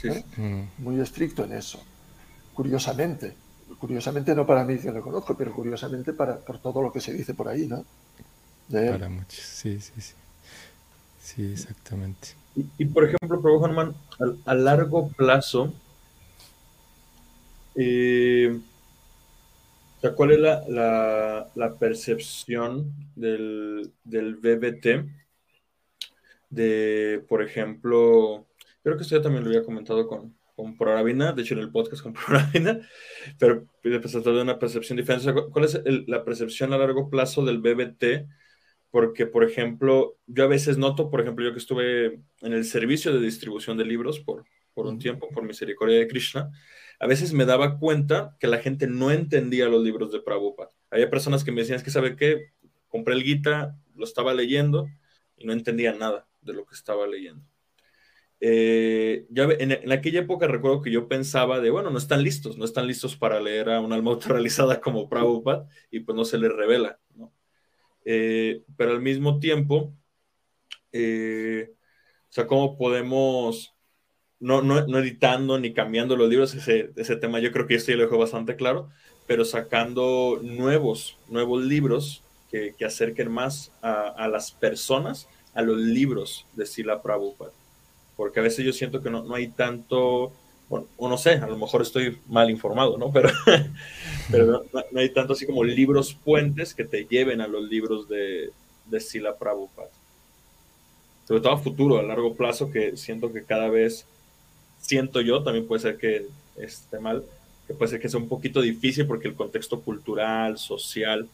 ¿eh? 0.04 0.24
Mm. 0.36 0.84
Muy 0.84 1.00
estricto 1.00 1.46
en 1.46 1.54
eso, 1.54 1.80
curiosamente 2.60 3.36
curiosamente 3.80 4.36
no 4.36 4.46
para 4.46 4.66
mí 4.66 4.78
que 4.78 4.92
lo 4.92 5.02
conozco, 5.02 5.36
pero 5.38 5.54
curiosamente 5.54 6.12
para, 6.14 6.38
por 6.38 6.60
todo 6.60 6.82
lo 6.82 6.92
que 6.92 7.00
se 7.00 7.14
dice 7.14 7.34
por 7.34 7.48
ahí, 7.48 7.66
¿no? 7.66 7.86
Para 8.70 9.10
muchos, 9.10 9.40
sí, 9.40 9.80
sí, 9.80 9.94
sí. 10.00 10.14
Sí, 11.22 11.52
exactamente. 11.54 12.30
Y, 12.78 12.86
por 12.86 13.06
ejemplo, 13.06 13.42
Prabhu 13.42 13.64
Hanuman, 13.66 13.96
a, 14.46 14.54
largo 14.54 15.10
plazo, 15.10 15.74
eh, 17.76 18.60
¿cuál 20.16 20.32
es 20.32 20.40
la, 20.40 21.48
la, 21.56 21.74
percepción 21.76 22.92
del, 23.16 23.92
del 24.04 24.36
BBT? 24.36 25.08
De, 26.50 27.24
por 27.30 27.44
ejemplo, 27.44 28.46
creo 28.84 28.98
que 28.98 29.04
esto 29.04 29.16
ya 29.16 29.22
también 29.22 29.44
lo 29.44 29.52
había 29.52 29.64
comentado 29.64 30.08
con, 30.08 30.34
con 30.60 30.76
Proravina, 30.76 31.32
de 31.32 31.42
hecho 31.42 31.54
en 31.54 31.62
el 31.62 31.72
podcast 31.72 32.04
con 32.04 32.12
Proravina, 32.26 32.82
pero 33.40 33.66
pues, 33.82 34.12
de 34.12 34.42
una 34.42 34.60
percepción 34.60 34.98
diferente. 34.98 35.34
¿Cuál 35.52 35.64
es 35.64 35.82
la 36.06 36.26
percepción 36.26 36.74
a 36.74 36.78
largo 36.78 37.10
plazo 37.10 37.46
del 37.46 37.60
BBT? 37.60 38.28
Porque, 38.92 39.26
por 39.26 39.46
ejemplo, 39.46 40.18
yo 40.28 40.44
a 40.44 40.48
veces 40.48 40.78
noto, 40.78 41.10
por 41.10 41.22
ejemplo, 41.22 41.46
yo 41.46 41.54
que 41.54 41.60
estuve 41.60 42.20
en 42.42 42.52
el 42.52 42.66
servicio 42.66 43.14
de 43.14 43.22
distribución 43.22 43.78
de 43.78 43.86
libros 43.86 44.20
por, 44.20 44.44
por 44.74 44.86
un 44.86 45.00
tiempo, 45.00 45.30
por 45.30 45.44
misericordia 45.44 45.98
de 45.98 46.10
Krishna, 46.10 46.52
a 47.00 47.08
veces 47.08 47.32
me 47.32 47.46
daba 47.46 47.80
cuenta 47.80 48.36
que 48.38 48.48
la 48.48 48.58
gente 48.58 48.86
no 48.86 49.12
entendía 49.12 49.70
los 49.70 49.82
libros 49.82 50.12
de 50.12 50.20
Prabhupada. 50.20 50.72
Había 50.92 51.10
personas 51.10 51.46
que 51.46 51.54
me 51.54 51.62
decían, 51.62 51.78
es 51.78 51.84
que, 51.84 51.92
¿sabe 51.92 52.18
qué? 52.18 52.52
Compré 52.90 53.14
el 53.14 53.24
Gita, 53.24 53.78
lo 53.96 54.04
estaba 54.04 54.34
leyendo 54.34 54.90
y 55.38 55.46
no 55.46 55.54
entendía 55.54 55.94
nada 55.94 56.28
de 56.42 56.52
lo 56.52 56.66
que 56.66 56.76
estaba 56.76 57.08
leyendo. 57.08 57.49
Eh, 58.42 59.26
ya 59.30 59.44
en, 59.60 59.92
aquella 59.92 60.22
época 60.22 60.48
recuerdo 60.48 60.82
que 60.82 60.92
yo 60.92 61.10
pensaba 61.10 61.60
de, 61.60 61.72
bueno, 61.72 61.90
no 61.90 61.98
están 61.98 62.24
listos, 62.24 62.58
no 62.58 62.64
están 62.64 62.88
listos 62.88 63.18
para 63.18 63.42
leer 63.42 63.70
a 63.70 63.82
una 63.82 63.96
alma 63.96 64.12
autorrealizada 64.12 64.80
como 64.82 65.10
Prabhupada 65.10 65.68
y 65.92 66.02
pues 66.02 66.16
no 66.16 66.26
se 66.26 66.38
les 66.38 66.52
revela, 66.52 67.00
¿no? 67.16 67.34
Eh, 68.06 68.64
pero 68.78 68.92
al 68.92 69.02
mismo 69.02 69.40
tiempo, 69.40 69.94
eh, 70.92 71.72
o 72.30 72.32
sea, 72.32 72.48
¿cómo 72.48 72.78
podemos, 72.78 73.76
no, 74.40 74.62
no, 74.62 74.86
no, 74.88 75.00
editando 75.00 75.60
ni 75.60 75.74
cambiando 75.74 76.16
los 76.16 76.30
libros, 76.30 76.56
ese, 76.56 76.92
ese 76.96 77.16
tema 77.18 77.40
yo 77.40 77.52
creo 77.52 77.68
que 77.68 77.76
esto 77.76 77.92
ya 77.92 77.98
lo 77.98 78.04
dejo 78.04 78.18
bastante 78.18 78.56
claro, 78.56 78.90
pero 79.28 79.46
sacando 79.46 80.40
nuevos, 80.42 81.18
nuevos 81.28 81.64
libros 81.64 82.24
que, 82.50 82.74
que 82.78 82.86
acerquen 82.86 83.32
más 83.32 83.72
a, 83.82 84.08
a, 84.08 84.28
las 84.28 84.52
personas 84.52 85.28
a 85.54 85.62
los 85.62 85.78
libros 85.78 86.48
de 86.56 86.66
Sila 86.66 87.02
Prabhupada 87.02 87.52
porque 88.20 88.42
a 88.42 88.44
veces 88.44 88.66
yo 88.66 88.74
siento 88.74 89.02
que 89.02 89.10
no, 89.10 89.24
no 89.24 89.34
hay 89.34 89.48
tanto, 89.48 90.34
o 90.70 91.08
no 91.08 91.18
sé, 91.18 91.36
a 91.36 91.48
lo 91.48 91.58
mejor 91.58 91.82
estoy 91.82 92.18
mal 92.28 92.50
informado, 92.50 92.98
¿no? 92.98 93.10
Pero, 93.14 93.30
pero 94.30 94.66
no, 94.92 95.00
hay 95.00 95.10
tanto 95.12 95.32
así 95.32 95.46
como 95.46 95.64
libros 95.64 96.14
puentes 96.14 96.74
que 96.74 96.84
te 96.84 97.06
lleven 97.06 97.40
a 97.40 97.48
los 97.48 97.64
libros 97.70 98.10
de, 98.10 98.52
de 98.88 99.00
Sila 99.00 99.38
Prabhupada. 99.38 99.88
Sobre 101.30 101.40
todo 101.40 101.54
a 101.54 101.58
futuro, 101.60 101.98
a 101.98 102.04
largo 102.04 102.36
plazo, 102.36 102.70
que 102.70 102.98
siento 102.98 103.32
que 103.32 103.46
cada 103.46 103.70
vez, 103.70 104.06
siento 104.82 105.22
yo, 105.22 105.42
también 105.42 105.66
puede 105.66 105.82
ser 105.82 105.98
que 105.98 106.28
esté 106.58 107.00
mal, 107.00 107.24
que 107.68 107.74
puede 107.74 107.92
ser 107.92 108.02
que 108.02 108.10
sea 108.10 108.20
un 108.20 108.28
poquito 108.28 108.60
difícil 108.60 109.08
porque 109.08 109.30
el 109.30 109.36
contexto 109.36 109.80
cultural, 109.80 110.58
social, 110.58 111.30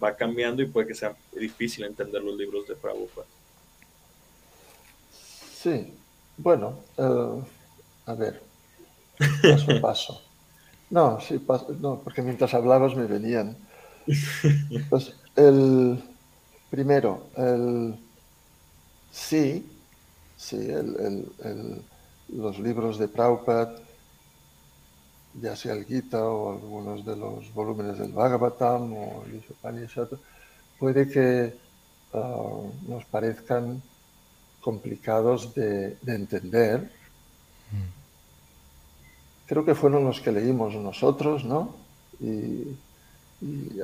va 0.00 0.14
cambiando 0.14 0.62
y 0.62 0.66
puede 0.66 0.86
que 0.86 0.94
sea 0.94 1.16
difícil 1.32 1.84
entender 1.84 2.22
los 2.22 2.38
libros 2.38 2.68
de 2.68 2.76
Prabhupada. 2.76 3.26
Sí, 5.60 5.97
bueno, 6.38 6.78
eh, 6.96 7.42
a 8.06 8.14
ver, 8.14 8.42
paso 9.42 9.72
a 9.72 9.80
paso. 9.80 10.22
No, 10.90 11.20
sí, 11.20 11.44
no, 11.80 12.00
porque 12.02 12.22
mientras 12.22 12.54
hablabas 12.54 12.96
me 12.96 13.06
venían. 13.06 13.56
Pues 14.88 15.12
el 15.36 16.02
primero, 16.70 17.26
el 17.36 17.98
sí, 19.12 19.70
sí, 20.36 20.68
los 22.28 22.58
libros 22.58 22.98
de 22.98 23.08
Prabhupada, 23.08 23.76
ya 25.34 25.54
sea 25.56 25.74
el 25.74 25.84
Gita 25.84 26.24
o 26.24 26.52
algunos 26.52 27.04
de 27.04 27.16
los 27.16 27.52
volúmenes 27.52 27.98
del 27.98 28.12
Bhagavatam 28.12 28.92
o 28.94 29.24
el 29.26 29.44
Upanishad, 29.50 30.08
puede 30.78 31.08
que 31.08 31.54
ah, 32.14 32.62
nos 32.86 33.04
parezcan 33.04 33.82
complicados 34.60 35.54
de, 35.54 35.96
entender. 36.06 36.90
Creo 39.46 39.64
que 39.64 39.74
fueron 39.74 40.04
los 40.04 40.20
que 40.20 40.32
leímos 40.32 40.74
nosotros, 40.74 41.44
¿no? 41.44 41.74
Y, 42.20 42.76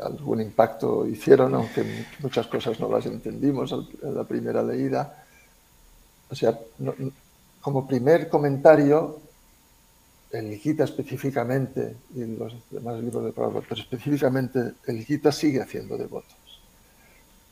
algún 0.03 0.41
impacto 0.41 1.07
hicieron, 1.07 1.55
aunque 1.55 1.85
muchas 2.19 2.49
cosas 2.49 2.81
no 2.81 2.89
las 2.89 3.07
entendimos 3.07 3.71
en 3.71 4.15
la 4.15 4.25
primera 4.25 4.65
leída. 4.65 5.25
O 6.29 6.35
sea, 6.35 6.59
como 7.61 7.87
primer 7.87 8.29
comentario, 8.29 9.21
el 10.33 10.59
Gita 10.59 10.83
específicamente 10.83 11.97
y 12.17 12.25
los 12.25 12.53
demás 12.69 13.01
libros 13.01 13.25
de 13.25 13.33
Prabhupada, 13.33 13.65
pero 13.69 13.81
específicamente 13.81 14.73
el 14.87 15.05
Gita 15.05 15.31
sigue 15.31 15.63
haciendo 15.63 15.97
devotos. 15.97 16.61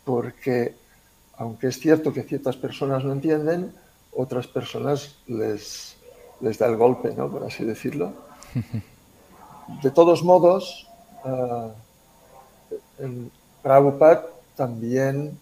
Porque 0.05 0.75
aunque 1.37 1.69
es 1.69 1.79
cierto 1.79 2.13
que 2.13 2.23
ciertas 2.23 2.57
personas 2.57 3.05
no 3.05 3.13
entienden, 3.13 3.73
otras 4.13 4.47
personas 4.47 5.17
les, 5.27 5.97
les 6.41 6.59
da 6.59 6.67
el 6.67 6.77
golpe, 6.77 7.15
¿no? 7.15 7.31
por 7.31 7.45
así 7.45 7.65
decirlo. 7.65 8.13
De 9.83 9.91
todos 9.91 10.23
modos, 10.23 10.89
uh, 11.25 11.71
Prabhupada 13.63 14.27
también 14.57 15.39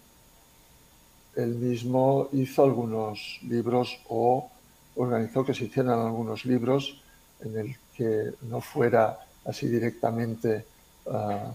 él 1.35 1.55
mismo 1.55 2.29
hizo 2.33 2.63
algunos 2.63 3.39
libros 3.43 3.99
o 4.09 4.49
organizó 4.95 5.45
que 5.45 5.53
se 5.53 5.65
hicieran 5.65 5.99
algunos 5.99 6.45
libros 6.45 7.01
en 7.39 7.57
el 7.57 7.75
que 7.95 8.33
no 8.41 8.61
fuera 8.61 9.19
así 9.45 9.67
directamente 9.67 10.65
uh, 11.05 11.51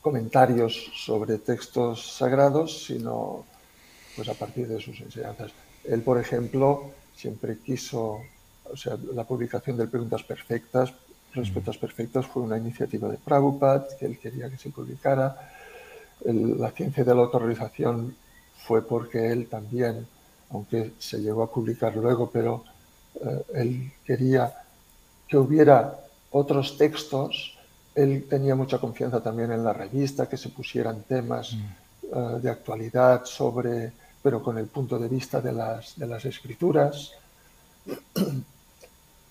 comentarios 0.00 0.90
sobre 0.94 1.38
textos 1.38 2.16
sagrados, 2.16 2.84
sino 2.84 3.44
pues 4.16 4.28
a 4.28 4.34
partir 4.34 4.66
de 4.68 4.80
sus 4.80 5.00
enseñanzas. 5.00 5.52
Él, 5.84 6.02
por 6.02 6.18
ejemplo, 6.18 6.90
siempre 7.14 7.58
quiso, 7.58 8.20
o 8.64 8.76
sea, 8.76 8.96
la 9.14 9.24
publicación 9.24 9.76
de 9.76 9.86
Preguntas 9.86 10.22
Perfectas, 10.22 10.92
Respuestas 11.32 11.78
Perfectas 11.78 12.26
fue 12.26 12.42
una 12.42 12.58
iniciativa 12.58 13.08
de 13.08 13.16
Prabhupada, 13.16 13.86
que 13.98 14.06
él 14.06 14.18
quería 14.18 14.50
que 14.50 14.56
se 14.56 14.70
publicara. 14.70 15.36
la 16.24 16.70
ciencia 16.72 17.04
de 17.04 17.14
la 17.14 17.22
autorización 17.22 18.16
fue 18.66 18.82
porque 18.86 19.30
él 19.30 19.46
también, 19.46 20.06
aunque 20.50 20.92
se 20.98 21.18
llegó 21.18 21.42
a 21.44 21.50
publicar 21.50 21.94
luego, 21.96 22.30
pero 22.30 22.64
eh, 23.14 23.42
él 23.54 23.92
quería 24.04 24.52
que 25.28 25.36
hubiera 25.36 26.00
otros 26.32 26.76
textos 26.76 27.56
él 27.94 28.26
tenía 28.28 28.54
mucha 28.54 28.78
confianza 28.78 29.22
también 29.22 29.52
en 29.52 29.64
la 29.64 29.72
revista, 29.72 30.28
que 30.28 30.36
se 30.36 30.50
pusieran 30.50 31.02
temas 31.02 31.54
mm. 31.54 31.58
eh, 32.12 32.40
de 32.42 32.50
actualidad 32.50 33.24
sobre, 33.24 33.92
pero 34.22 34.42
con 34.42 34.58
el 34.58 34.66
punto 34.66 34.98
de 34.98 35.08
vista 35.08 35.40
de 35.40 35.52
las, 35.52 35.98
de 35.98 36.06
las 36.06 36.24
escrituras. 36.24 37.12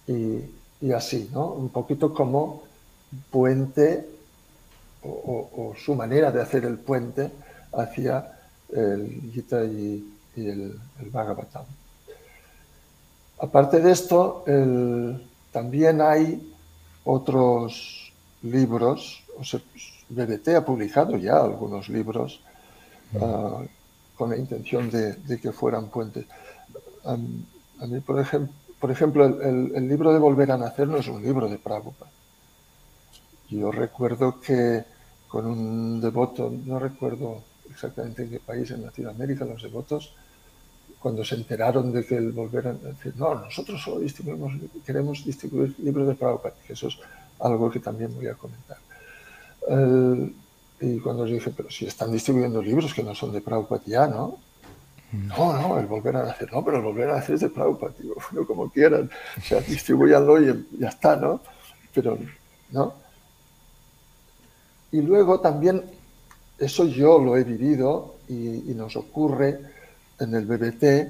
Y, 0.07 0.91
así, 0.91 1.29
¿no? 1.31 1.51
Un 1.51 1.69
poquito 1.69 2.13
como 2.13 2.63
puente 3.29 4.07
o, 5.03 5.73
su 5.77 5.93
manera 5.93 6.31
de 6.31 6.41
hacer 6.41 6.65
el 6.65 6.79
puente 6.79 7.31
hacia 7.73 8.39
el 8.69 9.29
Gita 9.31 9.63
y, 9.63 10.03
el, 10.35 10.79
el, 10.99 11.09
Bhagavatam. 11.11 11.65
Aparte 13.39 13.79
de 13.79 13.91
esto, 13.91 14.43
también 15.51 16.01
hay 16.01 16.53
otros 17.03 17.98
libros, 18.43 19.23
o 19.37 19.43
sea, 19.43 19.59
BBT 20.09 20.49
ha 20.49 20.65
publicado 20.65 21.17
ya 21.17 21.41
algunos 21.41 21.89
libros 21.89 22.41
ah, 23.19 23.61
con 24.15 24.29
la 24.31 24.37
intención 24.37 24.89
de, 24.89 25.39
que 25.41 25.51
fueran 25.51 25.89
puentes. 25.89 26.25
a 27.03 27.15
mí, 27.15 27.99
por, 28.05 28.19
ejemplo, 28.19 28.53
por 28.79 28.91
ejemplo 28.91 29.25
el, 29.25 29.87
libro 29.87 30.13
de 30.13 30.19
Volver 30.19 30.51
a 30.51 30.57
Nacer 30.57 30.87
no 30.87 30.97
es 30.97 31.07
un 31.07 31.21
libro 31.21 31.47
de 31.47 31.57
Prabhupada. 31.57 32.11
Yo 33.49 33.71
recuerdo 33.71 34.39
que 34.39 34.83
con 35.27 35.45
un 35.45 36.01
devoto, 36.01 36.51
no 36.65 36.79
recuerdo 36.79 37.43
exactamente 37.69 38.23
en 38.23 38.31
qué 38.31 38.39
país, 38.39 38.71
en 38.71 38.83
Latinoamérica, 38.83 39.45
los 39.45 39.61
devotos, 39.61 40.13
cuando 40.99 41.23
se 41.23 41.35
enteraron 41.35 41.93
de 41.93 42.05
que 42.05 42.17
el 42.17 42.31
Volver 42.31 42.67
a 42.67 42.73
Nacer, 42.73 43.15
no, 43.15 43.35
nosotros 43.35 43.81
solo 43.81 43.99
distribuimos, 43.99 44.53
queremos 44.85 45.23
distribuir 45.23 45.75
libros 45.79 46.07
de 46.07 46.15
Prabhupada, 46.15 46.55
que 46.65 46.73
eso 46.73 46.87
es 46.87 46.97
algo 47.39 47.69
que 47.69 47.79
también 47.79 48.13
voy 48.15 48.27
a 48.27 48.35
comentar. 48.35 48.77
y 50.81 50.99
cuando 50.99 51.23
os 51.23 51.29
dije, 51.29 51.51
pero 51.55 51.69
si 51.69 51.85
están 51.85 52.11
distribuyendo 52.11 52.61
libros 52.61 52.93
que 52.93 53.03
no 53.03 53.13
son 53.13 53.31
de 53.33 53.41
Prabhupada 53.41 53.83
ya, 53.85 54.07
¿no? 54.07 54.37
No, 55.11 55.53
no, 55.53 55.79
el 55.79 55.87
volver 55.87 56.15
a 56.17 56.23
nacer, 56.23 56.51
no, 56.53 56.63
pero 56.63 56.77
el 56.77 56.83
volver 56.83 57.09
a 57.09 57.15
nacer 57.15 57.35
es 57.35 57.41
de 57.41 57.49
Prabhupada, 57.49 57.93
digo, 57.99 58.15
bueno, 58.31 58.47
como 58.47 58.69
quieran, 58.69 59.09
o 59.37 59.41
sea, 59.41 59.59
distribuyanlo 59.61 60.41
y 60.41 60.67
ya 60.79 60.89
está, 60.89 61.15
¿no? 61.15 61.41
Pero, 61.93 62.17
¿no? 62.71 62.93
Y 64.91 65.01
luego 65.01 65.39
también, 65.39 65.83
eso 66.57 66.85
yo 66.85 67.19
lo 67.19 67.37
he 67.37 67.43
vivido 67.43 68.15
y, 68.27 68.73
nos 68.75 68.95
ocurre 68.95 69.59
en 70.19 70.35
el 70.35 70.45
BBT 70.45 70.83
eh, 70.83 71.09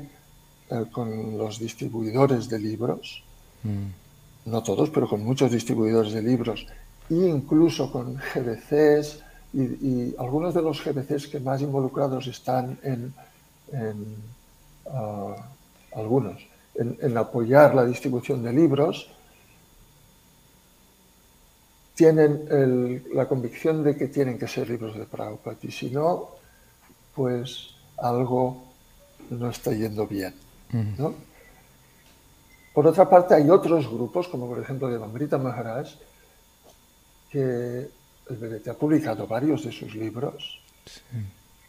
con 0.92 1.38
los 1.38 1.60
distribuidores 1.60 2.50
de 2.50 2.60
libros. 2.60 3.24
Mm 3.64 4.09
no 4.50 4.64
todos, 4.64 4.90
pero 4.90 5.08
con 5.08 5.24
muchos 5.24 5.52
distribuidores 5.52 6.14
de 6.14 6.22
libros, 6.22 6.66
e 7.10 7.16
incluso 7.16 7.92
con 7.92 8.16
GBCs, 8.16 9.24
y, 9.54 10.16
algunos 10.18 10.54
de 10.54 10.62
los 10.62 10.84
GBCs 10.84 11.28
que 11.28 11.40
más 11.40 11.62
involucrados 11.62 12.28
están 12.28 12.78
en, 12.84 13.14
ah, 14.92 15.36
algunos, 15.94 16.46
en, 16.76 17.18
apoyar 17.18 17.74
la 17.74 17.86
distribución 17.86 18.44
de 18.44 18.54
libros, 18.54 19.10
tienen 21.96 23.04
la 23.14 23.28
convicción 23.28 23.84
de 23.84 23.98
que 23.98 24.08
tienen 24.08 24.40
que 24.40 24.48
ser 24.48 24.70
libros 24.70 24.96
de 24.96 25.06
Prabhupada 25.06 25.58
y 25.64 25.72
si 25.72 25.90
no, 25.90 26.30
pues 27.14 27.72
algo 27.98 28.64
no 29.30 29.50
está 29.50 29.74
yendo 29.74 30.08
bien. 30.08 30.34
¿no? 30.98 31.14
Por 32.74 32.88
otra 32.88 33.10
parte, 33.10 33.36
hay 33.36 33.50
otros 33.50 33.90
grupos, 33.90 34.28
como 34.28 34.48
por 34.48 34.60
ejemplo 34.60 34.88
de 34.90 34.98
Bambrita 34.98 35.38
Maharaj, 35.38 35.88
que 37.30 37.90
el 38.30 38.36
BBT 38.36 38.68
ha 38.70 38.74
publicado 38.74 39.28
varios 39.28 39.64
de 39.64 39.72
sus 39.72 39.96
libros 39.96 40.62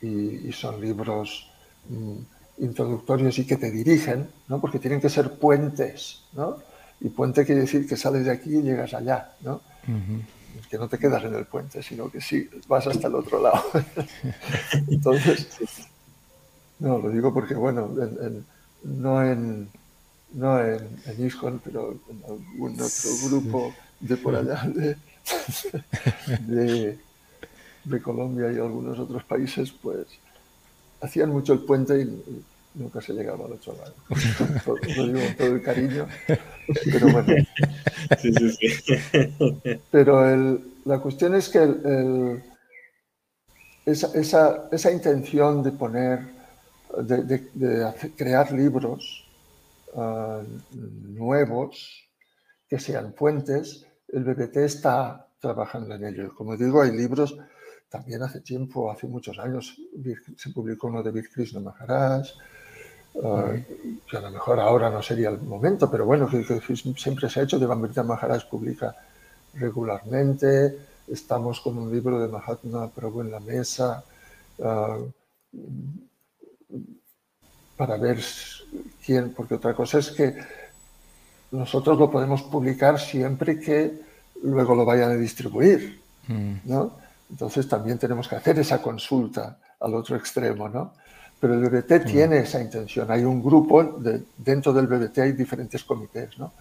y, 0.02 0.52
son 0.52 0.80
libros 0.80 1.50
mm, 1.88 2.18
introductorios 2.58 3.38
y 3.38 3.46
que 3.46 3.56
te 3.56 3.70
dirigen, 3.70 4.28
¿no? 4.48 4.60
porque 4.60 4.78
tienen 4.78 5.00
que 5.00 5.08
ser 5.08 5.38
puentes. 5.38 6.24
¿no? 6.32 6.58
Y 7.00 7.08
puente 7.08 7.46
quiere 7.46 7.62
decir 7.62 7.86
que 7.88 7.96
sales 7.96 8.24
de 8.24 8.32
aquí 8.32 8.58
y 8.58 8.62
llegas 8.62 8.92
allá. 8.94 9.32
¿no? 9.40 9.60
Que 10.68 10.78
no 10.78 10.88
te 10.88 10.98
quedas 10.98 11.24
en 11.24 11.34
el 11.34 11.46
puente, 11.46 11.82
sino 11.82 12.10
que 12.10 12.20
sí, 12.20 12.48
vas 12.68 12.86
hasta 12.86 13.08
el 13.08 13.14
otro 13.14 13.40
lado. 13.40 13.62
Entonces, 14.88 15.48
no, 16.78 16.98
lo 16.98 17.10
digo 17.10 17.32
porque, 17.32 17.54
bueno, 17.54 17.90
no 18.84 19.24
en 19.24 19.68
no 20.32 20.60
en, 20.64 20.88
en 21.06 21.60
pero 21.64 21.98
en 22.08 22.22
algún 22.24 22.74
otro 22.74 23.10
grupo 23.28 23.74
de 24.00 24.16
por 24.16 24.34
allá 24.36 24.62
de, 26.46 26.98
de, 27.84 28.02
Colombia 28.02 28.50
y 28.52 28.56
algunos 28.56 28.98
otros 28.98 29.24
países, 29.24 29.70
pues 29.70 30.06
hacían 31.00 31.30
mucho 31.30 31.52
el 31.52 31.60
puente 31.60 32.00
y, 32.00 32.44
nunca 32.72 33.00
se 33.00 33.12
llegaba 33.12 33.46
al 33.46 33.52
otro 33.52 33.74
lado. 33.76 33.94
Lo 34.96 35.06
digo 35.06 35.18
con 35.26 35.36
todo 35.36 35.54
el 35.56 35.62
cariño, 35.62 36.06
pero 36.84 37.08
bueno. 37.08 37.34
Sí, 38.20 38.32
sí, 38.32 38.50
sí. 38.52 39.80
Pero 39.90 40.30
el, 40.30 40.60
la 40.84 41.00
cuestión 41.00 41.34
es 41.34 41.48
que 41.48 41.58
el, 41.58 42.42
esa, 43.84 44.12
esa, 44.14 44.68
esa, 44.70 44.92
intención 44.92 45.64
de 45.64 45.72
poner, 45.72 46.20
de, 46.96 47.24
de, 47.24 47.40
de 47.54 47.92
crear 48.16 48.52
libros, 48.52 49.26
Ah, 49.96 50.42
nuevos 50.72 52.08
que 52.68 52.78
sean 52.78 53.12
puentes, 53.12 53.86
el 54.08 54.24
BBT 54.24 54.58
está 54.58 55.26
trabajando 55.40 55.94
en 55.94 56.04
ello. 56.04 56.34
Como 56.34 56.56
digo, 56.56 56.82
hay 56.82 56.92
libros, 56.92 57.36
también 57.88 58.22
hace 58.22 58.40
tiempo, 58.40 58.90
hace 58.90 59.08
muchos 59.08 59.38
años, 59.38 59.76
se 60.36 60.50
publicó 60.50 60.86
uno 60.86 61.02
de 61.02 61.10
Vir 61.10 61.28
Krishna 61.30 61.60
Maharaj, 61.60 62.28
que 63.12 64.16
a 64.16 64.20
lo 64.20 64.30
mejor 64.30 64.60
ahora 64.60 64.88
no 64.90 65.02
sería 65.02 65.30
el 65.30 65.40
momento, 65.40 65.90
pero 65.90 66.06
bueno, 66.06 66.28
que, 66.28 66.44
siempre 66.96 67.28
se 67.28 67.40
ha 67.40 67.42
hecho, 67.42 67.58
de 67.58 67.66
Bambrita 67.66 68.04
Maharaj 68.04 68.48
publica 68.48 68.94
regularmente, 69.54 70.78
estamos 71.08 71.60
con 71.60 71.76
un 71.76 71.92
libro 71.92 72.20
de 72.20 72.28
Mahatma 72.28 72.88
Prabhu 72.88 73.22
en 73.22 73.32
la 73.32 73.40
mesa 73.40 74.04
ah, 74.62 74.98
para 77.80 77.96
ver 77.96 78.20
quién, 79.02 79.32
porque 79.32 79.54
otra 79.54 79.72
cosa 79.72 80.00
es 80.00 80.10
que 80.10 80.36
nosotros 81.50 81.98
lo 81.98 82.10
podemos 82.10 82.42
publicar 82.42 83.00
siempre 83.00 83.58
que 83.58 84.02
luego 84.42 84.74
lo 84.74 84.84
vayan 84.84 85.12
a 85.12 85.14
distribuir, 85.14 85.98
mm. 86.28 86.56
¿no? 86.66 86.98
Entonces 87.30 87.66
también 87.66 87.96
tenemos 87.96 88.28
que 88.28 88.36
hacer 88.36 88.58
esa 88.58 88.82
consulta 88.82 89.56
al 89.80 89.94
otro 89.94 90.14
extremo, 90.14 90.68
¿no? 90.68 90.92
Pero 91.40 91.54
el 91.54 91.60
BBT 91.60 91.90
mm. 91.90 92.04
tiene 92.04 92.38
esa 92.40 92.60
intención. 92.60 93.10
Hay 93.10 93.24
un 93.24 93.42
grupo, 93.42 93.82
de, 93.82 94.24
dentro 94.36 94.74
del 94.74 94.86
BBT 94.86 95.18
hay 95.20 95.32
diferentes 95.32 95.82
comités, 95.82 96.38
¿no? 96.38 96.52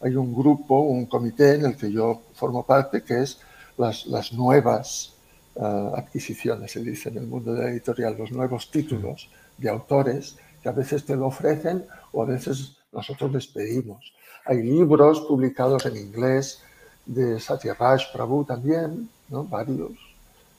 Hay 0.00 0.14
un 0.14 0.32
grupo, 0.32 0.78
un 0.78 1.06
comité 1.06 1.56
en 1.56 1.64
el 1.64 1.76
que 1.76 1.90
yo 1.90 2.22
formo 2.34 2.64
parte, 2.64 3.02
que 3.02 3.20
es 3.22 3.40
las, 3.76 4.06
las 4.06 4.32
nuevas 4.32 5.14
uh, 5.56 5.96
adquisiciones, 5.96 6.70
se 6.70 6.84
dice 6.84 7.08
en 7.08 7.16
el 7.16 7.26
mundo 7.26 7.52
de 7.52 7.64
la 7.64 7.70
editorial, 7.70 8.14
los 8.16 8.30
nuevos 8.30 8.70
títulos 8.70 9.28
de 9.56 9.68
autores 9.68 10.36
que 10.62 10.68
a 10.68 10.72
veces 10.72 11.04
te 11.04 11.16
lo 11.16 11.26
ofrecen 11.26 11.86
o 12.12 12.22
a 12.22 12.26
veces 12.26 12.76
nosotros 12.92 13.32
les 13.32 13.46
pedimos. 13.46 14.12
Hay 14.44 14.62
libros 14.62 15.20
publicados 15.22 15.86
en 15.86 15.96
inglés 15.96 16.62
de 17.06 17.38
Satyaraj 17.40 18.12
Prabhu 18.12 18.44
también, 18.44 19.08
¿no? 19.28 19.44
varios, 19.44 19.92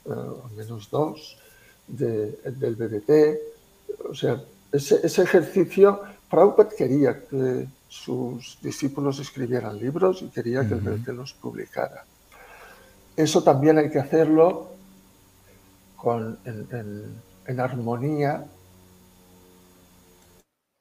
uh, 0.06 0.45
al 0.45 0.52
menos 0.56 0.89
dos, 0.89 1.38
de, 1.88 2.32
del 2.43 2.76
BBT, 2.76 4.10
o 4.10 4.14
sea, 4.14 4.41
ese, 4.72 5.00
ese 5.04 5.24
ejercicio, 5.24 6.02
Prabhupada 6.30 6.70
quería 6.70 7.26
que 7.26 7.68
sus 7.88 8.60
discípulos 8.62 9.20
escribieran 9.20 9.80
libros 9.80 10.22
y 10.22 10.30
quería 10.30 10.68
que 10.68 10.76
el 10.76 10.82
BBT 10.82 11.08
los 11.10 11.34
publicara. 11.34 12.06
Eso 13.16 13.43
también 13.43 13.80
hay 13.80 13.89
que 13.89 14.00
hacerlo 14.00 14.70
con, 15.97 16.38
en, 16.45 17.60
armonía 17.60 18.45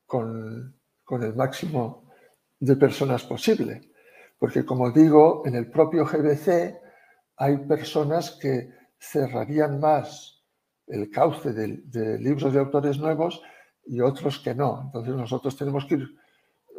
con, 0.08 0.74
el 1.10 1.34
máximo 1.36 2.10
de 2.58 2.74
personas 2.76 3.22
posible. 3.22 3.92
Porque 4.38 4.64
como 4.64 4.90
digo, 4.90 5.42
en 5.46 5.54
el 5.54 5.70
propio 5.70 6.04
GBC 6.04 6.74
hay 7.36 7.56
personas 7.58 8.32
que 8.40 8.70
cerrarían 8.98 9.78
más 9.78 10.42
el 10.86 11.10
cauce 11.10 11.52
de, 11.52 12.18
libros 12.18 12.52
de 12.52 12.58
autores 12.58 12.98
nuevos 12.98 13.42
y 13.84 14.00
otros 14.00 14.38
que 14.38 14.54
no. 14.54 14.82
Entonces 14.86 15.14
nosotros 15.14 15.56
tenemos 15.56 15.84
que 15.84 15.96
ir 15.96 16.08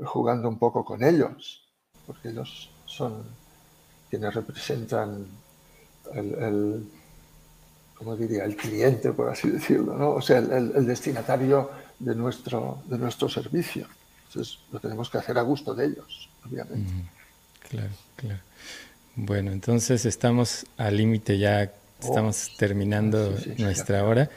jugando 0.04 0.50
un 0.50 0.58
poco 0.58 0.84
con 0.84 1.04
ellos, 1.04 1.72
porque 2.08 2.30
ellos 2.30 2.72
son 2.86 3.24
quienes 4.10 4.34
representan 4.34 5.28
el, 6.14 6.90
diría, 8.18 8.46
el 8.46 8.56
cliente, 8.56 9.12
por 9.14 9.30
así 9.30 9.52
decirlo, 9.52 9.96
¿no? 9.96 10.12
o 10.12 10.22
sea, 10.22 10.40
el, 10.40 10.86
destinatario 10.88 11.70
de 12.00 12.16
nuestro, 12.16 12.82
de 12.88 12.98
nuestro 12.98 13.30
servicio. 13.30 13.88
Entonces 14.28 14.60
lo 14.72 14.80
tenemos 14.80 15.10
que 15.10 15.18
hacer 15.18 15.38
a 15.38 15.42
gusto 15.42 15.74
de 15.74 15.86
ellos, 15.86 16.30
obviamente. 16.46 16.92
Claro, 17.68 17.92
claro. 18.16 18.42
Bueno, 19.16 19.52
entonces 19.52 20.06
estamos 20.06 20.66
al 20.78 20.98
límite 20.98 21.38
ya 21.38 21.72
Estamos 22.02 22.56
terminando 22.58 23.36
nuestra 23.58 24.06
hora. 24.06 24.30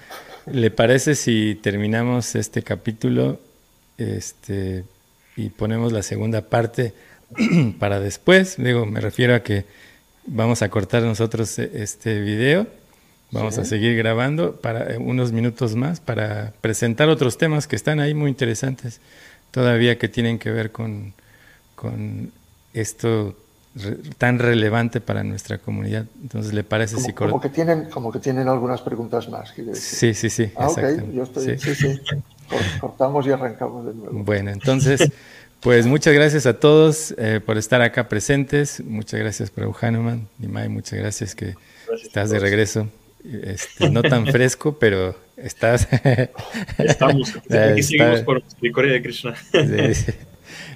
¿Le 0.47 0.71
parece 0.73 1.15
si 1.15 1.55
terminamos 1.63 2.35
este 2.35 2.63
capítulo 2.63 3.39
este, 3.99 4.85
y 5.37 5.51
ponemos 5.51 5.93
la 5.93 6.03
segunda 6.03 6.43
parte 6.43 6.93
para 7.79 8.01
después? 8.01 8.57
Digo, 8.59 8.85
me 8.85 9.01
refiero 9.01 9.35
a 9.37 9.41
que 9.45 9.65
vamos 10.27 10.63
a 10.63 10.71
cortar 10.71 11.03
nosotros 11.05 11.59
este 11.61 12.21
video. 12.21 12.67
Vamos 13.33 13.59
a 13.59 13.65
seguir 13.65 13.97
grabando 13.97 14.57
para 14.57 14.99
unos 14.99 15.33
minutos 15.33 15.75
más 15.75 16.01
para 16.01 16.53
presentar 16.61 17.09
otros 17.09 17.39
temas 17.39 17.67
que 17.67 17.77
están 17.77 17.99
ahí 17.99 18.15
muy 18.15 18.29
interesantes 18.29 19.01
todavía 19.53 19.99
que 19.99 20.09
tienen 20.09 20.41
que 20.41 20.51
ver 20.51 20.73
con, 20.73 21.13
con 21.77 22.33
esto 22.73 23.37
tan 24.19 24.39
relevante 24.39 25.01
para 25.01 25.23
nuestra 25.23 25.59
comunidad. 25.59 26.07
Entonces, 26.21 26.53
¿le 26.53 26.65
parece 26.65 26.97
como, 26.97 27.07
si 27.07 27.13
como 27.13 27.41
que 27.41 27.49
tienen 27.49 27.85
Como 27.89 28.11
que 28.11 28.19
tienen 28.19 28.49
algunas 28.49 28.83
preguntas 28.83 29.29
más. 29.29 29.55
Sí, 29.75 30.15
sí, 30.15 30.29
sí. 30.29 30.51
Ah, 30.57 30.69
Yo 31.13 31.23
estoy, 31.23 31.59
sí. 31.59 31.75
sí, 31.75 32.01
Cortamos 32.81 33.27
y 33.27 33.31
arrancamos 33.31 33.87
de 33.87 33.95
nuevo. 33.95 34.25
Bueno, 34.25 34.51
entonces, 34.51 35.11
pues 35.61 35.87
muchas 35.87 36.13
gracias 36.13 36.45
a 36.45 36.59
todos 36.59 37.15
eh, 37.17 37.41
por 37.45 37.57
estar 37.57 37.81
acá 37.81 38.09
presentes. 38.09 38.83
Muchas 38.85 39.21
gracias, 39.21 39.51
Prabhu 39.51 39.75
Hanuman. 39.81 40.29
Nimai, 40.39 40.69
muchas 40.69 40.99
gracias 40.99 41.35
que 41.35 41.55
estás 42.03 42.31
de 42.31 42.39
regreso. 42.41 42.89
Este, 43.25 43.89
no 43.91 44.03
tan 44.03 44.27
fresco, 44.27 44.79
pero 44.79 45.17
estás. 45.37 45.89
Estamos. 46.79 47.35
Aquí 47.51 47.83
seguimos 47.83 48.21
por 48.23 48.43
misericordia 48.43 48.93
de 48.95 49.03
Krishna. 49.03 49.35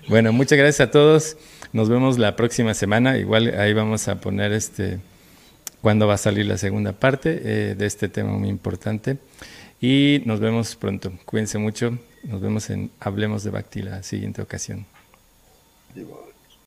Bueno, 0.09 0.33
muchas 0.33 0.59
gracias 0.59 0.89
a 0.89 0.91
todos. 0.91 1.37
Nos 1.73 1.89
vemos 1.89 2.19
la 2.19 2.37
próxima 2.37 2.75
semana. 2.75 3.19
Igual 3.19 3.59
ahí 3.59 3.75
vamos 3.75 4.09
a 4.09 4.21
poner 4.21 4.53
este 4.53 5.01
cuándo 5.81 6.07
va 6.07 6.15
a 6.15 6.19
salir 6.19 6.47
la 6.47 6.59
segunda 6.59 6.93
parte 6.93 7.41
eh, 7.45 7.75
de 7.75 7.87
este 7.87 8.09
tema 8.09 8.31
muy 8.33 8.49
importante. 8.49 9.19
Y 9.81 10.23
nos 10.25 10.41
vemos 10.41 10.77
pronto. 10.77 11.13
Cuídense 11.25 11.59
mucho. 11.59 11.99
Nos 12.23 12.41
vemos 12.41 12.71
en 12.71 12.91
Hablemos 13.01 13.45
de 13.45 13.51
Bacti 13.51 13.83
la 13.83 14.03
siguiente 14.03 14.43
ocasión. 14.43 14.87
Igual. 15.95 16.36